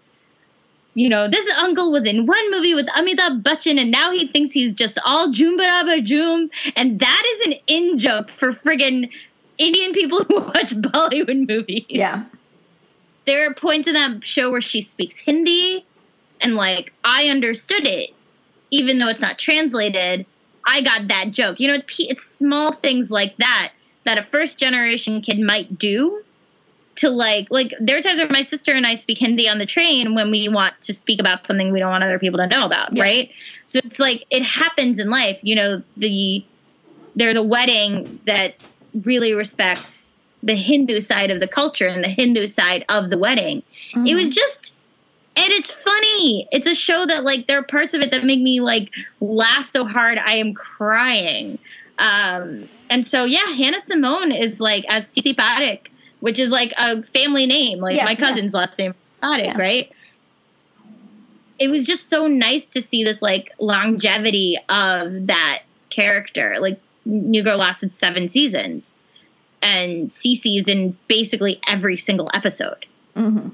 [0.94, 4.52] you know, this uncle was in one movie with Amitabh Bachchan and now he thinks
[4.52, 6.48] he's just all Jhoom Barabar Jhoom.
[6.74, 9.10] And that is an in joke for friggin'
[9.59, 11.85] Indian people who watch Bollywood movies.
[11.89, 12.24] Yeah.
[13.27, 15.85] There are points in that show where she speaks Hindi
[16.40, 18.10] and like I understood it
[18.70, 20.26] even though it's not translated.
[20.68, 21.60] I got that joke.
[21.60, 23.72] You know, it's, it's small things like that
[24.05, 26.22] that a first generation kid might do
[26.97, 29.66] to like like there are times where my sister and I speak Hindi on the
[29.66, 32.64] train when we want to speak about something we don't want other people to know
[32.64, 33.02] about, yeah.
[33.02, 33.30] right?
[33.66, 35.40] So it's like it happens in life.
[35.43, 36.44] You know, the
[37.14, 38.55] there's a wedding that
[39.05, 43.62] really respects the Hindu side of the culture and the Hindu side of the wedding.
[43.93, 44.06] Mm-hmm.
[44.06, 44.75] It was just
[45.36, 46.48] and it's funny.
[46.50, 48.90] It's a show that like there are parts of it that make me like
[49.20, 51.58] laugh so hard I am crying.
[51.98, 55.88] Um, and so yeah, Hannah Simone is like as Cece Parekh,
[56.20, 58.60] which is like a family name, like yeah, my cousin's yeah.
[58.60, 59.58] last name Parekh, yeah.
[59.58, 59.92] right?
[61.58, 65.60] It was just so nice to see this like longevity of that
[65.90, 66.56] character.
[66.60, 68.96] Like New Girl lasted seven seasons,
[69.62, 72.86] and Cece's in basically every single episode.
[73.14, 73.50] Mm-hmm.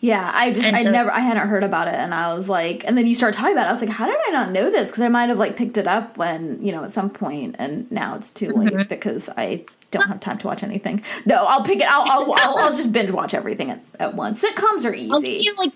[0.00, 2.96] Yeah, I just I never I hadn't heard about it, and I was like, and
[2.96, 3.68] then you start talking about it.
[3.68, 4.88] I was like, how did I not know this?
[4.88, 7.90] Because I might have like picked it up when you know at some point, and
[7.90, 8.88] now it's too late mm-hmm.
[8.88, 11.02] because I don't have time to watch anything.
[11.26, 11.86] No, I'll pick it.
[11.90, 14.42] I'll I'll, I'll, I'll just binge watch everything at, at once.
[14.42, 15.10] Sitcoms are easy.
[15.10, 15.72] I'll give you like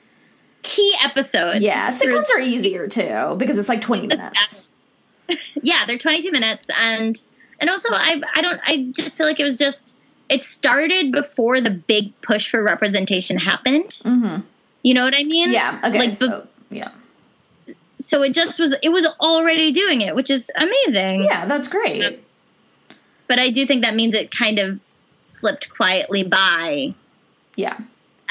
[0.63, 1.61] key episodes.
[1.61, 4.69] Yeah, sitcoms are easier too because it's like twenty minutes
[5.63, 7.21] yeah, they're 22 minutes, and
[7.61, 9.92] and also I I don't I just feel like it was just
[10.33, 13.89] it started before the big push for representation happened.
[14.05, 14.41] Mm-hmm.
[14.83, 15.53] You know what I mean?
[15.53, 15.81] Yeah.
[15.85, 15.99] Okay.
[15.99, 16.91] Like, so, yeah.
[18.01, 18.75] So it just was.
[18.83, 21.23] It was already doing it, which is amazing.
[21.23, 22.25] Yeah, that's great.
[23.29, 24.81] But I do think that means it kind of
[25.21, 26.95] slipped quietly by.
[27.55, 27.79] Yeah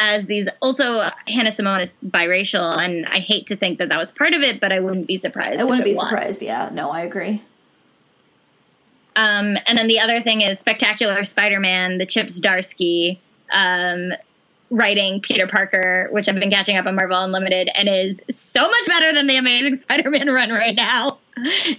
[0.01, 4.11] as these also Hannah Simone is biracial, and I hate to think that that was
[4.11, 5.61] part of it, but I wouldn't be surprised.
[5.61, 6.09] I wouldn't be was.
[6.09, 6.41] surprised.
[6.41, 7.43] Yeah, no, I agree.
[9.15, 13.19] Um, and then the other thing is Spectacular Spider-Man, the Chip Zdarsky
[13.51, 14.11] um,
[14.69, 18.87] writing Peter Parker, which I've been catching up on Marvel Unlimited, and is so much
[18.87, 21.17] better than the Amazing Spider-Man run right now.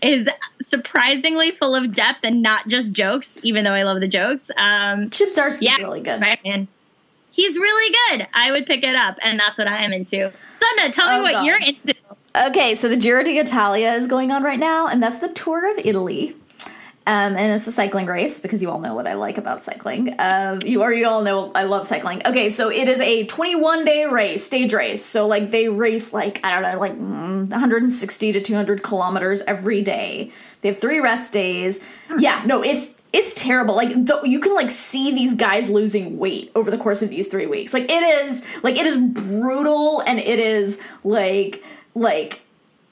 [0.02, 0.28] Is
[0.60, 4.50] surprisingly full of depth and not just jokes, even though I love the jokes.
[4.56, 6.18] Um, Chip Zdarsky yeah, really good.
[6.18, 6.68] Spider-Man
[7.32, 8.28] he's really good.
[8.32, 10.30] I would pick it up, and that's what I am into.
[10.52, 11.44] Sunda, tell me oh, what God.
[11.46, 11.94] you're into.
[12.46, 15.84] Okay, so the Giro d'Italia is going on right now, and that's the tour of
[15.84, 16.36] Italy.
[17.04, 20.14] Um, and it's a cycling race because you all know what I like about cycling.
[20.20, 22.22] Um, you or you all know I love cycling.
[22.24, 25.04] Okay, so it is a 21 day race, stage race.
[25.04, 29.82] So like they race like I don't know, like mm, 160 to 200 kilometers every
[29.82, 30.30] day.
[30.60, 31.82] They have three rest days.
[32.18, 33.74] Yeah, no, it's it's terrible.
[33.74, 33.90] Like
[34.24, 37.74] you can like see these guys losing weight over the course of these three weeks.
[37.74, 41.64] Like it is like it is brutal and it is like
[41.94, 42.41] like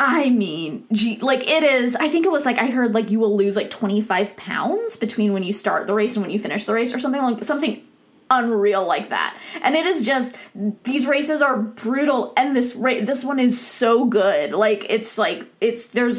[0.03, 1.95] I mean, gee, like it is.
[1.95, 4.97] I think it was like I heard like you will lose like twenty five pounds
[4.97, 7.45] between when you start the race and when you finish the race, or something like
[7.45, 7.87] something
[8.31, 9.37] unreal like that.
[9.61, 10.37] And it is just
[10.85, 14.53] these races are brutal, and this race, this one is so good.
[14.53, 16.19] Like it's like it's there's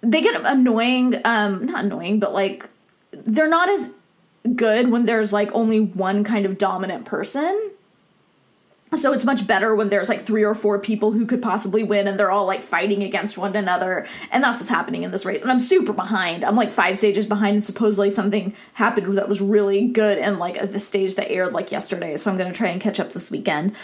[0.00, 2.68] they get annoying, um, not annoying, but like
[3.10, 3.92] they're not as
[4.54, 7.70] good when there's like only one kind of dominant person.
[8.96, 12.06] So it's much better when there's like three or four people who could possibly win
[12.06, 14.06] and they're all like fighting against one another.
[14.30, 15.42] And that's what's happening in this race.
[15.42, 16.44] And I'm super behind.
[16.44, 20.72] I'm like five stages behind and supposedly something happened that was really good and like
[20.72, 22.16] the stage that aired like yesterday.
[22.16, 23.74] So I'm going to try and catch up this weekend.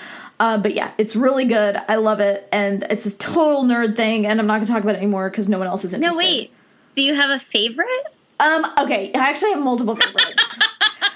[0.40, 1.76] Uh, but yeah, it's really good.
[1.88, 2.46] I love it.
[2.52, 4.26] And it's a total nerd thing.
[4.26, 6.16] And I'm not going to talk about it anymore because no one else is interested.
[6.16, 6.52] No, wait.
[6.94, 7.88] Do you have a favorite?
[8.40, 10.47] Um, okay, I actually have multiple favorites.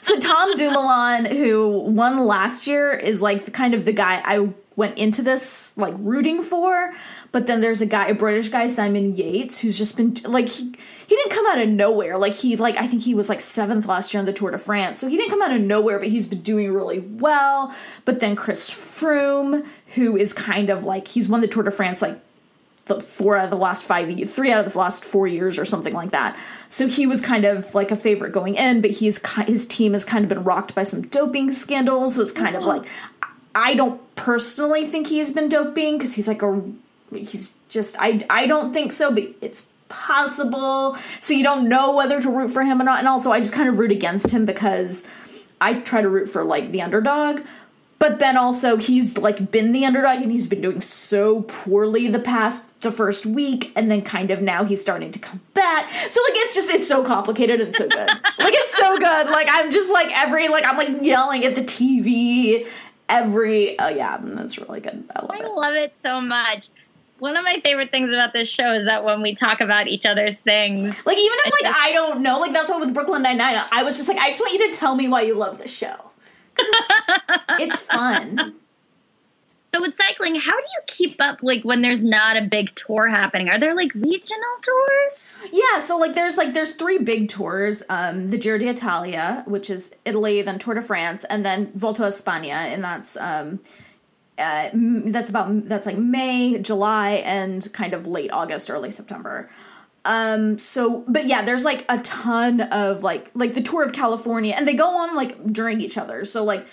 [0.03, 4.53] So Tom Dumoulin, who won last year, is like the, kind of the guy I
[4.75, 6.93] went into this like rooting for.
[7.31, 10.75] But then there's a guy, a British guy, Simon Yates, who's just been like he
[11.07, 12.19] he didn't come out of nowhere.
[12.19, 14.59] Like he like I think he was like seventh last year on the Tour de
[14.59, 16.01] France, so he didn't come out of nowhere.
[16.01, 17.73] But he's been doing really well.
[18.05, 19.65] But then Chris Froome,
[19.95, 22.21] who is kind of like he's won the Tour de France like
[22.87, 25.65] the four out of the last five, three out of the last four years or
[25.65, 26.37] something like that.
[26.69, 30.05] So he was kind of like a favorite going in, but he's his team has
[30.05, 32.17] kind of been rocked by some doping scandals.
[32.17, 32.79] So it's kind of uh-huh.
[32.79, 32.89] like
[33.55, 36.63] I don't personally think he's been doping because he's like a
[37.15, 40.97] he's just I I don't think so, but it's possible.
[41.21, 42.99] So you don't know whether to root for him or not.
[42.99, 45.07] And also I just kind of root against him because
[45.61, 47.43] I try to root for like the underdog.
[48.03, 52.19] But then also he's like been the underdog and he's been doing so poorly the
[52.19, 55.89] past the first week and then kind of now he's starting to come back.
[55.89, 58.09] So like it's just it's so complicated and so good.
[58.41, 59.31] like it's so good.
[59.31, 62.67] Like I'm just like every like I'm like yelling at the TV
[63.09, 65.05] every oh yeah, that's really good.
[65.15, 65.53] I love I it.
[65.53, 66.71] love it so much.
[67.21, 70.07] One of my favorite things about this show is that when we talk about each
[70.07, 73.37] other's things, Like even if like I don't know, like that's why with Brooklyn Nine
[73.37, 75.59] Nine, I was just like, I just want you to tell me why you love
[75.59, 76.09] this show.
[76.59, 78.55] It's, it's fun.
[79.63, 83.09] so with cycling, how do you keep up like when there's not a big tour
[83.09, 83.49] happening?
[83.49, 85.45] Are there like regional tours?
[85.53, 87.83] Yeah, so like there's like there's three big tours.
[87.89, 92.09] Um the Giro d'Italia, which is Italy, then Tour de France, and then Vuelta a
[92.09, 93.61] España, and that's um
[94.39, 99.51] uh, that's about that's like May, July, and kind of late August, early September.
[100.05, 104.55] Um, so, but yeah, there's like a ton of like like the tour of California,
[104.57, 106.25] and they go on like during each other.
[106.25, 106.67] So like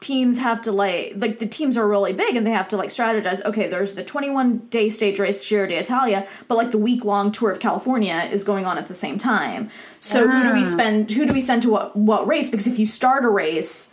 [0.00, 2.88] teams have to like like the teams are really big and they have to like
[2.88, 7.30] strategize okay there's the 21 day stage race Giro d'Italia but like the week long
[7.30, 9.70] tour of California is going on at the same time.
[9.98, 12.48] So who do we spend who do we send to what what race?
[12.48, 13.92] Because if you start a race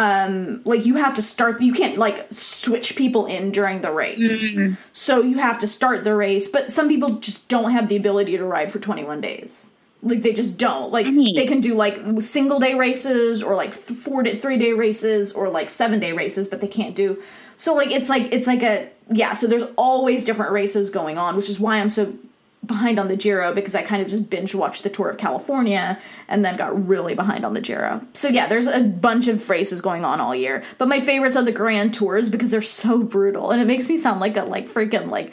[0.00, 4.18] um like you have to start you can't like switch people in during the race.
[4.92, 8.36] So you have to start the race but some people just don't have the ability
[8.36, 9.70] to ride for 21 days.
[10.02, 10.90] Like they just don't.
[10.90, 15.32] Like they can do like single day races or like four to three day races
[15.34, 17.22] or like seven day races but they can't do
[17.60, 21.36] so like it's like it's like a yeah so there's always different races going on
[21.36, 22.14] which is why i'm so
[22.70, 25.98] behind on the giro because i kind of just binge watched the tour of california
[26.28, 29.80] and then got really behind on the giro so yeah there's a bunch of races
[29.80, 33.50] going on all year but my favorites are the grand tours because they're so brutal
[33.50, 35.32] and it makes me sound like a like freaking like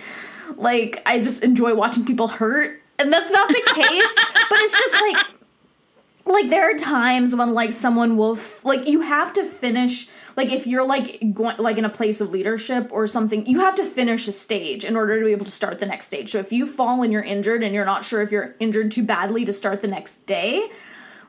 [0.55, 4.15] like i just enjoy watching people hurt and that's not the case
[4.49, 5.25] but it's just like
[6.25, 10.51] like there are times when like someone will f- like you have to finish like
[10.51, 13.83] if you're like going like in a place of leadership or something you have to
[13.83, 16.53] finish a stage in order to be able to start the next stage so if
[16.53, 19.51] you fall and you're injured and you're not sure if you're injured too badly to
[19.51, 20.69] start the next day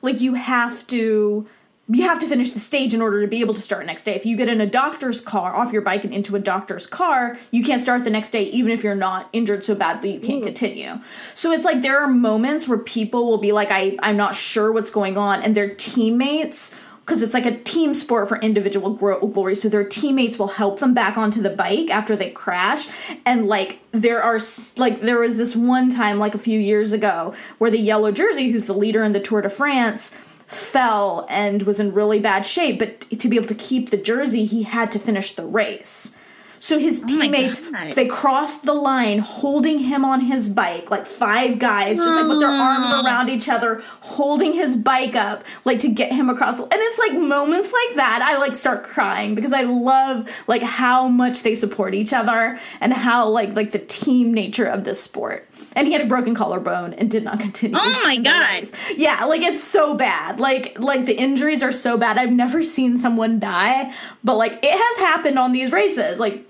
[0.02, 1.48] like you have to
[1.90, 4.14] you have to finish the stage in order to be able to start next day.
[4.14, 7.38] If you get in a doctor's car off your bike and into a doctor's car,
[7.50, 10.40] you can't start the next day even if you're not injured so badly you can't
[10.40, 10.46] hmm.
[10.46, 11.00] continue.
[11.32, 14.70] So it's like there are moments where people will be like I I'm not sure
[14.70, 16.76] what's going on and their teammates
[17.08, 20.92] because it's like a team sport for individual glory so their teammates will help them
[20.92, 22.86] back onto the bike after they crash.
[23.24, 24.38] And like there are
[24.76, 28.50] like there was this one time like a few years ago where the yellow jersey
[28.50, 30.14] who's the leader in the tour de france
[30.46, 32.78] fell and was in really bad shape.
[32.78, 36.14] But to be able to keep the jersey he had to finish the race
[36.58, 37.92] so his Oh teammates God.
[37.92, 42.40] they crossed the line holding him on his bike like five guys just like with
[42.40, 43.04] their arms mm.
[43.04, 47.12] around each other holding his bike up like to get him across and it's like
[47.18, 51.94] moments like that i like start crying because i love like how much they support
[51.94, 55.48] each other and how like like the team nature of this sport.
[55.74, 57.76] And he had a broken collarbone and did not continue.
[57.78, 58.64] Oh my God.
[58.96, 60.40] yeah like it's so bad.
[60.40, 62.18] Like like the injuries are so bad.
[62.18, 63.92] I've never seen someone die
[64.24, 66.18] but like it has happened on these races.
[66.18, 66.46] Like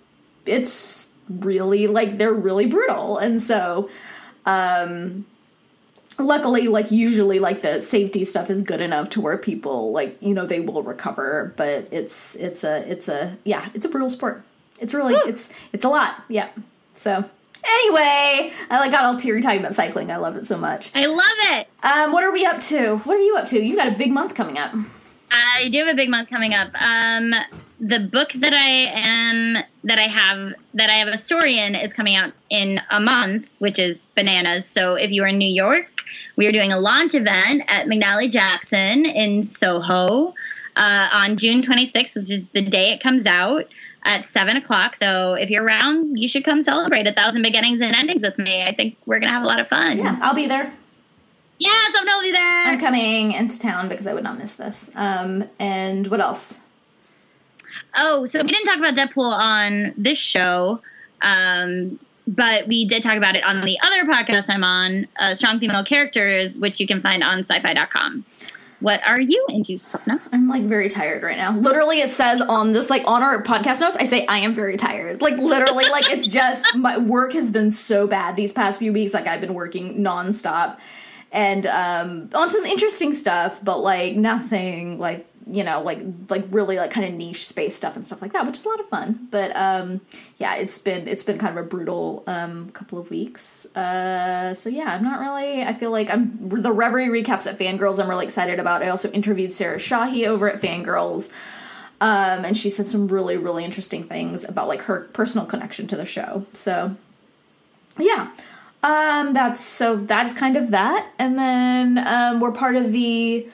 [0.49, 3.19] it's really like they're really brutal.
[3.19, 3.91] And so
[4.47, 5.27] um
[6.19, 10.35] luckily like usually like the safety stuff is good enough to where people like you
[10.35, 11.53] know they will recover.
[11.57, 14.43] But it's it's a it's a yeah it's a brutal sport.
[14.81, 16.25] It's really it's it's a lot.
[16.29, 16.49] Yeah.
[16.97, 17.25] So
[17.65, 20.11] anyway i like got all teary talking about cycling.
[20.11, 20.91] I love it so much.
[20.95, 21.69] I love it.
[21.83, 22.97] um what are we up to?
[22.99, 23.63] What are you up to?
[23.63, 24.73] You got a big month coming up.
[25.31, 26.71] I do have a big month coming up.
[26.81, 27.35] Um,
[27.81, 31.95] the book that I am that I have that I have a story in is
[31.95, 34.67] coming out in a month, which is bananas.
[34.67, 35.87] So if you are in New York,
[36.37, 40.35] we are doing a launch event at McNally Jackson in Soho
[40.77, 43.69] uh, on June 26th, which is the day it comes out
[44.05, 44.95] at seven o'clock.
[44.97, 48.63] So if you're around, you should come celebrate a thousand beginnings and endings with me.
[48.65, 49.99] I think we're gonna have a lot of fun.
[49.99, 50.73] yeah i'll be there
[51.61, 52.67] Yes, I'm totally there.
[52.67, 54.93] I'm coming into town because I would not miss this.
[54.95, 56.61] Um, and what else?
[57.95, 60.81] Oh, so we didn't talk about Deadpool on this show,
[61.23, 65.61] um, but we did talk about it on the other podcast I'm on, uh, Strong
[65.61, 68.25] Female Characters, which you can find on syfy.com.
[68.81, 70.21] What are you into, Swapna?
[70.33, 71.57] I'm like very tired right now.
[71.57, 74.77] Literally, it says on this, like on our podcast notes, I say I am very
[74.77, 75.21] tired.
[75.21, 79.15] Like literally, like it's just my work has been so bad these past few weeks.
[79.15, 80.79] Like I've been working nonstop
[81.33, 85.99] and um on some interesting stuff, but like nothing like you know like
[86.29, 88.69] like really like kind of niche space stuff and stuff like that which is a
[88.69, 89.29] lot of fun.
[89.31, 90.01] But um
[90.37, 93.65] yeah it's been it's been kind of a brutal um couple of weeks.
[93.75, 97.99] Uh so yeah i'm not really i feel like i'm the reverie recaps at Fangrrls
[97.99, 98.83] i'm really excited about.
[98.83, 101.33] I also interviewed sarah shahi over at Fangrrls
[102.01, 105.97] um and she said some really really interesting things about like her personal connection to
[105.97, 106.45] the show.
[106.53, 106.95] So
[107.99, 108.31] yeah
[108.83, 111.11] um that's so that's kind of that.
[111.19, 113.49] And then um we're part of the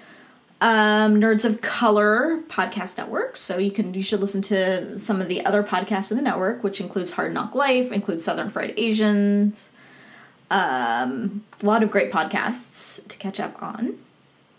[0.64, 3.36] um, Nerds of Color podcast network.
[3.36, 6.64] So you can you should listen to some of the other podcasts in the network,
[6.64, 9.70] which includes Hard Knock Life, includes Southern Fried Asians.
[10.50, 13.98] Um, a lot of great podcasts to catch up on.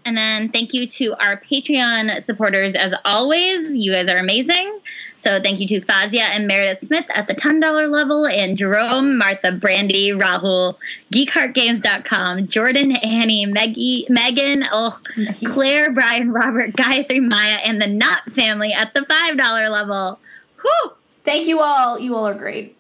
[0.06, 3.76] And then thank you to our Patreon supporters as always.
[3.76, 4.80] You guys are amazing.
[5.18, 9.52] So thank you to Fazia and Meredith Smith at the $10 level, and Jerome, Martha,
[9.52, 10.76] Brandy, Rahul,
[11.14, 15.00] GeekHeartGames.com, Jordan, Annie, Maggie, Megan, oh,
[15.46, 20.20] Claire, Brian, Robert, Gayatri, Maya, and the Knot family at the $5 level.
[20.62, 20.92] Whew!
[21.24, 21.98] Thank you all.
[22.00, 22.76] You all are great.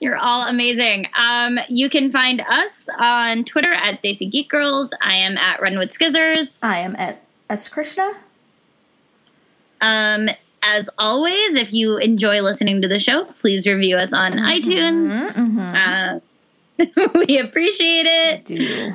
[0.00, 1.06] You're all amazing.
[1.18, 4.92] Um, you can find us on Twitter at Desi Geek Girls.
[5.00, 6.62] I am at runwithskizzers.
[6.62, 8.12] I am at S Krishna.
[9.80, 10.28] Um,
[10.62, 15.32] as always, if you enjoy listening to the show, please review us on mm-hmm, iTunes.
[15.32, 16.20] Mm-hmm.
[16.78, 18.44] Uh, we appreciate it.
[18.44, 18.94] Do.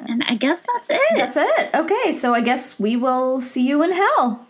[0.00, 1.00] And I guess that's it.
[1.16, 1.70] That's it.
[1.74, 4.46] Okay, so I guess we will see you in hell.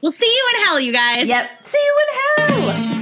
[0.00, 1.28] We'll see you in hell, you guys.
[1.28, 1.66] Yep.
[1.66, 3.00] See you in hell.